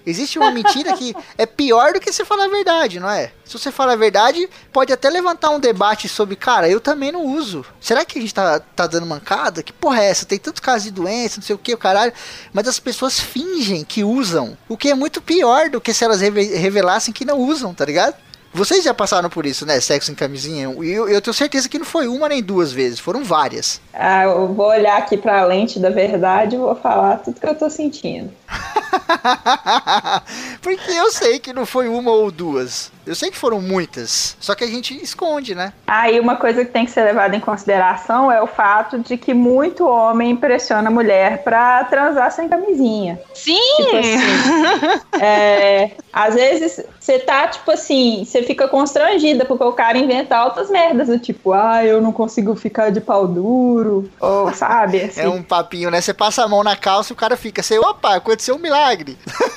[0.07, 3.33] Existe uma mentira que é pior do que você falar a verdade, não é?
[3.45, 7.25] Se você falar a verdade, pode até levantar um debate sobre, cara, eu também não
[7.27, 7.65] uso.
[7.81, 9.63] Será que a gente tá, tá dando mancada?
[9.63, 10.25] Que porra é essa?
[10.25, 12.13] Tem tantos casos de doença, não sei o que, o caralho.
[12.53, 14.57] Mas as pessoas fingem que usam.
[14.69, 17.85] O que é muito pior do que se elas reve- revelassem que não usam, tá
[17.85, 18.15] ligado?
[18.53, 19.81] Vocês já passaram por isso, né?
[19.81, 20.69] Sexo em camisinha.
[20.83, 23.81] E eu, eu tenho certeza que não foi uma nem duas vezes, foram várias.
[23.95, 27.55] Ah, eu vou olhar aqui pra lente da verdade e vou falar tudo que eu
[27.55, 28.33] tô sentindo.
[30.61, 32.91] Porque eu sei que não foi uma ou duas.
[33.11, 34.37] Eu sei que foram muitas.
[34.39, 35.73] Só que a gente esconde, né?
[35.85, 39.35] Aí uma coisa que tem que ser levada em consideração é o fato de que
[39.35, 43.19] muito homem impressiona a mulher pra transar sem camisinha.
[43.35, 43.59] Sim!
[43.79, 49.99] Tipo assim, é, às vezes você tá, tipo assim, você fica constrangida porque o cara
[49.99, 55.01] inventa altas merdas, do tipo, ah, eu não consigo ficar de pau duro, ou sabe?
[55.01, 55.23] Assim.
[55.23, 56.01] É um papinho, né?
[56.01, 59.19] Você passa a mão na calça e o cara fica assim, opa, aconteceu um milagre.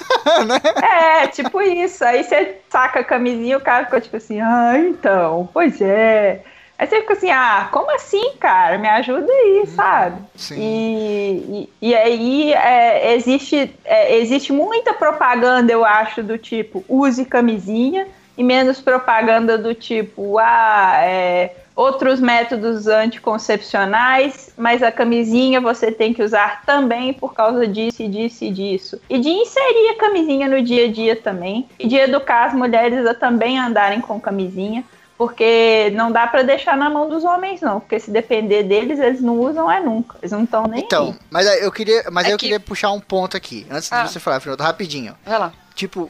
[0.81, 2.03] É, tipo isso.
[2.03, 6.43] Aí você saca a camisinha e o cara fica tipo assim, ah, então, pois é.
[6.77, 8.77] Aí você fica assim, ah, como assim, cara?
[8.77, 10.21] Me ajuda aí, sabe?
[10.35, 10.55] Sim.
[10.59, 17.23] E, e, e aí é, existe, é, existe muita propaganda, eu acho, do tipo, use
[17.25, 18.07] camisinha,
[18.37, 26.13] e menos propaganda do tipo, ah, é, outros métodos anticoncepcionais, mas a camisinha você tem
[26.13, 29.01] que usar também por causa disso e disso e disso.
[29.09, 33.05] E de inserir a camisinha no dia a dia também, e de educar as mulheres
[33.05, 34.83] a também andarem com camisinha.
[35.15, 37.79] Porque não dá pra deixar na mão dos homens, não.
[37.79, 40.17] Porque se depender deles, eles não usam é nunca.
[40.21, 41.15] Eles não estão nem Então, aí.
[41.29, 44.03] mas eu queria, mas É aí eu que- queria puxar um ponto aqui, antes Ah.
[44.03, 45.15] de você falar, Fernando, rapidinho.
[45.23, 45.53] Vai lá.
[45.75, 46.09] Tipo,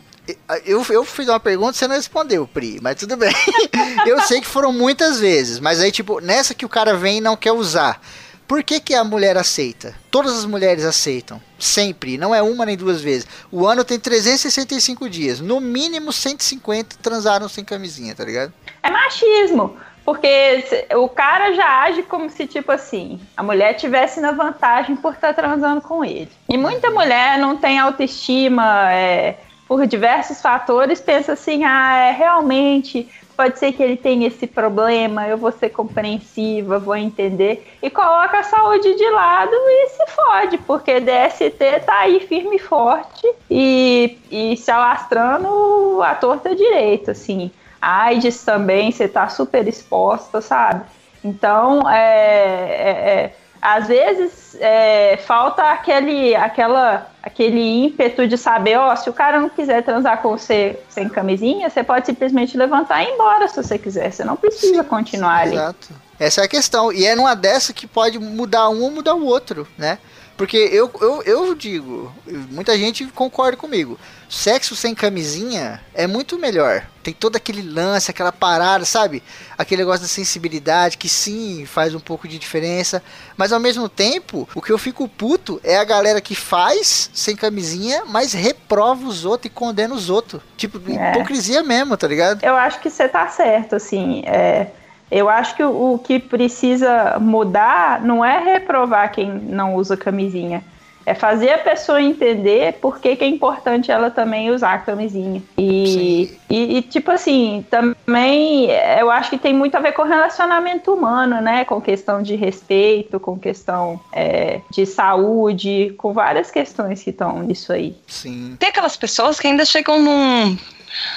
[0.66, 3.34] eu, eu fiz uma pergunta e você não respondeu, Pri, mas tudo bem.
[4.08, 7.22] eu sei que foram muitas vezes, mas aí, tipo, nessa que o cara vem e
[7.22, 8.02] não quer usar.
[8.48, 9.96] Por que, que a mulher aceita?
[10.12, 11.42] Todas as mulheres aceitam.
[11.58, 12.18] Sempre.
[12.18, 13.26] Não é uma nem duas vezes.
[13.52, 15.40] O ano tem 365 dias.
[15.40, 18.54] No mínimo 150 transaram sem camisinha, tá ligado?
[18.84, 19.78] É machismo.
[20.06, 25.14] Porque o cara já age como se, tipo assim, a mulher tivesse na vantagem por
[25.14, 26.30] estar transando com ele.
[26.50, 29.38] E muita mulher não tem autoestima, é,
[29.74, 35.28] por diversos fatores, pensa assim, ah, é, realmente pode ser que ele tenha esse problema,
[35.28, 37.68] eu vou ser compreensiva, vou entender.
[37.82, 42.60] E coloca a saúde de lado e se fode, porque DST tá aí firme e
[42.60, 47.50] forte e, e se alastrando à torta direita, assim.
[47.82, 50.84] A AIDS também, você tá super exposta, sabe?
[51.24, 58.94] Então, é, é- é, às vezes é, falta aquele, aquela, aquele ímpeto de saber, ó,
[58.98, 63.08] se o cara não quiser transar com você sem camisinha, você pode simplesmente levantar e
[63.08, 64.12] ir embora se você quiser.
[64.12, 65.56] Você não precisa continuar ali.
[65.56, 65.88] Exato.
[66.20, 66.92] Essa é a questão.
[66.92, 69.98] E é numa dessa que pode mudar um ou mudar o outro, né?
[70.36, 72.12] Porque eu, eu, eu digo,
[72.50, 74.00] muita gente concorda comigo.
[74.28, 76.88] Sexo sem camisinha é muito melhor.
[77.04, 79.22] Tem todo aquele lance, aquela parada, sabe?
[79.56, 83.04] Aquele negócio da sensibilidade que sim faz um pouco de diferença.
[83.38, 87.36] Mas ao mesmo tempo, o que eu fico puto é a galera que faz sem
[87.36, 90.42] camisinha, mas reprova os outros e condena os outros.
[90.58, 91.12] Tipo, É.
[91.12, 92.44] hipocrisia mesmo, tá ligado?
[92.44, 94.24] Eu acho que você tá certo, assim.
[94.26, 94.68] é,
[95.14, 100.64] eu acho que o, o que precisa mudar não é reprovar quem não usa camisinha.
[101.06, 105.44] É fazer a pessoa entender por que, que é importante ela também usar a camisinha.
[105.58, 110.94] E, e, e, tipo assim, também eu acho que tem muito a ver com relacionamento
[110.94, 111.66] humano, né?
[111.66, 117.74] Com questão de respeito, com questão é, de saúde, com várias questões que estão nisso
[117.74, 117.98] aí.
[118.08, 118.56] Sim.
[118.58, 120.58] Tem aquelas pessoas que ainda chegam num,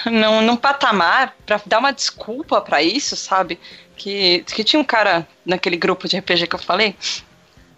[0.06, 3.58] num, num patamar pra dar uma desculpa pra isso, sabe?
[3.96, 6.94] Que, que tinha um cara naquele grupo de RPG que eu falei,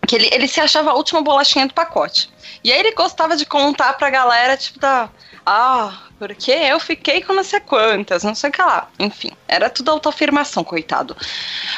[0.07, 2.29] que ele, ele se achava a última bolachinha do pacote.
[2.65, 5.09] E aí ele gostava de contar pra galera, tipo, da.
[5.51, 8.87] Ah, porque eu fiquei com não sei quantas, não sei o que lá.
[8.99, 11.17] Enfim, era tudo autoafirmação, coitado.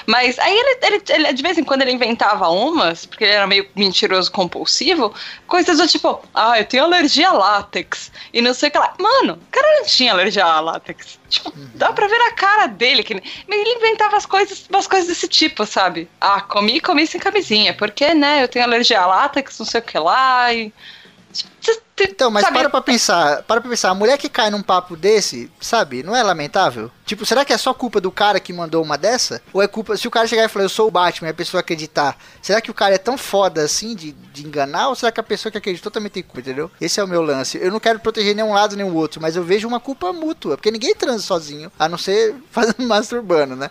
[0.06, 3.46] Mas aí ele, ele, ele, de vez em quando ele inventava umas, porque ele era
[3.46, 5.14] meio mentiroso compulsivo,
[5.46, 8.10] coisas do tipo, ah, eu tenho alergia a látex.
[8.32, 8.92] E não sei o que lá.
[8.98, 11.20] Mano, o cara não tinha alergia a látex.
[11.28, 13.04] Tipo, dá pra ver a cara dele.
[13.04, 16.08] Que ele, ele inventava as coisas, umas coisas desse tipo, sabe?
[16.20, 17.72] Ah, comi comi sem camisinha.
[17.72, 20.52] Porque, né, eu tenho alergia a látex, não sei o que lá.
[20.52, 20.72] E
[22.02, 22.58] então, mas sabe?
[22.58, 26.16] para pra pensar, para pra pensar, a mulher que cai num papo desse, sabe, não
[26.16, 26.90] é lamentável?
[27.04, 29.42] Tipo, será que é só culpa do cara que mandou uma dessa?
[29.52, 31.34] Ou é culpa, se o cara chegar e falar, eu sou o Batman, e a
[31.34, 34.88] pessoa acreditar, será que o cara é tão foda assim de, de enganar?
[34.88, 36.70] Ou será que a pessoa que acreditou também tem culpa, entendeu?
[36.80, 37.58] Esse é o meu lance.
[37.60, 40.56] Eu não quero proteger nenhum lado nem o outro, mas eu vejo uma culpa mútua,
[40.56, 43.70] porque ninguém transa sozinho, a não ser fazendo masturbando, né?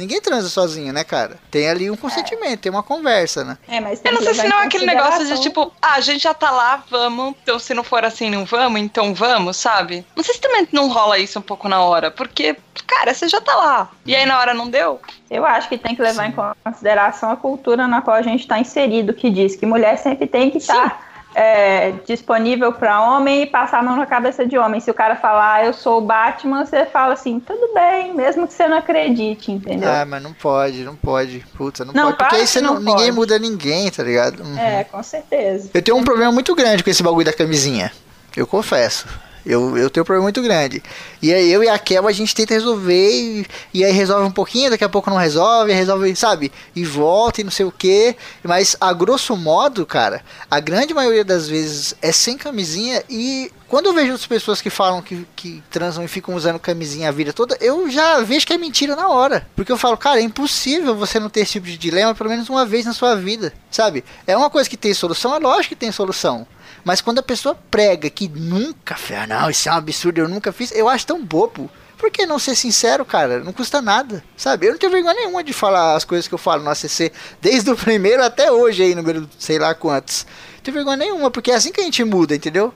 [0.00, 1.36] Ninguém transa sozinho, né, cara?
[1.50, 2.56] Tem ali um consentimento, é.
[2.56, 3.58] tem uma conversa, né?
[3.68, 6.22] É, mas Eu não sei se não é aquele negócio de tipo, ah, a gente
[6.22, 7.34] já tá lá, vamos.
[7.42, 10.06] Então se não for assim, não vamos, então vamos, sabe?
[10.16, 12.56] Não sei se também não rola isso um pouco na hora, porque,
[12.86, 13.90] cara, você já tá lá.
[14.06, 14.98] E aí na hora não deu?
[15.30, 16.30] Eu acho que tem que levar Sim.
[16.30, 20.26] em consideração a cultura na qual a gente tá inserido, que diz que mulher sempre
[20.26, 20.90] tem que estar.
[20.90, 24.80] Tá é, disponível para homem e passar a mão na cabeça de homem.
[24.80, 28.46] Se o cara falar, ah, eu sou o Batman, você fala assim, tudo bem, mesmo
[28.46, 29.90] que você não acredite, entendeu?
[29.90, 31.44] Ah, mas não pode, não pode.
[31.56, 32.18] Puta, não, não pode.
[32.18, 34.42] Porque aí você não, não ninguém muda ninguém, tá ligado?
[34.42, 34.58] Uhum.
[34.58, 35.70] É, com certeza.
[35.72, 37.92] Eu tenho um problema muito grande com esse bagulho da camisinha.
[38.36, 39.06] Eu confesso.
[39.44, 40.82] Eu, eu tenho um problema muito grande.
[41.22, 44.30] E aí eu e a Kel a gente tenta resolver e, e, aí resolve um
[44.30, 46.52] pouquinho, daqui a pouco não resolve, resolve, sabe?
[46.74, 48.16] E volta e não sei o que.
[48.42, 53.86] Mas a grosso modo, cara, a grande maioria das vezes é sem camisinha e quando
[53.86, 57.32] eu vejo as pessoas que falam que, que transam e ficam usando camisinha a vida
[57.32, 59.46] toda, eu já vejo que é mentira na hora.
[59.54, 62.48] Porque eu falo, cara, é impossível você não ter esse tipo de dilema pelo menos
[62.48, 64.04] uma vez na sua vida, sabe?
[64.26, 66.46] É uma coisa que tem solução, é lógico que tem solução.
[66.84, 70.52] Mas quando a pessoa prega que nunca fez, não, isso é um absurdo, eu nunca
[70.52, 71.70] fiz, eu acho tão bobo.
[71.98, 73.40] Por que não ser sincero, cara?
[73.40, 74.66] Não custa nada, sabe?
[74.66, 77.12] Eu não tenho vergonha nenhuma de falar as coisas que eu falo no ACC,
[77.42, 80.26] desde o primeiro até hoje aí, número sei lá quantos.
[80.56, 82.72] Não tenho vergonha nenhuma, porque é assim que a gente muda, entendeu?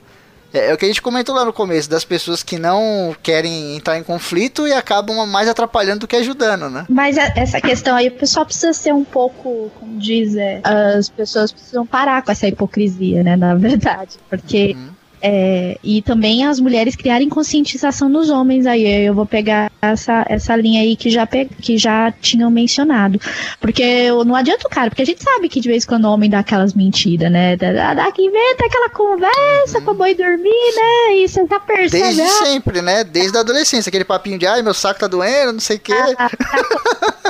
[0.54, 3.76] É, é, o que a gente comentou lá no começo, das pessoas que não querem
[3.76, 6.86] entrar em conflito e acabam mais atrapalhando do que ajudando, né?
[6.88, 11.08] Mas a, essa questão aí, o pessoal precisa ser um pouco, como diz, é, as
[11.08, 14.16] pessoas precisam parar com essa hipocrisia, né, na verdade.
[14.30, 14.94] Porque uhum.
[15.26, 18.84] É, e também as mulheres criarem conscientização nos homens aí.
[19.06, 23.20] Eu vou pegar essa, essa linha aí que já, pe que já tinham mencionado.
[23.60, 26.10] Porque não adianta o cara, porque a gente sabe que de vez em quando o
[26.10, 27.56] homem dá aquelas mentiras, né?
[27.56, 29.84] Dá, dá que inventa aquela conversa uhum.
[29.84, 31.16] pra boi dormir, né?
[31.16, 32.02] E você já percebe.
[32.02, 33.04] Desde sempre, né?
[33.04, 35.92] Desde a adolescência, aquele papinho de ai, meu saco tá doendo, não sei o quê.
[35.92, 36.30] Ah, tá,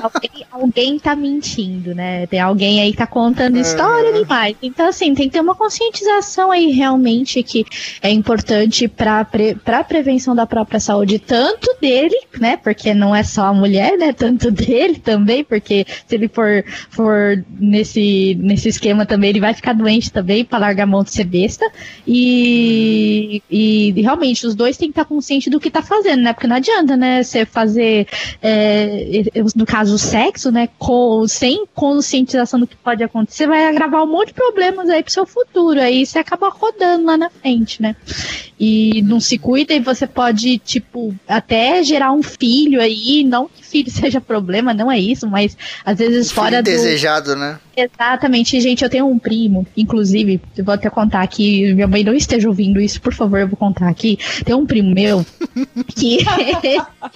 [0.03, 2.27] alguém, alguém tá mentindo, né?
[2.27, 4.23] Tem alguém aí que tá contando história uhum.
[4.23, 4.57] demais.
[4.63, 7.65] Então, assim, tem que ter uma conscientização aí realmente que
[8.03, 12.44] é importante para pre, a prevenção da própria saúde, tanto dele, né?
[12.57, 14.13] Porque não é só a mulher, né?
[14.13, 19.73] Tanto dele também, porque se ele for, for nesse, nesse esquema também, ele vai ficar
[19.73, 21.65] doente também para largar a mão de ser besta.
[22.07, 26.33] E, e, realmente, os dois têm que estar conscientes do que tá fazendo, né?
[26.33, 27.23] Porque não adianta, né?
[27.23, 28.07] Você fazer,
[28.43, 30.69] é, no caso, o sexo, né?
[30.79, 35.13] Com, sem conscientização do que pode acontecer, vai agravar um monte de problemas aí pro
[35.13, 35.81] seu futuro.
[35.81, 37.97] Aí você acaba rodando lá na frente né?
[38.59, 43.65] E não se cuida e você pode, tipo, até gerar um filho aí, não que
[43.65, 46.67] filho seja problema, não é isso, mas às vezes um fora do...
[46.67, 47.59] desejado, né?
[47.77, 52.15] Exatamente, gente, eu tenho um primo, inclusive, eu vou até contar aqui, minha mãe não
[52.15, 54.17] esteja ouvindo isso, por favor, eu vou contar aqui.
[54.45, 55.27] Tem um primo meu
[55.97, 56.19] que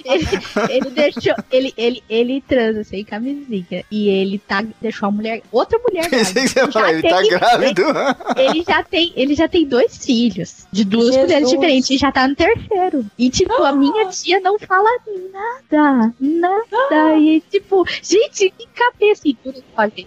[0.05, 0.29] ele,
[0.69, 5.79] ele, deixou, ele, ele, ele transa sem camisinha e ele tá, deixou a mulher, outra
[5.79, 6.41] mulher grávida.
[6.41, 7.83] Ele, ele tá grávido.
[8.37, 11.23] Ele, ele, já tem, ele já tem dois filhos de duas Jesus.
[11.23, 13.07] mulheres diferentes e já tá no terceiro.
[13.17, 14.89] E tipo, a minha tia não fala
[15.33, 17.19] nada, nada.
[17.19, 19.23] E tipo, gente, que cabeça.
[19.25, 20.07] E tudo pode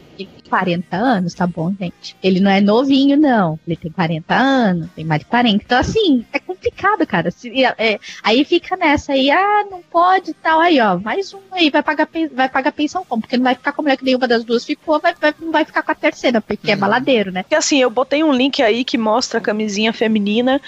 [0.52, 2.15] 40 anos, tá bom, gente?
[2.22, 3.57] Ele não é novinho, não.
[3.65, 5.64] Ele tem 40 anos, tem mais de 40.
[5.64, 7.32] Então, assim, é complicado, cara.
[7.32, 10.60] Se, é, aí fica nessa aí, ah, não pode e tal.
[10.60, 13.22] Aí, ó, mais um aí, vai pagar, vai pagar pensão como?
[13.22, 15.52] Porque não vai ficar com a mulher que nenhuma das duas ficou, vai, vai, não
[15.52, 16.78] vai ficar com a terceira, porque é uhum.
[16.78, 17.44] é baladeiro, né?
[17.44, 20.61] Porque assim, eu botei um link aí que mostra a camisinha feminina.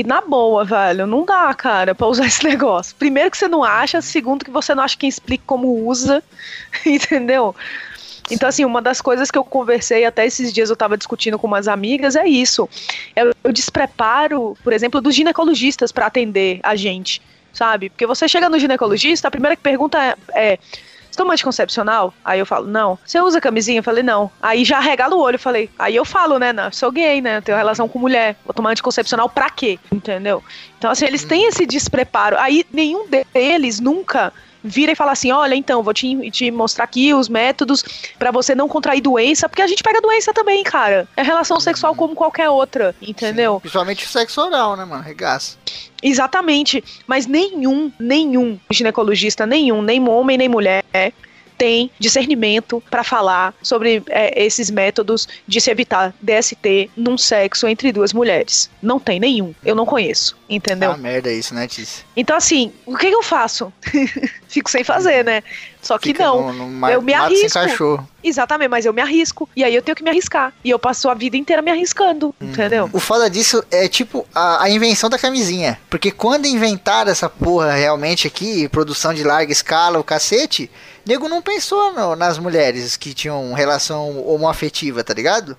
[0.00, 2.96] E na boa, velho, não dá, cara, pra usar esse negócio.
[2.98, 6.22] Primeiro que você não acha, segundo que você não acha quem explica como usa,
[6.86, 7.54] entendeu?
[8.30, 11.46] Então, assim, uma das coisas que eu conversei até esses dias, eu estava discutindo com
[11.46, 12.66] umas amigas, é isso.
[13.44, 17.20] O despreparo, por exemplo, dos ginecologistas para atender a gente,
[17.52, 17.90] sabe?
[17.90, 20.58] Porque você chega no ginecologista, a primeira pergunta é, é
[21.10, 22.14] Você toma anticoncepcional?
[22.24, 22.98] Aí eu falo, não.
[23.04, 23.80] Você usa camisinha?
[23.80, 24.30] Eu falei, não.
[24.40, 25.68] Aí já regala o olho, eu falei.
[25.78, 27.40] Aí eu falo, né, não, sou gay, né?
[27.40, 28.36] Tenho relação com mulher.
[28.44, 29.78] Vou tomar anticoncepcional pra quê?
[29.92, 30.42] Entendeu?
[30.78, 32.38] Então, assim, eles têm esse despreparo.
[32.38, 34.32] Aí nenhum deles nunca
[34.62, 37.84] vira e fala assim: olha, então, vou te, te mostrar aqui os métodos
[38.18, 41.08] pra você não contrair doença, porque a gente pega doença também, cara.
[41.16, 43.60] É relação sexual como qualquer outra, entendeu?
[43.60, 45.02] Principalmente o sexo oral, né, mano?
[45.02, 45.56] Regaça.
[46.02, 46.82] Exatamente.
[47.06, 50.84] Mas nenhum, nenhum ginecologista, nenhum, nem homem nem mulher,
[51.60, 57.92] tem discernimento pra falar sobre é, esses métodos de se evitar DST num sexo entre
[57.92, 58.70] duas mulheres.
[58.82, 59.54] Não tem nenhum.
[59.62, 60.92] Eu não conheço, entendeu?
[60.92, 62.02] Ah, merda isso, né, Tice?
[62.16, 63.70] Então, assim, o que, que eu faço?
[64.48, 65.42] Fico sem fazer, né?
[65.82, 66.50] Só que Fica não.
[66.52, 67.58] no- no eu me mato sem arrisco.
[67.58, 68.08] cachorro.
[68.24, 69.48] Exatamente, mas eu me arrisco.
[69.54, 70.52] E aí eu tenho que me arriscar.
[70.64, 72.88] E eu passo a vida inteira me arriscando, entendeu?
[72.92, 75.78] O foda disso é tipo a, a invenção da camisinha.
[75.88, 80.70] Porque quando inventaram essa porra realmente aqui, produção de larga escala, o cacete,
[81.06, 85.56] nego não pensou no- nas mulheres que tinham relação homoafetiva, tá ligado?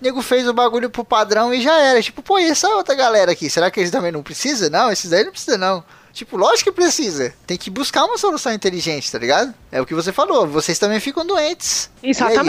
[0.00, 2.02] Nego fez o bagulho pro padrão e já era.
[2.02, 3.50] Tipo, pô, e essa outra galera aqui?
[3.50, 4.70] Será que eles também não precisam?
[4.70, 5.84] Não, esses daí não precisam, não.
[6.12, 7.34] Tipo, lógico que precisa.
[7.46, 9.54] Tem que buscar uma solução inteligente, tá ligado?
[9.70, 10.46] É o que você falou.
[10.46, 11.90] Vocês também ficam doentes.
[12.02, 12.42] E aí, né?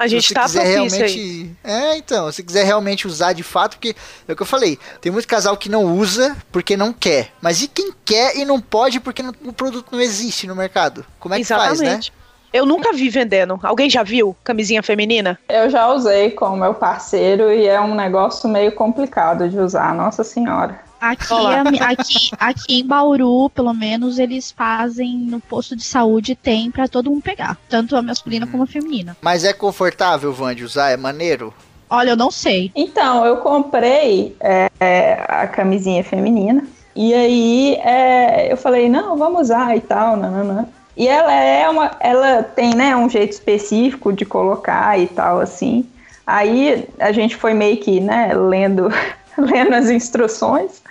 [0.00, 0.04] Exatamente.
[0.04, 1.56] A gente se tá quiser realmente.
[1.62, 3.94] É, então, se quiser realmente usar de fato, porque
[4.26, 7.30] é o que eu falei, tem muito casal que não usa porque não quer.
[7.40, 11.04] Mas e quem quer e não pode porque não- o produto não existe no mercado?
[11.18, 11.86] Como é que faz, né?
[11.86, 12.12] Exatamente.
[12.52, 13.60] Eu nunca vi vendendo.
[13.62, 15.38] Alguém já viu camisinha feminina?
[15.48, 19.94] Eu já usei com o meu parceiro e é um negócio meio complicado de usar,
[19.94, 20.80] nossa senhora.
[21.00, 26.70] Aqui, é- aqui, aqui em Bauru, pelo menos, eles fazem no posto de saúde, tem
[26.70, 27.56] pra todo mundo pegar.
[27.68, 29.16] Tanto a masculina como a feminina.
[29.22, 30.90] Mas é confortável, Van, de usar?
[30.90, 31.54] É maneiro?
[31.88, 32.70] Olha, eu não sei.
[32.76, 36.64] Então, eu comprei é, é, a camisinha feminina.
[36.94, 40.66] E aí é, eu falei, não, vamos usar e tal, nananã.
[40.96, 41.92] E ela é uma.
[41.98, 45.86] Ela tem, né, um jeito específico de colocar e tal, assim.
[46.26, 48.88] Aí a gente foi meio que, né, lendo,
[49.38, 50.82] lendo as instruções,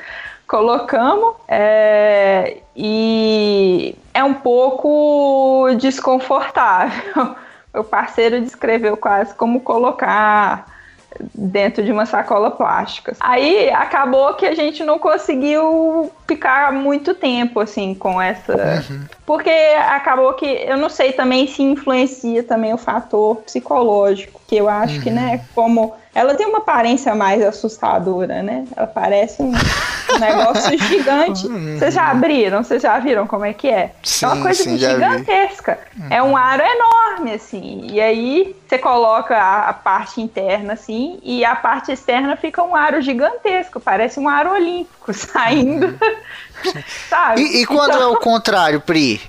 [0.47, 1.35] colocamos.
[1.47, 7.35] é, e é um pouco desconfortável.
[7.73, 10.65] Meu parceiro descreveu quase como colocar
[11.33, 13.15] dentro de uma sacola plástica.
[13.19, 18.83] Aí acabou que a gente não conseguiu ficar muito tempo assim com essa,
[19.25, 24.69] porque acabou que eu não sei também se influencia também o fator psicológico, que eu
[24.69, 28.65] acho que, né, como ela tem uma aparência mais assustadora, né?
[28.75, 29.51] Ela parece um
[30.19, 31.47] negócio gigante.
[31.77, 32.61] Vocês já abriram?
[32.63, 33.79] Vocês já viram como é que é?
[33.79, 35.79] é Sim, uma coisa sim, gigantesca.
[36.09, 37.87] É um aro enorme, assim.
[37.89, 42.75] E aí você coloca a, a parte interna, assim, e a parte externa fica um
[42.75, 43.79] aro gigantesco.
[43.79, 45.97] Parece um aro olímpico saindo.
[47.09, 47.41] Sabe?
[47.41, 49.21] E, e quando Então- é o contrário, Pri?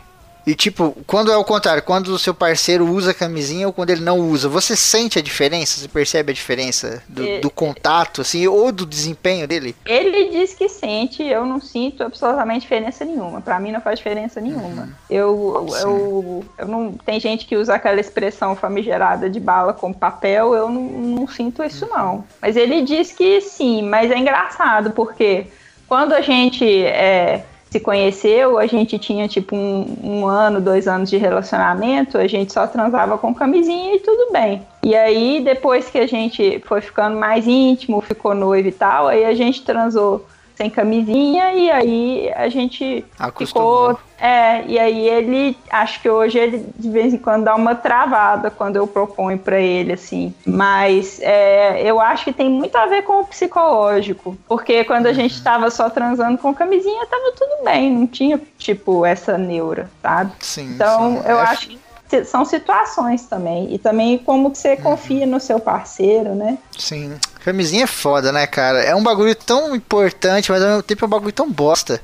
[0.47, 4.01] E tipo, quando é o contrário, quando o seu parceiro usa camisinha ou quando ele
[4.01, 5.79] não usa, você sente a diferença?
[5.81, 7.39] Você percebe a diferença do, É.
[7.41, 9.77] do contato, assim, ou do desempenho dele?
[9.85, 13.41] Ele diz que sente, eu não sinto absolutamente diferença nenhuma.
[13.41, 14.89] Pra mim não faz diferença nenhuma.
[15.09, 16.93] Eu, eu, eu não.
[16.93, 21.63] Tem gente que usa aquela expressão famigerada de bala com papel, eu não, não sinto
[21.63, 22.25] isso não.
[22.41, 25.47] Mas ele diz que sim, mas é engraçado, porque
[25.89, 31.09] quando a gente é, se conheceu, a gente tinha tipo um, um ano, dois anos
[31.09, 34.63] de relacionamento, a gente só transava com camisinha e tudo bem.
[34.83, 39.25] E aí, depois que a gente foi ficando mais íntimo, ficou noivo e tal, aí
[39.25, 40.27] a gente transou
[40.61, 43.95] sem camisinha e aí a gente Acostumou.
[43.95, 44.01] ficou.
[44.21, 48.51] É, e aí ele, acho que hoje ele de vez em quando dá uma travada
[48.51, 50.35] quando eu proponho pra ele, assim.
[50.47, 54.37] Mas é, eu acho que tem muito a ver com o psicológico.
[54.47, 59.07] Porque quando a gente tava só transando com camisinha, tava tudo bem, não tinha, tipo,
[59.07, 60.33] essa neura, sabe?
[60.41, 60.75] Sim.
[60.75, 61.23] Então, sim.
[61.27, 61.79] eu É acho que
[62.25, 63.73] são situações também.
[63.75, 66.59] E também como que você confia no seu parceiro, né?
[66.79, 67.17] Sim.
[67.45, 68.83] Camisinha é foda, né, cara?
[68.83, 72.01] É um bagulho tão importante, mas ao mesmo tempo é um bagulho tão bosta.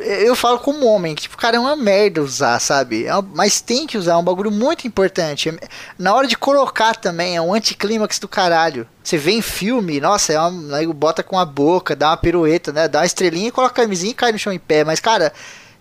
[0.00, 3.06] Eu falo como homem, que, tipo, cara, é uma merda usar, sabe?
[3.06, 5.56] É uma- mas tem que usar, é um bagulho muito importante.
[5.96, 8.84] Na hora de colocar também, é um anticlímax do caralho.
[9.04, 12.72] Você vê em filme, nossa, é uma, aí bota com a boca, dá uma pirueta,
[12.72, 12.88] né?
[12.88, 14.82] Dá uma estrelinha, coloca a camisinha e cai no chão em pé.
[14.82, 15.32] Mas, cara,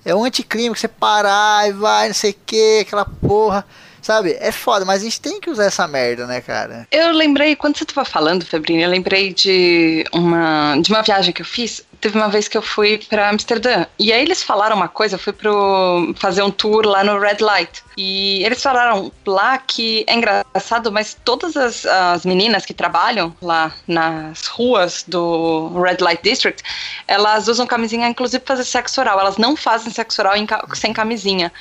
[0.06, 3.66] é um anticlímax, você parar e vai, não sei o que, aquela porra.
[4.02, 4.38] Sabe?
[4.40, 6.88] É foda, mas a gente tem que usar essa merda, né, cara?
[6.92, 11.42] Eu lembrei, quando você tava falando, Febrinha, eu lembrei de uma, de uma viagem que
[11.42, 11.82] eu fiz.
[12.06, 13.88] Teve uma vez que eu fui pra Amsterdã.
[13.98, 17.38] E aí eles falaram uma coisa, eu fui pro fazer um tour lá no Red
[17.40, 17.84] Light.
[17.98, 23.74] E eles falaram lá que é engraçado, mas todas as, as meninas que trabalham lá
[23.88, 26.62] nas ruas do Red Light District,
[27.08, 29.20] elas usam camisinha, inclusive pra fazer sexo oral.
[29.20, 30.46] Elas não fazem sexo oral em
[30.76, 31.52] sem camisinha.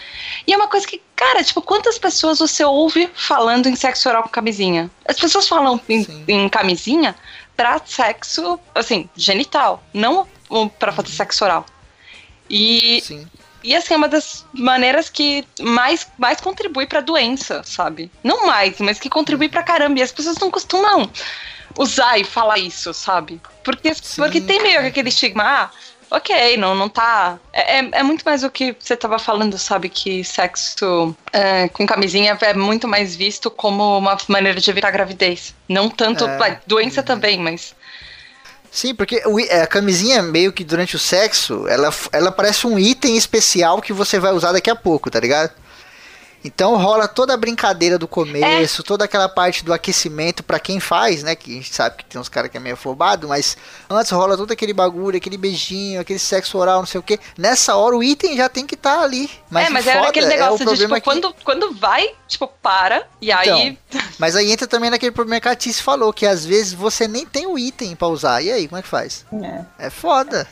[0.46, 4.24] E é uma coisa que, cara, tipo, quantas pessoas você ouve falando em sexo oral
[4.24, 4.90] com camisinha?
[5.08, 7.14] As pessoas falam em, em camisinha
[7.56, 10.26] pra sexo, assim, genital, não
[10.78, 11.66] pra fazer sexo oral.
[12.48, 13.26] E, Sim.
[13.62, 18.10] e assim, é uma das maneiras que mais, mais contribui pra doença, sabe?
[18.22, 19.98] Não mais, mas que contribui pra caramba.
[19.98, 21.10] E as pessoas não costumam
[21.78, 23.40] usar e falar isso, sabe?
[23.62, 25.70] Porque, Sim, porque tem meio que aquele estigma, ah,
[26.10, 27.38] ok, não, não tá.
[27.52, 29.88] É, é- é muito mais o que você tava falando, sabe?
[29.88, 35.54] Que sexo é, com camisinha é muito mais visto como uma maneira de evitar gravidez.
[35.68, 36.26] Não tanto.
[36.26, 36.60] É.
[36.66, 37.74] doença também, mas.
[38.74, 43.16] Sim, porque é, a camisinha, meio que durante o sexo, ela, ela parece um item
[43.16, 45.52] especial que você vai usar daqui a pouco, tá ligado?
[46.44, 51.22] Então rola toda a brincadeira do começo, toda aquela parte do aquecimento pra quem faz,
[51.22, 51.34] né?
[51.34, 53.56] Que a gente sabe que tem uns caras que é meio afobado, mas
[53.88, 57.18] antes rola todo aquele bagulho, aquele beijinho, aquele sexo oral, não sei o que.
[57.38, 59.30] Nessa hora o item já tem que estar ali.
[59.50, 61.72] Mas é, mas era foda aquele é o negócio de, problema tipo, que- quando, quando
[61.74, 63.78] vai, tipo, para, e aí.
[64.18, 67.24] Mas aí entra também naquele problema que a Tice falou, que às vezes você nem
[67.24, 68.42] tem o item pra usar.
[68.42, 69.24] E aí, como é que faz?
[69.78, 70.46] É, É foda.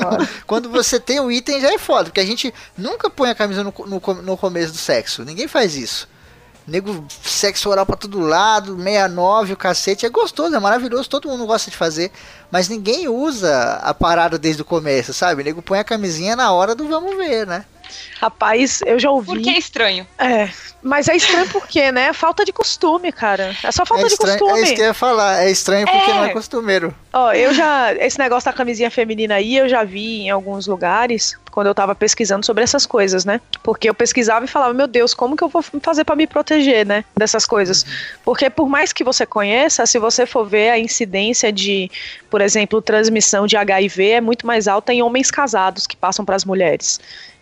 [0.00, 0.28] foda.
[0.46, 3.62] Quando você tem o item já é foda, porque a gente nunca põe a camisa
[3.64, 5.09] no, no, no começo do sexo.
[5.18, 6.08] Ninguém faz isso.
[6.66, 10.06] Nego, sexo oral pra todo lado, 69, o cacete.
[10.06, 12.12] É gostoso, é maravilhoso, todo mundo gosta de fazer.
[12.50, 15.42] Mas ninguém usa a parada desde o começo, sabe?
[15.42, 17.64] Nego põe a camisinha na hora do vamos ver, né?
[18.20, 19.26] Rapaz, eu já ouvi.
[19.26, 20.06] Porque é estranho.
[20.18, 20.48] É,
[20.82, 22.12] mas é estranho porque, né?
[22.12, 23.56] Falta de costume, cara.
[23.62, 24.60] É só falta é, de estranho, costume.
[24.60, 25.42] é isso que eu ia falar.
[25.44, 26.14] É estranho porque É.
[26.14, 26.94] não é costumeiro.
[27.12, 27.92] Ó, eu já.
[27.94, 31.94] Esse negócio da camisinha feminina aí, eu já vi em alguns lugares, quando eu tava
[31.94, 33.40] pesquisando sobre essas coisas, né?
[33.62, 36.86] Porque eu pesquisava e falava, meu Deus, como que eu vou fazer pra me proteger,
[36.86, 37.04] né?
[37.16, 37.84] Dessas coisas.
[38.24, 41.90] Porque por mais que você conheça, se você for ver a incidência de,
[42.30, 46.44] por exemplo, transmissão de HIV é muito mais alta em homens casados que passam pras
[46.44, 47.00] mulheres.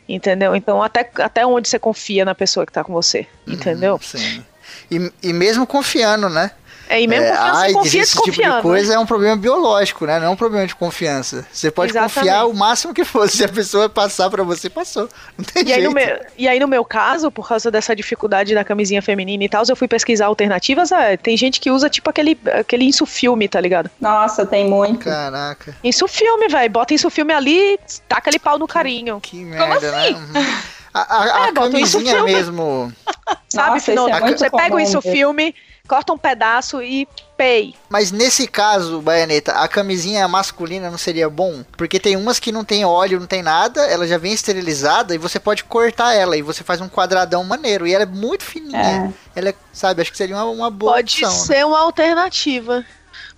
[0.09, 0.57] Entendeu?
[0.57, 3.27] Então, até, até onde você confia na pessoa que tá com você.
[3.47, 4.01] Entendeu?
[4.03, 4.43] Sim.
[4.91, 6.51] E, e mesmo confiando, né?
[6.89, 8.63] É, e mesmo É, confiança, AIDS, confia esse tipo de né?
[8.63, 10.19] coisa é um problema biológico, né?
[10.19, 11.47] Não é um problema de confiança.
[11.53, 12.15] Você pode Exatamente.
[12.15, 13.29] confiar o máximo que for.
[13.29, 15.09] Se a pessoa passar pra você, passou.
[15.37, 15.89] Não tem E aí, jeito.
[15.89, 19.49] no meu, e aí, no meu caso, por causa dessa dificuldade da camisinha feminina e
[19.49, 20.91] tal, eu fui pesquisar alternativas.
[20.93, 23.91] É, tem gente que usa tipo aquele, aquele insufilme, tá ligado?
[24.01, 25.05] Nossa, tem muito.
[25.05, 26.71] Caraca, Insufilme, velho.
[26.71, 27.79] Bota insufilme ali,
[28.09, 29.21] taca ali pau no carinho.
[29.21, 29.99] que merda, né?
[30.09, 30.15] assim?
[30.15, 30.47] Uhum.
[30.95, 32.93] A, a- a É, camisinha mesmo.
[33.49, 35.55] Sabe, Nossa, é muito Você pega o insufilme,
[35.89, 37.75] corta um pedaço e pei.
[37.89, 41.65] Mas nesse caso, Baianeta, a camisinha masculina não seria bom?
[41.77, 45.19] Porque tem umas que não tem óleo, não tem nada, ela já vem esterilizada e
[45.19, 47.87] você pode cortar ela e você faz um quadradão maneiro.
[47.87, 49.13] E ela é muito fininha.
[49.35, 51.31] Ela é, sabe, acho que seria uma, uma boa Pode opção.
[51.31, 51.47] né?
[51.47, 52.85] ser uma alternativa.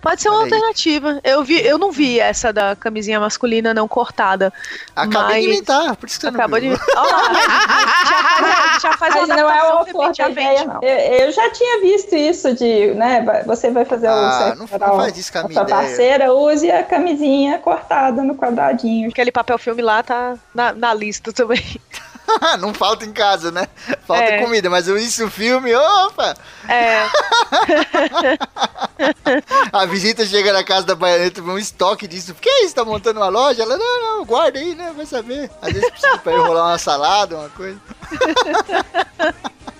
[0.01, 0.53] Pode ser uma Olha aí.
[0.53, 1.19] alternativa.
[1.23, 4.51] Eu, vi, eu não vi essa da camisinha masculina não cortada.
[4.95, 6.69] Acabei de mas- inventar, por isso que você Acabou de.
[6.69, 6.85] não viu.
[6.97, 7.33] Ó lá,
[8.09, 10.79] já faz, já faz Mas uma não é de repente, já ideia, não.
[10.81, 10.97] Eu,
[11.27, 14.95] eu já tinha visto isso de, né, você vai fazer Ah, o sexo não oral
[14.97, 19.09] faz isso com a minha parceira, use a camisinha cortada no quadradinho.
[19.09, 21.61] Aquele papel filme lá tá na, na lista também.
[22.59, 23.67] não falta em casa, né?
[24.07, 24.41] Falta É.
[24.41, 26.35] comida, mas eu isso filme, opa!
[26.67, 27.07] É,
[29.73, 32.33] A visita chega na casa da baianeta, vê um estoque disso.
[32.35, 32.75] Que isso?
[32.75, 33.63] Tá montando uma loja?
[33.63, 34.93] Ela, não, não, guarda aí, né?
[34.95, 35.49] Vai saber.
[35.61, 37.79] Às vezes precisa pra enrolar uma salada, uma coisa.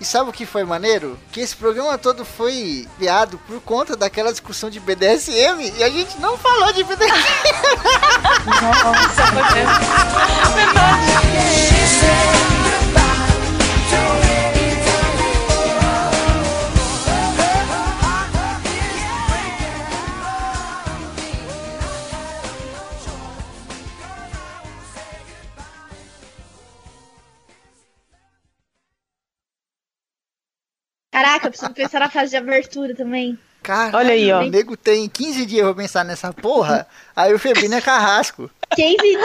[0.00, 1.18] E sabe o que foi maneiro?
[1.30, 6.18] Que esse programa todo foi criado por conta daquela discussão de BDSM e a gente
[6.18, 7.10] não falou de BDSM.
[31.10, 33.38] Caraca, eu preciso pensar na fase de abertura também.
[33.62, 34.40] Cara, Olha aí, ó.
[34.40, 38.50] o nego tem 15 dias pra pensar nessa porra, aí o Febrino é carrasco.
[38.74, 39.18] 15 dias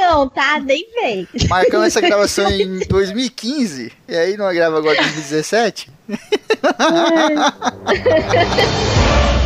[0.00, 0.60] não, tá?
[0.60, 1.28] Nem vem.
[1.48, 5.90] Marcamos essa gravação em 2015, e aí não grava agora em 2017?